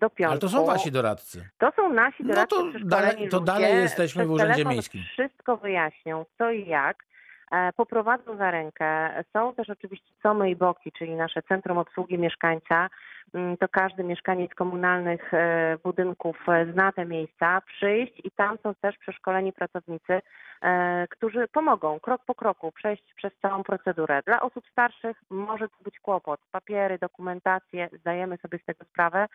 do 0.01 0.09
piątku. 0.09 0.31
Ale 0.31 0.39
to 0.39 0.49
są 0.49 0.65
Wasi 0.65 0.91
doradcy. 0.91 1.49
To 1.57 1.71
są 1.75 1.93
nasi 1.93 2.23
No 2.23 2.27
doradcy 2.33 2.55
to 2.55 2.69
przeszkoleni 2.69 2.89
dalej- 3.15 3.29
to 3.29 3.39
dalej 3.39 3.75
jesteśmy 3.75 4.25
w 4.25 4.31
Urzędzie 4.31 4.53
telefon 4.53 4.73
Wszystko 5.11 5.57
wyjaśnią, 5.57 6.25
co 6.37 6.51
i 6.51 6.67
jak. 6.67 7.03
E, 7.51 7.73
Poprowadzą 7.73 8.37
za 8.37 8.51
rękę. 8.51 9.09
Są 9.33 9.55
też 9.55 9.69
oczywiście 9.69 10.13
Comy 10.23 10.49
i 10.49 10.55
Boki, 10.55 10.91
czyli 10.91 11.15
nasze 11.15 11.41
Centrum 11.41 11.77
Obsługi 11.77 12.17
Mieszkańca. 12.17 12.89
Mm, 13.33 13.57
To 13.57 13.67
każdy 13.67 14.03
mieszkaniec 14.03 14.53
komunalnych 14.55 15.33
e, 15.33 15.77
budynków 15.83 16.37
e, 16.49 16.65
zna 16.73 16.91
te 16.91 17.05
miejsca. 17.05 17.61
Przyjść 17.61 18.13
i 18.23 18.31
tam 18.31 18.57
są 18.63 18.75
też 18.75 18.97
przeszkoleni 18.97 19.53
pracownicy, 19.53 20.21
e, 20.61 21.07
którzy 21.09 21.47
pomogą 21.47 21.99
krok 21.99 22.21
po 22.25 22.35
kroku 22.35 22.71
przejść 22.71 23.13
przez 23.13 23.33
całą 23.41 23.63
procedurę. 23.63 24.21
Dla 24.25 24.41
osób 24.41 24.67
starszych 24.71 25.17
może 25.29 25.69
to 25.69 25.75
być 25.83 25.99
kłopot. 25.99 26.39
Papiery, 26.51 26.97
dokumentacje, 26.97 27.89
zdajemy 27.99 28.37
sobie 28.37 28.59
z 28.59 28.65
tego 28.65 28.85
sprawę. 28.85 29.27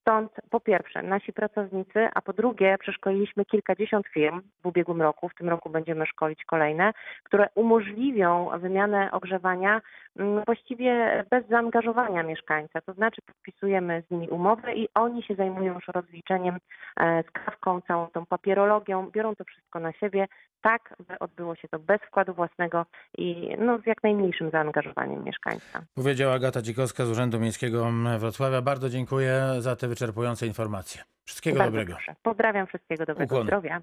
Stąd 0.00 0.32
po 0.50 0.60
pierwsze 0.60 1.02
nasi 1.02 1.32
pracownicy, 1.32 2.08
a 2.14 2.22
po 2.22 2.32
drugie 2.32 2.78
przeszkoliliśmy 2.78 3.44
kilkadziesiąt 3.44 4.06
firm 4.06 4.42
w 4.62 4.66
ubiegłym 4.66 5.02
roku, 5.02 5.28
w 5.28 5.34
tym 5.34 5.48
roku 5.48 5.70
będziemy 5.70 6.06
szkolić 6.06 6.44
kolejne, 6.44 6.92
które 7.22 7.48
umożliwią 7.54 8.50
wymianę 8.58 9.08
ogrzewania 9.12 9.80
mm, 10.18 10.44
właściwie 10.44 11.24
bez 11.30 11.46
zaangażowania 11.48 12.22
mieszkańca. 12.22 12.80
To 12.80 12.92
znaczy 12.92 13.22
podpisujemy 13.46 14.02
z 14.08 14.10
nimi 14.10 14.28
umowę 14.28 14.74
i 14.74 14.88
oni 14.94 15.22
się 15.22 15.34
zajmują 15.34 15.74
już 15.74 15.88
rozliczeniem 15.88 16.58
e, 17.00 17.22
z 17.22 17.30
kawką, 17.30 17.80
całą 17.80 18.06
tą 18.06 18.26
papierologią, 18.26 19.10
biorą 19.10 19.36
to 19.36 19.44
wszystko 19.44 19.80
na 19.80 19.92
siebie, 19.92 20.26
tak 20.60 20.94
by 21.08 21.18
odbyło 21.18 21.54
się 21.54 21.68
to 21.68 21.78
bez 21.78 22.00
wkładu 22.00 22.34
własnego 22.34 22.86
i 23.18 23.56
no, 23.58 23.78
z 23.78 23.86
jak 23.86 24.02
najmniejszym 24.02 24.50
zaangażowaniem 24.50 25.24
mieszkańca. 25.24 25.82
Powiedziała 25.94 26.34
Agata 26.34 26.62
Dzikowska 26.62 27.04
z 27.04 27.10
Urzędu 27.10 27.40
Miejskiego 27.40 27.90
Wrocławia. 28.18 28.62
Bardzo 28.62 28.88
dziękuję 28.88 29.42
za 29.58 29.76
te 29.76 29.88
wyczerpujące 29.88 30.46
informacje. 30.46 31.02
Wszystkiego 31.24 31.58
Bardzo 31.58 31.70
dobrego. 31.70 31.92
proszę. 31.92 32.14
Pozdrawiam, 32.22 32.66
wszystkiego 32.66 33.06
dobrego 33.06 33.24
Ukłony. 33.24 33.44
zdrowia. 33.44 33.80